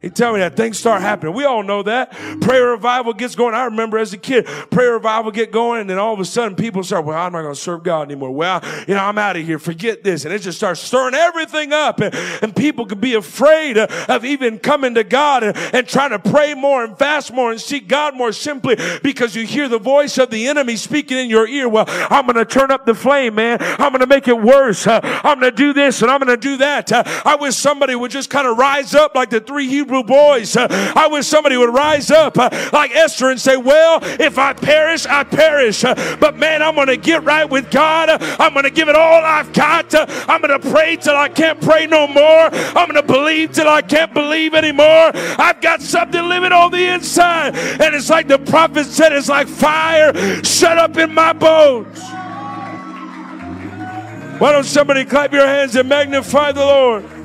He 0.00 0.08
tell 0.08 0.32
me 0.32 0.38
that 0.38 0.56
things 0.56 0.78
start 0.78 1.02
happening. 1.02 1.34
We 1.34 1.44
all 1.44 1.62
know 1.62 1.82
that. 1.82 2.12
Prayer 2.40 2.70
revival 2.70 3.12
gets 3.12 3.34
going. 3.34 3.54
I 3.54 3.66
remember 3.66 3.98
as 3.98 4.14
a 4.14 4.18
kid, 4.18 4.46
prayer 4.70 4.94
revival 4.94 5.30
get 5.30 5.52
going, 5.52 5.82
and 5.82 5.90
then 5.90 5.98
all 5.98 6.14
of 6.14 6.20
a 6.20 6.24
sudden 6.24 6.56
people 6.56 6.82
start, 6.82 7.04
well, 7.04 7.18
I'm 7.18 7.32
not 7.32 7.42
going 7.42 7.54
to 7.54 7.60
serve 7.60 7.82
God 7.82 8.08
anymore. 8.10 8.30
Well, 8.30 8.64
you 8.88 8.94
know, 8.94 9.04
I'm 9.04 9.18
out 9.18 9.36
of 9.36 9.44
here. 9.44 9.58
Forget 9.58 10.02
this. 10.02 10.24
And 10.24 10.32
it 10.32 10.38
just 10.38 10.56
starts 10.56 10.80
stirring 10.80 11.14
everything 11.14 11.74
up. 11.74 12.00
And, 12.00 12.14
and 12.40 12.56
people 12.56 12.86
could 12.86 13.02
be 13.02 13.12
afraid 13.12 13.76
of 13.76 14.24
even 14.24 14.58
coming 14.58 14.94
to 14.94 15.04
God 15.04 15.44
and, 15.44 15.54
and 15.74 15.86
trying 15.86 16.10
to 16.10 16.18
pray 16.18 16.54
more 16.54 16.82
and 16.82 16.98
fast 16.98 17.30
more 17.30 17.50
and 17.50 17.60
seek 17.60 17.86
God 17.86 18.16
more 18.16 18.32
simply 18.32 18.78
because 19.02 19.36
you 19.36 19.44
hear 19.44 19.68
the 19.68 19.78
voice 19.78 20.16
of 20.16 20.30
the 20.30 20.48
enemy 20.48 20.76
speaking 20.76 21.18
in 21.18 21.28
your 21.28 21.46
ear. 21.46 21.68
Well, 21.68 21.84
I'm 21.86 22.24
going 22.24 22.36
to 22.36 22.46
turn 22.46 22.70
up 22.70 22.86
the 22.86 22.94
flame, 22.94 23.34
man. 23.34 23.58
I'm 23.60 23.90
going 23.90 24.00
to 24.00 24.06
make 24.06 24.28
it 24.28 24.40
worse. 24.40 24.86
Uh, 24.86 25.00
I'm 25.02 25.40
going 25.40 25.52
to 25.52 25.56
do 25.56 25.74
this 25.74 26.00
and 26.00 26.10
I'm 26.10 26.20
going 26.20 26.34
to 26.34 26.40
do 26.40 26.56
that. 26.56 26.90
Uh, 26.90 27.02
I 27.26 27.36
wish 27.36 27.54
somebody 27.54 27.94
would 27.94 28.10
just 28.10 28.30
kind 28.30 28.46
of 28.46 28.56
rise 28.56 28.94
up 28.94 29.14
like 29.14 29.28
the 29.28 29.40
three 29.40 29.68
Hebrew 29.68 29.89
Hebrew 29.90 30.04
boys. 30.04 30.56
Uh, 30.56 30.68
I 30.94 31.08
wish 31.08 31.26
somebody 31.26 31.56
would 31.56 31.74
rise 31.74 32.12
up 32.12 32.38
uh, 32.38 32.48
like 32.72 32.94
Esther 32.94 33.30
and 33.30 33.40
say, 33.40 33.56
Well, 33.56 33.98
if 34.20 34.38
I 34.38 34.52
perish, 34.52 35.04
I 35.04 35.24
perish. 35.24 35.82
Uh, 35.82 36.16
but 36.20 36.36
man, 36.36 36.62
I'm 36.62 36.76
going 36.76 36.86
to 36.86 36.96
get 36.96 37.24
right 37.24 37.48
with 37.48 37.72
God. 37.72 38.08
Uh, 38.08 38.18
I'm 38.38 38.52
going 38.52 38.66
to 38.66 38.70
give 38.70 38.88
it 38.88 38.94
all 38.94 39.24
I've 39.24 39.52
got. 39.52 39.92
I'm 40.30 40.40
going 40.40 40.60
to 40.60 40.70
pray 40.70 40.94
till 40.94 41.16
I 41.16 41.28
can't 41.28 41.60
pray 41.60 41.88
no 41.88 42.06
more. 42.06 42.50
I'm 42.52 42.88
going 42.88 42.94
to 42.94 43.02
believe 43.02 43.50
till 43.50 43.68
I 43.68 43.82
can't 43.82 44.14
believe 44.14 44.54
anymore. 44.54 45.10
I've 45.12 45.60
got 45.60 45.82
something 45.82 46.22
living 46.22 46.52
on 46.52 46.70
the 46.70 46.86
inside. 46.94 47.56
And 47.56 47.92
it's 47.92 48.10
like 48.10 48.28
the 48.28 48.38
prophet 48.38 48.86
said, 48.86 49.12
it's 49.12 49.28
like 49.28 49.48
fire 49.48 50.14
shut 50.44 50.78
up 50.78 50.96
in 50.98 51.12
my 51.12 51.32
bones. 51.32 51.98
Why 54.38 54.52
don't 54.52 54.64
somebody 54.64 55.04
clap 55.04 55.32
your 55.32 55.46
hands 55.46 55.74
and 55.74 55.88
magnify 55.88 56.52
the 56.52 56.64
Lord? 56.64 57.19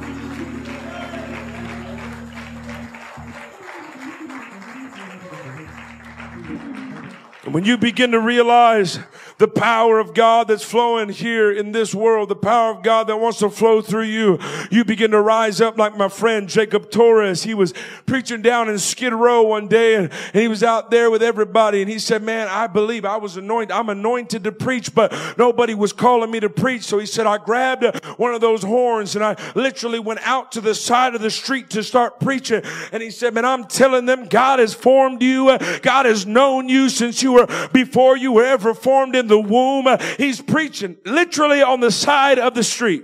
When 7.56 7.64
you 7.64 7.78
begin 7.78 8.12
to 8.12 8.20
realize 8.20 9.00
the 9.38 9.48
power 9.48 10.00
of 10.00 10.14
God 10.14 10.48
that's 10.48 10.64
flowing 10.64 11.10
here 11.10 11.52
in 11.52 11.72
this 11.72 11.94
world, 11.94 12.30
the 12.30 12.36
power 12.36 12.72
of 12.72 12.84
God 12.84 13.08
that 13.08 13.18
wants 13.18 13.40
to 13.40 13.50
flow 13.50 13.82
through 13.82 14.04
you. 14.04 14.40
You 14.72 14.86
begin 14.86 15.12
to 15.12 15.22
rise 15.22 15.60
up 15.62 15.78
like 15.78 15.98
my 15.98 16.08
friend 16.08 16.48
Jacob 16.48 16.90
Torres. 16.90 17.44
He 17.44 17.54
was 17.54 17.74
preaching 18.06 18.42
down 18.42 18.70
in 18.70 18.80
Skid 18.80 19.14
Row 19.14 19.44
one 19.44 19.68
day 19.68 19.96
and, 19.96 20.10
and 20.34 20.42
he 20.42 20.48
was 20.48 20.64
out 20.64 20.90
there 20.90 21.12
with 21.12 21.22
everybody 21.22 21.82
and 21.82 21.90
he 21.90 22.00
said, 22.00 22.24
man, 22.24 22.48
I 22.48 22.68
believe 22.68 23.04
I 23.04 23.18
was 23.18 23.38
anointed. 23.38 23.72
I'm 23.72 23.90
anointed 23.90 24.44
to 24.46 24.52
preach, 24.52 24.94
but 24.96 25.14
nobody 25.38 25.74
was 25.74 25.92
calling 25.92 26.32
me 26.32 26.40
to 26.40 26.50
preach. 26.50 26.84
So 26.84 26.98
he 27.00 27.06
said, 27.06 27.28
I 27.28 27.38
grabbed 27.38 27.84
one 28.18 28.34
of 28.34 28.42
those 28.42 28.64
horns 28.64 29.16
and 29.16 29.26
I 29.26 29.36
literally 29.54 30.00
went 30.00 30.22
out 30.26 30.54
to 30.54 30.62
the 30.62 30.76
side 30.76 31.16
of 31.16 31.22
the 31.22 31.32
street 31.32 31.72
to 31.72 31.84
start 31.84 32.20
preaching. 32.20 32.62
And 32.92 33.04
he 33.04 33.12
said, 33.12 33.34
man, 33.34 33.46
I'm 33.46 33.66
telling 33.66 34.06
them 34.06 34.28
God 34.28 34.60
has 34.60 34.74
formed 34.74 35.22
you. 35.22 35.58
God 35.82 36.06
has 36.06 36.26
known 36.26 36.70
you 36.70 36.90
since 36.90 37.22
you 37.22 37.34
were 37.34 37.70
before 37.74 38.18
you 38.18 38.32
were 38.32 38.46
ever 38.46 38.74
formed 38.74 39.16
in 39.16 39.25
in 39.26 39.28
the 39.28 39.40
womb. 39.40 39.88
He's 40.18 40.42
preaching 40.42 40.98
literally 41.06 41.62
on 41.62 41.80
the 41.80 41.92
side 41.92 42.40
of 42.40 42.54
the 42.54 42.64
street. 42.64 43.04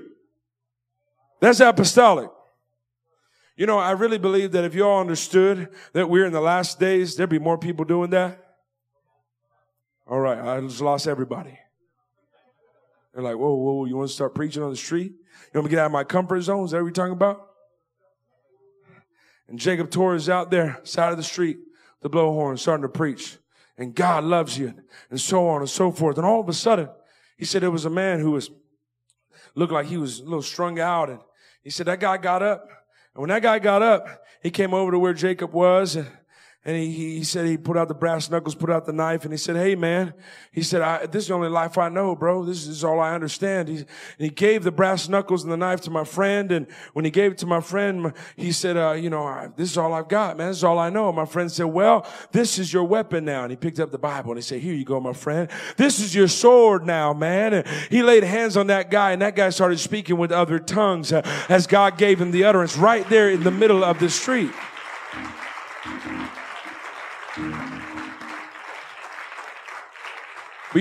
That's 1.39 1.59
apostolic. 1.59 2.29
You 3.57 3.65
know, 3.65 3.77
I 3.77 3.91
really 3.91 4.17
believe 4.17 4.53
that 4.53 4.63
if 4.63 4.73
you 4.73 4.85
all 4.85 5.01
understood 5.01 5.69
that 5.93 6.09
we're 6.09 6.25
in 6.25 6.33
the 6.33 6.41
last 6.41 6.79
days, 6.79 7.15
there'd 7.15 7.29
be 7.29 7.39
more 7.39 7.57
people 7.57 7.85
doing 7.85 8.11
that. 8.11 8.37
All 10.07 10.19
right, 10.19 10.39
I 10.39 10.59
just 10.61 10.81
lost 10.81 11.07
everybody. 11.07 11.57
They're 13.13 13.23
like, 13.23 13.35
whoa, 13.35 13.53
whoa, 13.53 13.85
you 13.85 13.97
want 13.97 14.09
to 14.09 14.13
start 14.13 14.33
preaching 14.33 14.63
on 14.63 14.69
the 14.69 14.75
street? 14.75 15.11
You 15.11 15.59
want 15.59 15.65
me 15.65 15.69
to 15.69 15.75
get 15.75 15.79
out 15.79 15.85
of 15.87 15.91
my 15.91 16.03
comfort 16.03 16.41
zone? 16.41 16.65
Is 16.65 16.71
that 16.71 16.77
what 16.77 16.85
you're 16.85 16.91
talking 16.91 17.13
about? 17.13 17.47
And 19.47 19.59
Jacob 19.59 19.91
Torres 19.91 20.29
out 20.29 20.49
there, 20.49 20.79
side 20.83 21.11
of 21.11 21.17
the 21.17 21.23
street, 21.23 21.57
the 22.01 22.09
blowhorn, 22.09 22.57
starting 22.57 22.83
to 22.83 22.89
preach 22.89 23.37
and 23.81 23.95
God 23.95 24.23
loves 24.23 24.57
you 24.57 24.73
and 25.09 25.19
so 25.19 25.49
on 25.49 25.61
and 25.61 25.69
so 25.69 25.91
forth. 25.91 26.17
And 26.17 26.25
all 26.25 26.39
of 26.39 26.47
a 26.47 26.53
sudden, 26.53 26.87
he 27.35 27.45
said 27.45 27.63
there 27.63 27.71
was 27.71 27.85
a 27.85 27.89
man 27.89 28.19
who 28.19 28.31
was, 28.31 28.51
looked 29.55 29.73
like 29.73 29.87
he 29.87 29.97
was 29.97 30.19
a 30.19 30.23
little 30.23 30.43
strung 30.43 30.79
out. 30.79 31.09
And 31.09 31.19
he 31.63 31.71
said 31.71 31.87
that 31.87 31.99
guy 31.99 32.17
got 32.17 32.43
up. 32.43 32.69
And 33.15 33.21
when 33.21 33.29
that 33.29 33.41
guy 33.41 33.57
got 33.57 33.81
up, 33.81 34.23
he 34.43 34.51
came 34.51 34.73
over 34.73 34.91
to 34.91 34.99
where 34.99 35.13
Jacob 35.13 35.51
was 35.51 35.95
and 35.95 36.07
and 36.63 36.77
he, 36.77 36.91
he 36.91 37.23
said 37.23 37.47
he 37.47 37.57
put 37.57 37.75
out 37.75 37.87
the 37.87 37.95
brass 37.95 38.29
knuckles, 38.29 38.53
put 38.53 38.69
out 38.69 38.85
the 38.85 38.93
knife, 38.93 39.23
and 39.23 39.33
he 39.33 39.37
said, 39.37 39.55
Hey 39.55 39.73
man, 39.73 40.13
he 40.51 40.61
said, 40.61 41.11
this 41.11 41.23
is 41.23 41.29
the 41.29 41.33
only 41.33 41.49
life 41.49 41.75
I 41.79 41.89
know, 41.89 42.15
bro. 42.15 42.45
This 42.45 42.67
is 42.67 42.83
all 42.83 42.99
I 42.99 43.15
understand. 43.15 43.67
He, 43.67 43.85
he 44.19 44.29
gave 44.29 44.63
the 44.63 44.71
brass 44.71 45.09
knuckles 45.09 45.41
and 45.43 45.51
the 45.51 45.57
knife 45.57 45.81
to 45.81 45.89
my 45.89 46.03
friend. 46.03 46.51
And 46.51 46.67
when 46.93 47.03
he 47.03 47.09
gave 47.09 47.31
it 47.31 47.39
to 47.39 47.47
my 47.47 47.61
friend, 47.61 48.13
he 48.35 48.51
said, 48.51 48.77
uh, 48.77 48.91
you 48.91 49.09
know, 49.09 49.51
this 49.55 49.71
is 49.71 49.77
all 49.77 49.91
I've 49.91 50.07
got, 50.07 50.37
man. 50.37 50.49
This 50.49 50.57
is 50.57 50.63
all 50.63 50.77
I 50.77 50.91
know. 50.91 51.11
my 51.11 51.25
friend 51.25 51.51
said, 51.51 51.65
well, 51.65 52.05
this 52.31 52.59
is 52.59 52.71
your 52.71 52.83
weapon 52.83 53.25
now. 53.25 53.41
And 53.41 53.49
he 53.49 53.57
picked 53.57 53.79
up 53.79 53.89
the 53.89 53.97
Bible 53.97 54.29
and 54.29 54.37
he 54.37 54.43
said, 54.43 54.61
here 54.61 54.75
you 54.75 54.85
go, 54.85 54.99
my 54.99 55.13
friend. 55.13 55.49
This 55.77 55.99
is 55.99 56.13
your 56.13 56.27
sword 56.27 56.85
now, 56.85 57.11
man. 57.11 57.55
And 57.55 57.67
he 57.89 58.03
laid 58.03 58.23
hands 58.23 58.55
on 58.55 58.67
that 58.67 58.91
guy 58.91 59.13
and 59.13 59.21
that 59.23 59.35
guy 59.35 59.49
started 59.49 59.79
speaking 59.79 60.17
with 60.17 60.31
other 60.31 60.59
tongues 60.59 61.11
uh, 61.11 61.21
as 61.49 61.65
God 61.65 61.97
gave 61.97 62.21
him 62.21 62.29
the 62.29 62.43
utterance 62.43 62.77
right 62.77 63.07
there 63.09 63.31
in 63.31 63.41
the 63.41 63.51
middle 63.51 63.83
of 63.83 63.97
the 63.97 64.11
street. 64.11 64.51
But 67.35 67.43
you 67.43 67.80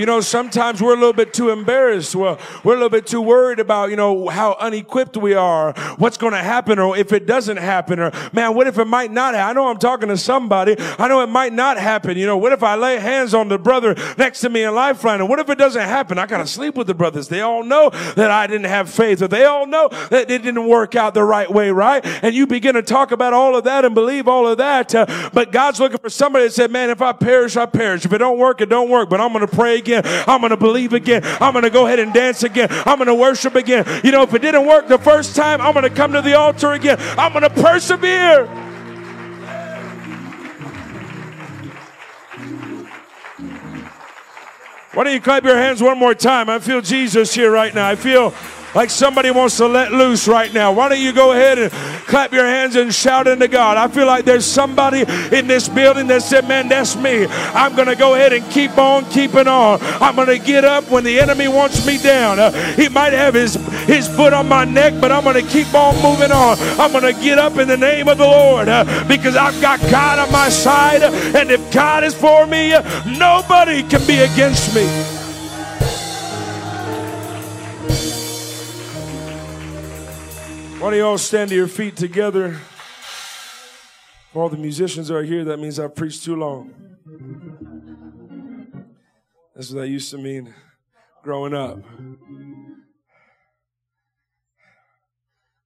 know, 0.05 0.21
sometimes 0.21 0.81
we're 0.81 0.93
a 0.93 0.97
little 0.97 1.13
bit 1.13 1.33
too 1.33 1.49
embarrassed. 1.49 2.15
Well, 2.15 2.39
we're 2.63 2.73
a 2.73 2.75
little 2.75 2.89
bit 2.89 3.05
too 3.05 3.21
worried 3.21 3.59
about, 3.59 3.89
you 3.89 3.95
know, 3.95 4.29
how 4.29 4.55
unequipped 4.59 5.17
we 5.17 5.33
are, 5.33 5.73
what's 5.97 6.17
going 6.17 6.33
to 6.33 6.39
happen, 6.39 6.79
or 6.79 6.97
if 6.97 7.11
it 7.11 7.25
doesn't 7.25 7.57
happen, 7.57 7.99
or 7.99 8.11
man, 8.31 8.55
what 8.55 8.67
if 8.67 8.77
it 8.77 8.85
might 8.85 9.11
not 9.11 9.33
happen? 9.33 9.49
I 9.49 9.53
know 9.53 9.67
I'm 9.67 9.79
talking 9.79 10.09
to 10.09 10.17
somebody. 10.17 10.75
I 10.79 11.07
know 11.07 11.21
it 11.21 11.27
might 11.27 11.53
not 11.53 11.77
happen. 11.77 12.17
You 12.17 12.25
know, 12.25 12.37
what 12.37 12.53
if 12.53 12.63
I 12.63 12.75
lay 12.75 12.99
hands 12.99 13.33
on 13.33 13.49
the 13.49 13.57
brother 13.57 13.95
next 14.17 14.39
to 14.41 14.49
me 14.49 14.63
in 14.63 14.73
Lifeline? 14.73 15.19
And 15.19 15.29
what 15.29 15.39
if 15.39 15.49
it 15.49 15.57
doesn't 15.57 15.81
happen? 15.81 16.17
I 16.17 16.25
got 16.25 16.37
to 16.37 16.47
sleep 16.47 16.75
with 16.75 16.87
the 16.87 16.93
brothers. 16.93 17.27
They 17.27 17.41
all 17.41 17.63
know 17.63 17.89
that 17.89 18.31
I 18.31 18.47
didn't 18.47 18.67
have 18.67 18.89
faith, 18.89 19.21
or 19.21 19.27
they 19.27 19.45
all 19.45 19.67
know 19.67 19.89
that 20.09 20.31
it 20.31 20.43
didn't 20.43 20.67
work 20.67 20.95
out 20.95 21.13
the 21.13 21.23
right 21.23 21.51
way, 21.51 21.71
right? 21.71 22.05
And 22.23 22.33
you 22.33 22.47
begin 22.47 22.75
to 22.75 22.81
talk 22.81 23.11
about 23.11 23.33
all 23.33 23.55
of 23.55 23.65
that 23.65 23.83
and 23.83 23.93
believe 23.93 24.27
all 24.27 24.47
of 24.47 24.57
that. 24.59 24.95
Uh, 24.95 25.29
but 25.33 25.51
God's 25.51 25.79
looking 25.79 25.97
for 25.97 26.09
somebody 26.09 26.45
that 26.45 26.53
said, 26.53 26.71
man, 26.71 26.89
if 26.89 27.01
I 27.01 27.11
perish, 27.11 27.57
I 27.57 27.65
perish. 27.65 28.05
If 28.05 28.13
it 28.13 28.19
don't 28.19 28.37
work, 28.37 28.61
it 28.61 28.69
don't 28.69 28.89
work. 28.89 29.09
But 29.09 29.19
I'm 29.19 29.33
going 29.33 29.45
to 29.45 29.53
pray 29.53 29.80
again. 29.81 30.03
I'm 30.05 30.41
going 30.41 30.51
to 30.51 30.57
believe 30.57 30.93
again. 30.93 31.21
I'm 31.41 31.53
going 31.53 31.63
to 31.63 31.69
go 31.69 31.85
ahead 31.85 31.99
and 31.99 32.13
dance 32.13 32.43
again. 32.43 32.67
I'm 32.85 32.97
going 32.97 33.07
to 33.07 33.15
worship 33.15 33.55
again. 33.55 33.85
You 34.03 34.11
know, 34.11 34.21
if 34.23 34.33
it 34.33 34.41
didn't 34.41 34.65
work 34.65 34.87
the 34.87 34.97
first 34.97 35.35
time, 35.35 35.59
I'm 35.59 35.73
going 35.73 35.89
to 35.89 35.95
come 35.95 36.13
to 36.13 36.21
the 36.21 36.35
altar 36.35 36.71
again. 36.73 36.97
I'm 37.17 37.33
going 37.33 37.43
to 37.43 37.49
persevere. 37.49 38.45
Why 44.93 45.05
don't 45.05 45.13
you 45.13 45.21
clap 45.21 45.45
your 45.45 45.55
hands 45.55 45.81
one 45.81 45.97
more 45.97 46.13
time? 46.13 46.49
I 46.49 46.59
feel 46.59 46.81
Jesus 46.81 47.33
here 47.33 47.49
right 47.49 47.73
now. 47.73 47.87
I 47.87 47.95
feel 47.95 48.33
like 48.75 48.89
somebody 48.89 49.31
wants 49.31 49.57
to 49.57 49.67
let 49.67 49.91
loose 49.91 50.27
right 50.27 50.53
now. 50.53 50.71
Why 50.71 50.89
don't 50.89 51.01
you 51.01 51.13
go 51.13 51.31
ahead 51.33 51.59
and 51.59 51.71
Clap 52.11 52.33
your 52.33 52.45
hands 52.45 52.75
and 52.75 52.93
shout 52.93 53.25
into 53.25 53.47
God. 53.47 53.77
I 53.77 53.87
feel 53.87 54.05
like 54.05 54.25
there's 54.25 54.45
somebody 54.45 55.05
in 55.31 55.47
this 55.47 55.69
building 55.69 56.07
that 56.07 56.21
said, 56.21 56.45
Man, 56.45 56.67
that's 56.67 56.97
me. 56.97 57.25
I'm 57.25 57.73
going 57.73 57.87
to 57.87 57.95
go 57.95 58.15
ahead 58.15 58.33
and 58.33 58.43
keep 58.51 58.77
on 58.77 59.05
keeping 59.05 59.47
on. 59.47 59.79
I'm 59.81 60.17
going 60.17 60.27
to 60.27 60.37
get 60.37 60.65
up 60.65 60.91
when 60.91 61.05
the 61.05 61.21
enemy 61.21 61.47
wants 61.47 61.85
me 61.87 61.97
down. 61.97 62.37
Uh, 62.37 62.51
he 62.73 62.89
might 62.89 63.13
have 63.13 63.33
his, 63.33 63.53
his 63.85 64.09
foot 64.09 64.33
on 64.33 64.49
my 64.49 64.65
neck, 64.65 64.95
but 64.99 65.09
I'm 65.09 65.23
going 65.23 65.41
to 65.41 65.49
keep 65.49 65.73
on 65.73 65.95
moving 66.03 66.33
on. 66.33 66.57
I'm 66.77 66.91
going 66.91 67.15
to 67.15 67.21
get 67.21 67.39
up 67.39 67.55
in 67.57 67.69
the 67.69 67.77
name 67.77 68.09
of 68.09 68.17
the 68.17 68.27
Lord 68.27 68.67
uh, 68.67 68.83
because 69.07 69.37
I've 69.37 69.61
got 69.61 69.79
God 69.89 70.19
on 70.19 70.29
my 70.33 70.49
side. 70.49 71.03
And 71.03 71.49
if 71.49 71.71
God 71.71 72.03
is 72.03 72.13
for 72.13 72.45
me, 72.45 72.73
uh, 72.73 72.81
nobody 73.05 73.83
can 73.83 74.05
be 74.05 74.19
against 74.19 74.75
me. 74.75 75.20
Why 80.81 80.89
don't 80.89 80.97
you 80.97 81.05
all 81.05 81.19
stand 81.19 81.51
to 81.51 81.55
your 81.55 81.67
feet 81.67 81.95
together? 81.95 82.59
All 84.33 84.49
the 84.49 84.57
musicians 84.57 85.11
are 85.11 85.21
here, 85.21 85.45
that 85.45 85.57
means 85.57 85.79
I've 85.79 85.93
preached 85.93 86.23
too 86.23 86.35
long. 86.35 86.73
That's 89.53 89.69
what 89.69 89.81
that 89.81 89.89
used 89.89 90.09
to 90.09 90.17
mean 90.17 90.51
growing 91.21 91.53
up. 91.53 91.77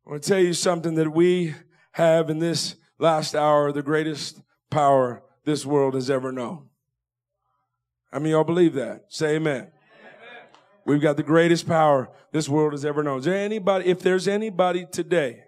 I 0.06 0.10
want 0.10 0.22
to 0.22 0.28
tell 0.30 0.40
you 0.40 0.52
something 0.52 0.96
that 0.96 1.14
we 1.14 1.56
have 1.94 2.30
in 2.30 2.40
this 2.40 2.76
last 3.00 3.36
hour, 3.36 3.72
the 3.72 3.82
greatest 3.82 4.42
power 4.70 5.24
this 5.46 5.66
world 5.66 5.94
has 5.94 6.10
ever 6.10 6.34
known. 6.34 6.68
I 8.12 8.20
mean, 8.20 8.34
y'all 8.34 8.44
believe 8.44 8.74
that? 8.74 9.06
Say 9.08 9.38
amen. 9.38 9.72
We've 10.86 11.02
got 11.02 11.18
the 11.18 11.24
greatest 11.24 11.68
power 11.68 12.10
this 12.32 12.48
world 12.48 12.74
has 12.74 12.86
ever 12.86 13.02
known. 13.02 13.20
Is 13.20 13.26
there 13.26 13.36
anybody, 13.36 13.90
if 13.90 14.02
there's 14.02 14.28
anybody 14.28 14.86
today 14.86 15.46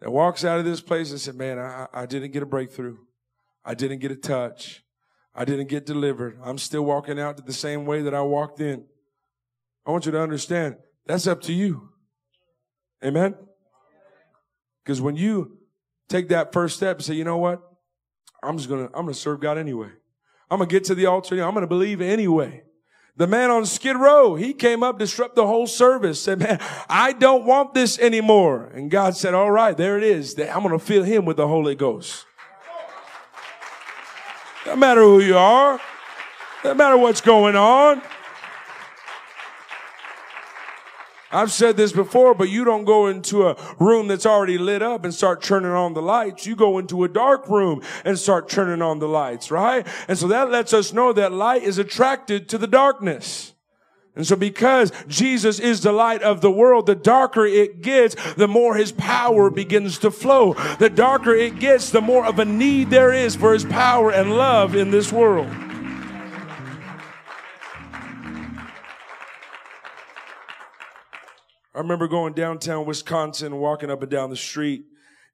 that 0.00 0.10
walks 0.10 0.44
out 0.44 0.58
of 0.58 0.64
this 0.64 0.80
place 0.80 1.10
and 1.10 1.20
said, 1.20 1.34
man, 1.34 1.58
I, 1.58 1.88
I 1.92 2.06
didn't 2.06 2.30
get 2.30 2.42
a 2.42 2.46
breakthrough. 2.46 2.98
I 3.64 3.74
didn't 3.74 3.98
get 3.98 4.12
a 4.12 4.16
touch. 4.16 4.84
I 5.34 5.44
didn't 5.44 5.68
get 5.68 5.84
delivered. 5.84 6.38
I'm 6.44 6.58
still 6.58 6.82
walking 6.82 7.18
out 7.18 7.44
the 7.44 7.52
same 7.52 7.84
way 7.84 8.02
that 8.02 8.14
I 8.14 8.22
walked 8.22 8.60
in. 8.60 8.84
I 9.84 9.90
want 9.90 10.06
you 10.06 10.12
to 10.12 10.20
understand 10.20 10.76
that's 11.06 11.26
up 11.26 11.42
to 11.42 11.52
you. 11.52 11.90
Amen. 13.04 13.34
Because 14.82 15.00
when 15.00 15.16
you 15.16 15.58
take 16.08 16.28
that 16.28 16.52
first 16.52 16.76
step 16.76 16.96
and 16.96 17.04
say, 17.04 17.14
you 17.14 17.24
know 17.24 17.38
what? 17.38 17.60
I'm 18.42 18.56
just 18.56 18.68
gonna, 18.68 18.84
I'm 18.86 19.06
gonna 19.06 19.14
serve 19.14 19.40
God 19.40 19.58
anyway. 19.58 19.88
I'm 20.50 20.58
gonna 20.58 20.70
get 20.70 20.84
to 20.84 20.94
the 20.94 21.06
altar. 21.06 21.42
I'm 21.42 21.54
gonna 21.54 21.66
believe 21.66 22.00
anyway. 22.00 22.62
The 23.16 23.28
man 23.28 23.50
on 23.50 23.64
Skid 23.64 23.96
Row, 23.96 24.34
he 24.34 24.52
came 24.52 24.82
up, 24.82 24.98
disrupt 24.98 25.36
the 25.36 25.46
whole 25.46 25.68
service, 25.68 26.20
said, 26.20 26.40
man, 26.40 26.58
I 26.88 27.12
don't 27.12 27.44
want 27.44 27.72
this 27.72 27.96
anymore. 28.00 28.72
And 28.74 28.90
God 28.90 29.16
said, 29.16 29.34
all 29.34 29.52
right, 29.52 29.76
there 29.76 29.96
it 29.96 30.02
is. 30.02 30.36
I'm 30.38 30.64
going 30.64 30.70
to 30.70 30.80
fill 30.80 31.04
him 31.04 31.24
with 31.24 31.36
the 31.36 31.46
Holy 31.46 31.76
Ghost. 31.76 32.26
No 34.66 34.74
matter 34.74 35.02
who 35.02 35.20
you 35.20 35.36
are, 35.36 35.80
no 36.64 36.74
matter 36.74 36.96
what's 36.96 37.20
going 37.20 37.54
on. 37.54 38.02
I've 41.34 41.52
said 41.52 41.76
this 41.76 41.92
before, 41.92 42.34
but 42.34 42.48
you 42.48 42.64
don't 42.64 42.84
go 42.84 43.08
into 43.08 43.48
a 43.48 43.56
room 43.78 44.06
that's 44.06 44.24
already 44.24 44.56
lit 44.56 44.82
up 44.82 45.04
and 45.04 45.12
start 45.12 45.42
turning 45.42 45.72
on 45.72 45.94
the 45.94 46.02
lights. 46.02 46.46
You 46.46 46.54
go 46.54 46.78
into 46.78 47.04
a 47.04 47.08
dark 47.08 47.48
room 47.48 47.82
and 48.04 48.18
start 48.18 48.48
turning 48.48 48.80
on 48.80 49.00
the 49.00 49.08
lights, 49.08 49.50
right? 49.50 49.86
And 50.08 50.16
so 50.16 50.28
that 50.28 50.50
lets 50.50 50.72
us 50.72 50.92
know 50.92 51.12
that 51.12 51.32
light 51.32 51.62
is 51.62 51.78
attracted 51.78 52.48
to 52.50 52.58
the 52.58 52.68
darkness. 52.68 53.54
And 54.16 54.24
so 54.24 54.36
because 54.36 54.92
Jesus 55.08 55.58
is 55.58 55.80
the 55.80 55.90
light 55.90 56.22
of 56.22 56.40
the 56.40 56.50
world, 56.50 56.86
the 56.86 56.94
darker 56.94 57.44
it 57.44 57.80
gets, 57.80 58.14
the 58.34 58.46
more 58.46 58.76
his 58.76 58.92
power 58.92 59.50
begins 59.50 59.98
to 59.98 60.12
flow. 60.12 60.54
The 60.78 60.88
darker 60.88 61.34
it 61.34 61.58
gets, 61.58 61.90
the 61.90 62.00
more 62.00 62.24
of 62.24 62.38
a 62.38 62.44
need 62.44 62.90
there 62.90 63.12
is 63.12 63.34
for 63.34 63.52
his 63.52 63.64
power 63.64 64.12
and 64.12 64.36
love 64.36 64.76
in 64.76 64.92
this 64.92 65.12
world. 65.12 65.48
I 71.74 71.78
remember 71.78 72.06
going 72.06 72.34
downtown 72.34 72.86
Wisconsin, 72.86 73.56
walking 73.56 73.90
up 73.90 74.00
and 74.00 74.10
down 74.10 74.30
the 74.30 74.36
street, 74.36 74.84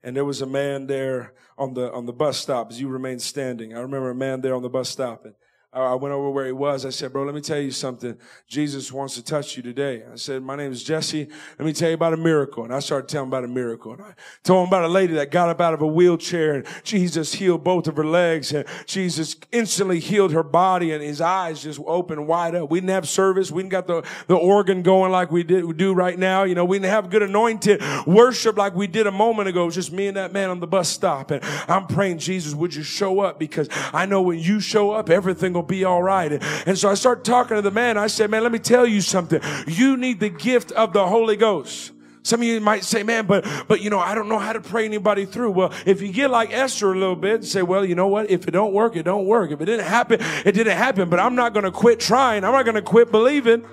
and 0.02 0.16
there 0.16 0.24
was 0.24 0.40
a 0.40 0.46
man 0.46 0.86
there 0.86 1.34
on 1.58 1.74
the 1.74 1.92
on 1.92 2.06
the 2.06 2.14
bus 2.14 2.38
stop 2.38 2.70
as 2.70 2.80
you 2.80 2.88
remained 2.88 3.20
standing. 3.20 3.76
I 3.76 3.80
remember 3.80 4.08
a 4.08 4.14
man 4.14 4.40
there 4.40 4.54
on 4.54 4.62
the 4.62 4.70
bus 4.70 4.88
stop, 4.88 5.26
and 5.26 5.34
I 5.72 5.94
went 5.94 6.12
over 6.12 6.30
where 6.30 6.46
he 6.46 6.52
was. 6.52 6.84
I 6.84 6.90
said, 6.90 7.12
bro, 7.12 7.22
let 7.22 7.32
me 7.32 7.40
tell 7.40 7.60
you 7.60 7.70
something. 7.70 8.18
Jesus 8.48 8.90
wants 8.90 9.14
to 9.14 9.22
touch 9.22 9.56
you 9.56 9.62
today. 9.62 10.02
I 10.12 10.16
said, 10.16 10.42
my 10.42 10.56
name 10.56 10.72
is 10.72 10.82
Jesse. 10.82 11.28
Let 11.60 11.64
me 11.64 11.72
tell 11.72 11.88
you 11.88 11.94
about 11.94 12.12
a 12.12 12.16
miracle. 12.16 12.64
And 12.64 12.74
I 12.74 12.80
started 12.80 13.08
telling 13.08 13.28
about 13.28 13.44
a 13.44 13.48
miracle. 13.48 13.92
And 13.92 14.02
I 14.02 14.14
told 14.42 14.64
him 14.64 14.68
about 14.68 14.82
a 14.82 14.88
lady 14.88 15.12
that 15.14 15.30
got 15.30 15.48
up 15.48 15.60
out 15.60 15.72
of 15.72 15.80
a 15.80 15.86
wheelchair 15.86 16.54
and 16.54 16.66
Jesus 16.82 17.34
healed 17.34 17.62
both 17.62 17.86
of 17.86 17.96
her 17.96 18.04
legs 18.04 18.52
and 18.52 18.64
Jesus 18.86 19.36
instantly 19.52 20.00
healed 20.00 20.32
her 20.32 20.42
body 20.42 20.90
and 20.90 21.04
his 21.04 21.20
eyes 21.20 21.62
just 21.62 21.78
opened 21.86 22.26
wide 22.26 22.56
up. 22.56 22.68
We 22.68 22.80
didn't 22.80 22.90
have 22.90 23.08
service. 23.08 23.52
We 23.52 23.62
didn't 23.62 23.70
got 23.70 23.86
the, 23.86 24.02
the 24.26 24.36
organ 24.36 24.82
going 24.82 25.12
like 25.12 25.30
we 25.30 25.44
did, 25.44 25.64
we 25.64 25.74
do 25.74 25.94
right 25.94 26.18
now. 26.18 26.42
You 26.42 26.56
know, 26.56 26.64
we 26.64 26.80
didn't 26.80 26.90
have 26.90 27.10
good 27.10 27.22
anointed 27.22 27.80
worship 28.08 28.58
like 28.58 28.74
we 28.74 28.88
did 28.88 29.06
a 29.06 29.12
moment 29.12 29.48
ago. 29.48 29.62
It 29.62 29.66
was 29.66 29.74
just 29.76 29.92
me 29.92 30.08
and 30.08 30.16
that 30.16 30.32
man 30.32 30.50
on 30.50 30.58
the 30.58 30.66
bus 30.66 30.88
stop. 30.88 31.30
And 31.30 31.44
I'm 31.68 31.86
praying, 31.86 32.18
Jesus, 32.18 32.54
would 32.54 32.74
you 32.74 32.82
show 32.82 33.20
up? 33.20 33.38
Because 33.38 33.68
I 33.92 34.04
know 34.06 34.20
when 34.20 34.40
you 34.40 34.58
show 34.58 34.90
up, 34.90 35.10
everything 35.10 35.59
will 35.60 35.66
be 35.66 35.84
all 35.84 36.02
right. 36.02 36.42
And 36.66 36.78
so 36.78 36.88
I 36.88 36.94
start 36.94 37.24
talking 37.24 37.56
to 37.56 37.62
the 37.62 37.70
man. 37.70 37.98
I 37.98 38.06
said, 38.06 38.30
man, 38.30 38.42
let 38.42 38.52
me 38.52 38.58
tell 38.58 38.86
you 38.86 39.00
something. 39.00 39.40
You 39.66 39.96
need 39.96 40.20
the 40.20 40.30
gift 40.30 40.72
of 40.72 40.92
the 40.92 41.06
Holy 41.06 41.36
Ghost. 41.36 41.92
Some 42.22 42.40
of 42.40 42.46
you 42.46 42.60
might 42.60 42.84
say, 42.84 43.02
man, 43.02 43.26
but, 43.26 43.46
but, 43.66 43.80
you 43.80 43.88
know, 43.88 43.98
I 43.98 44.14
don't 44.14 44.28
know 44.28 44.38
how 44.38 44.52
to 44.52 44.60
pray 44.60 44.84
anybody 44.84 45.24
through. 45.24 45.52
Well, 45.52 45.72
if 45.86 46.02
you 46.02 46.12
get 46.12 46.30
like 46.30 46.52
Esther 46.52 46.92
a 46.92 46.98
little 46.98 47.16
bit 47.16 47.36
and 47.36 47.44
say, 47.46 47.62
well, 47.62 47.84
you 47.84 47.94
know 47.94 48.08
what? 48.08 48.30
If 48.30 48.46
it 48.46 48.50
don't 48.50 48.74
work, 48.74 48.94
it 48.94 49.04
don't 49.04 49.24
work. 49.24 49.50
If 49.50 49.60
it 49.60 49.64
didn't 49.64 49.86
happen, 49.86 50.20
it 50.44 50.52
didn't 50.52 50.76
happen, 50.76 51.08
but 51.08 51.18
I'm 51.18 51.34
not 51.34 51.54
going 51.54 51.64
to 51.64 51.70
quit 51.70 51.98
trying. 51.98 52.44
I'm 52.44 52.52
not 52.52 52.64
going 52.64 52.74
to 52.74 52.82
quit 52.82 53.10
believing. 53.10 53.64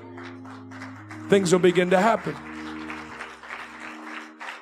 Things 1.30 1.52
will 1.52 1.60
begin 1.60 1.90
to 1.90 2.00
happen. 2.00 2.36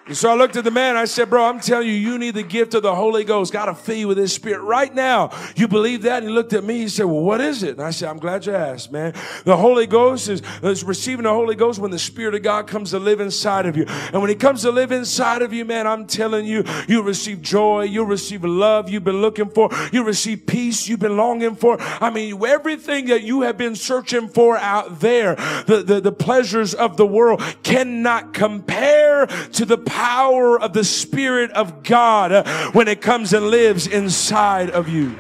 And 0.08 0.16
so 0.16 0.30
I 0.30 0.36
looked 0.36 0.56
at 0.56 0.64
the 0.64 0.70
man. 0.70 0.96
I 0.96 1.06
said, 1.06 1.32
bro, 1.32 1.46
I'm 1.46 1.60
telling 1.60 1.88
you, 1.88 1.94
you 1.94 2.20
need 2.20 2.36
the 2.36 2.44
gift 2.44 2.76
of 2.76 2.84
the 2.84 2.94
Holy 2.94 3.24
Ghost. 3.24 3.52
Got 3.52 3.66
to 3.66 3.74
fill 3.74 3.96
you 3.96 4.08
with 4.08 4.20
his 4.20 4.32
spirit 4.32 4.62
right 4.62 4.94
now. 4.94 5.32
You 5.56 5.68
believe 5.68 6.04
that? 6.04 6.22
And 6.22 6.30
he 6.30 6.36
looked 6.36 6.54
at 6.54 6.64
me. 6.64 6.78
He 6.78 6.90
said, 6.90 7.06
well, 7.06 7.22
what 7.22 7.42
is 7.42 7.64
it? 7.64 7.72
And 7.72 7.82
I 7.82 7.90
said, 7.90 8.10
I'm 8.10 8.20
glad 8.20 8.46
you 8.46 8.54
asked, 8.54 8.92
man. 8.92 9.16
The 9.46 9.58
Holy 9.58 9.88
Ghost 9.88 10.30
is, 10.30 10.44
is 10.62 10.84
receiving 10.84 11.24
the 11.24 11.34
Holy 11.34 11.56
Ghost 11.56 11.80
when 11.80 11.90
the 11.90 11.98
Spirit 11.98 12.36
of 12.36 12.44
God 12.44 12.68
comes 12.68 12.92
to 12.92 13.00
live 13.00 13.20
inside 13.20 13.66
of 13.66 13.76
you. 13.76 13.86
And 13.88 14.22
when 14.22 14.30
he 14.30 14.36
comes 14.36 14.62
to 14.62 14.70
live 14.70 14.92
inside 14.92 15.42
of 15.42 15.54
you, 15.54 15.66
man, 15.66 15.88
I'm 15.88 16.06
telling 16.06 16.46
you, 16.46 16.64
you 16.88 17.02
receive 17.02 17.42
joy. 17.42 17.86
You 17.86 18.04
receive 18.04 18.44
love 18.44 18.90
you've 18.90 19.04
been 19.04 19.22
looking 19.22 19.50
for. 19.50 19.72
You 19.92 20.04
receive 20.04 20.46
peace 20.46 20.88
you've 20.88 21.00
been 21.00 21.18
longing 21.18 21.56
for. 21.56 21.78
I 21.80 22.12
mean, 22.12 22.46
everything 22.46 23.08
that 23.08 23.24
you 23.24 23.42
have 23.42 23.58
been 23.58 23.76
searching 23.76 24.28
for 24.28 24.56
out 24.56 25.00
there, 25.00 25.34
the, 25.66 25.84
the, 25.84 26.00
the 26.00 26.12
pleasures 26.12 26.76
of 26.76 26.96
the 26.96 27.08
world 27.08 27.42
cannot 27.64 28.36
compare 28.36 29.26
to 29.26 29.66
the 29.66 29.80
power 29.96 30.60
of 30.60 30.74
the 30.74 30.84
Spirit 30.84 31.52
of 31.52 31.82
God 31.82 32.46
when 32.76 32.90
it 32.90 33.00
comes 33.02 33.32
and 33.32 33.48
lives 33.48 33.88
inside 33.88 34.70
of 34.70 34.90
you. 34.90 35.18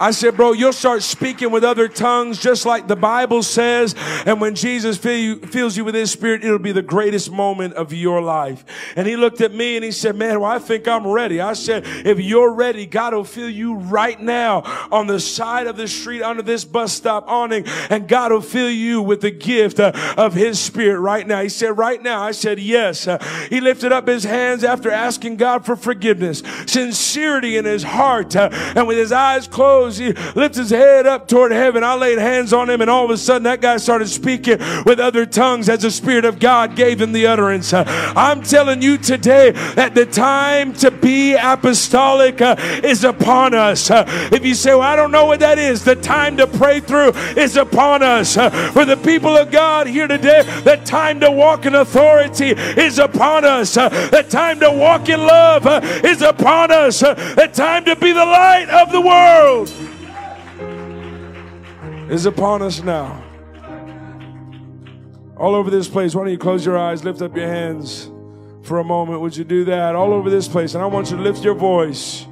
I 0.00 0.10
said, 0.10 0.36
bro, 0.36 0.52
you'll 0.52 0.72
start 0.72 1.02
speaking 1.02 1.50
with 1.50 1.64
other 1.64 1.88
tongues 1.88 2.38
just 2.38 2.66
like 2.66 2.88
the 2.88 2.96
Bible 2.96 3.42
says. 3.42 3.94
And 4.26 4.40
when 4.40 4.54
Jesus 4.54 4.96
fill 4.96 5.18
you, 5.18 5.36
fills 5.36 5.76
you 5.76 5.84
with 5.84 5.94
his 5.94 6.10
spirit, 6.10 6.44
it'll 6.44 6.58
be 6.58 6.72
the 6.72 6.82
greatest 6.82 7.30
moment 7.30 7.74
of 7.74 7.92
your 7.92 8.20
life. 8.20 8.64
And 8.96 9.06
he 9.06 9.16
looked 9.16 9.40
at 9.40 9.52
me 9.52 9.76
and 9.76 9.84
he 9.84 9.92
said, 9.92 10.16
man, 10.16 10.40
well, 10.40 10.50
I 10.50 10.58
think 10.58 10.88
I'm 10.88 11.06
ready. 11.06 11.40
I 11.40 11.52
said, 11.52 11.84
if 11.86 12.18
you're 12.18 12.52
ready, 12.52 12.86
God 12.86 13.14
will 13.14 13.24
fill 13.24 13.50
you 13.50 13.74
right 13.74 14.20
now 14.20 14.62
on 14.90 15.06
the 15.06 15.20
side 15.20 15.66
of 15.66 15.76
the 15.76 15.88
street 15.88 16.22
under 16.22 16.42
this 16.42 16.64
bus 16.64 16.92
stop 16.92 17.28
awning 17.28 17.64
and 17.90 18.08
God 18.08 18.32
will 18.32 18.40
fill 18.40 18.70
you 18.70 19.02
with 19.02 19.20
the 19.20 19.30
gift 19.30 19.78
uh, 19.80 19.92
of 20.16 20.34
his 20.34 20.58
spirit 20.58 21.00
right 21.00 21.26
now. 21.26 21.42
He 21.42 21.48
said, 21.48 21.76
right 21.76 22.02
now. 22.02 22.22
I 22.22 22.32
said, 22.32 22.58
yes. 22.58 23.06
Uh, 23.06 23.18
he 23.50 23.60
lifted 23.60 23.92
up 23.92 24.08
his 24.08 24.24
hands 24.24 24.64
after 24.64 24.90
asking 24.90 25.36
God 25.36 25.66
for 25.66 25.76
forgiveness, 25.76 26.42
sincerity 26.66 27.56
in 27.56 27.64
his 27.64 27.82
heart, 27.82 28.34
uh, 28.34 28.48
and 28.74 28.86
with 28.86 28.96
his 28.96 29.12
eyes 29.12 29.46
closed, 29.46 29.83
he 29.90 30.12
lifts 30.34 30.58
his 30.58 30.70
head 30.70 31.06
up 31.06 31.28
toward 31.28 31.52
heaven. 31.52 31.84
I 31.84 31.94
laid 31.94 32.18
hands 32.18 32.52
on 32.52 32.70
him, 32.70 32.80
and 32.80 32.90
all 32.90 33.04
of 33.04 33.10
a 33.10 33.16
sudden, 33.16 33.44
that 33.44 33.60
guy 33.60 33.76
started 33.76 34.08
speaking 34.08 34.58
with 34.84 35.00
other 35.00 35.26
tongues 35.26 35.68
as 35.68 35.82
the 35.82 35.90
Spirit 35.90 36.24
of 36.24 36.38
God 36.38 36.76
gave 36.76 37.00
him 37.00 37.12
the 37.12 37.26
utterance. 37.26 37.72
I'm 37.72 38.42
telling 38.42 38.82
you 38.82 38.98
today 38.98 39.50
that 39.74 39.94
the 39.94 40.06
time 40.06 40.72
to 40.74 40.90
be 40.90 41.34
apostolic 41.34 42.40
uh, 42.40 42.56
is 42.82 43.04
upon 43.04 43.54
us. 43.54 43.90
Uh, 43.90 44.04
if 44.32 44.44
you 44.44 44.54
say, 44.54 44.72
Well, 44.72 44.82
I 44.82 44.96
don't 44.96 45.10
know 45.10 45.26
what 45.26 45.40
that 45.40 45.58
is, 45.58 45.84
the 45.84 45.96
time 45.96 46.36
to 46.38 46.46
pray 46.46 46.80
through 46.80 47.10
is 47.36 47.56
upon 47.56 48.02
us. 48.02 48.36
Uh, 48.36 48.50
for 48.72 48.84
the 48.84 48.96
people 48.96 49.36
of 49.36 49.50
God 49.50 49.86
here 49.86 50.08
today, 50.08 50.42
the 50.64 50.80
time 50.84 51.20
to 51.20 51.30
walk 51.30 51.66
in 51.66 51.74
authority 51.74 52.50
is 52.50 52.98
upon 52.98 53.44
us. 53.44 53.74
The 53.74 54.26
time 54.28 54.60
to 54.60 54.70
walk 54.70 55.08
in 55.08 55.20
love 55.20 55.66
is 56.04 56.22
upon 56.22 56.70
us. 56.70 57.00
The 57.00 57.50
time 57.52 57.84
to 57.84 57.96
be 57.96 58.12
the 58.12 58.24
light 58.24 58.68
of 58.68 58.92
the 58.92 59.00
world 59.00 59.73
is 62.14 62.26
upon 62.26 62.62
us 62.62 62.80
now. 62.82 63.22
All 65.36 65.54
over 65.54 65.68
this 65.68 65.88
place, 65.88 66.14
why 66.14 66.22
don't 66.22 66.30
you 66.32 66.38
close 66.38 66.64
your 66.64 66.78
eyes, 66.78 67.04
lift 67.04 67.20
up 67.20 67.36
your 67.36 67.48
hands. 67.48 68.10
for 68.62 68.78
a 68.78 68.84
moment. 68.84 69.20
Would 69.20 69.36
you 69.36 69.44
do 69.44 69.64
that 69.66 69.94
all 69.94 70.12
over 70.14 70.30
this 70.30 70.48
place? 70.48 70.74
And 70.74 70.82
I 70.82 70.86
want 70.86 71.10
you 71.10 71.18
to 71.18 71.22
lift 71.22 71.44
your 71.44 71.54
voice. 71.54 72.26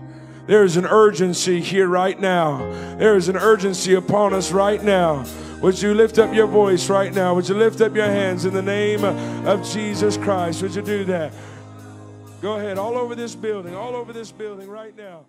There 0.47 0.65
is 0.65 0.77
an 0.77 0.87
urgency 0.87 1.61
here 1.61 1.87
right 1.89 2.19
now. 2.19 2.59
There 2.97 3.17
is 3.17 3.29
an 3.29 3.37
urgency 3.37 3.95
upon 3.95 4.33
us 4.33 4.51
right 4.51 4.83
now. 4.83 5.27
Would 5.61 5.81
you 5.81 5.95
lift 5.95 6.19
up 6.19 6.35
your 6.35 6.47
voice 6.47 6.89
right 6.89 7.13
now? 7.13 7.35
Would 7.35 7.49
you 7.49 7.55
lift 7.55 7.81
up 7.81 7.95
your 7.95 8.07
hands 8.07 8.45
in 8.45 8.55
the 8.55 8.63
name 8.63 9.05
of 9.05 9.71
Jesus 9.71 10.17
Christ? 10.17 10.63
Would 10.63 10.75
you 10.75 10.83
do 10.83 11.05
that? 11.05 11.33
Go 12.41 12.57
ahead, 12.57 12.79
all 12.79 12.97
over 12.97 13.15
this 13.15 13.37
building, 13.37 13.75
all 13.75 13.95
over 13.95 14.13
this 14.13 14.33
building 14.33 14.69
right 14.69 14.97
now. 14.97 15.27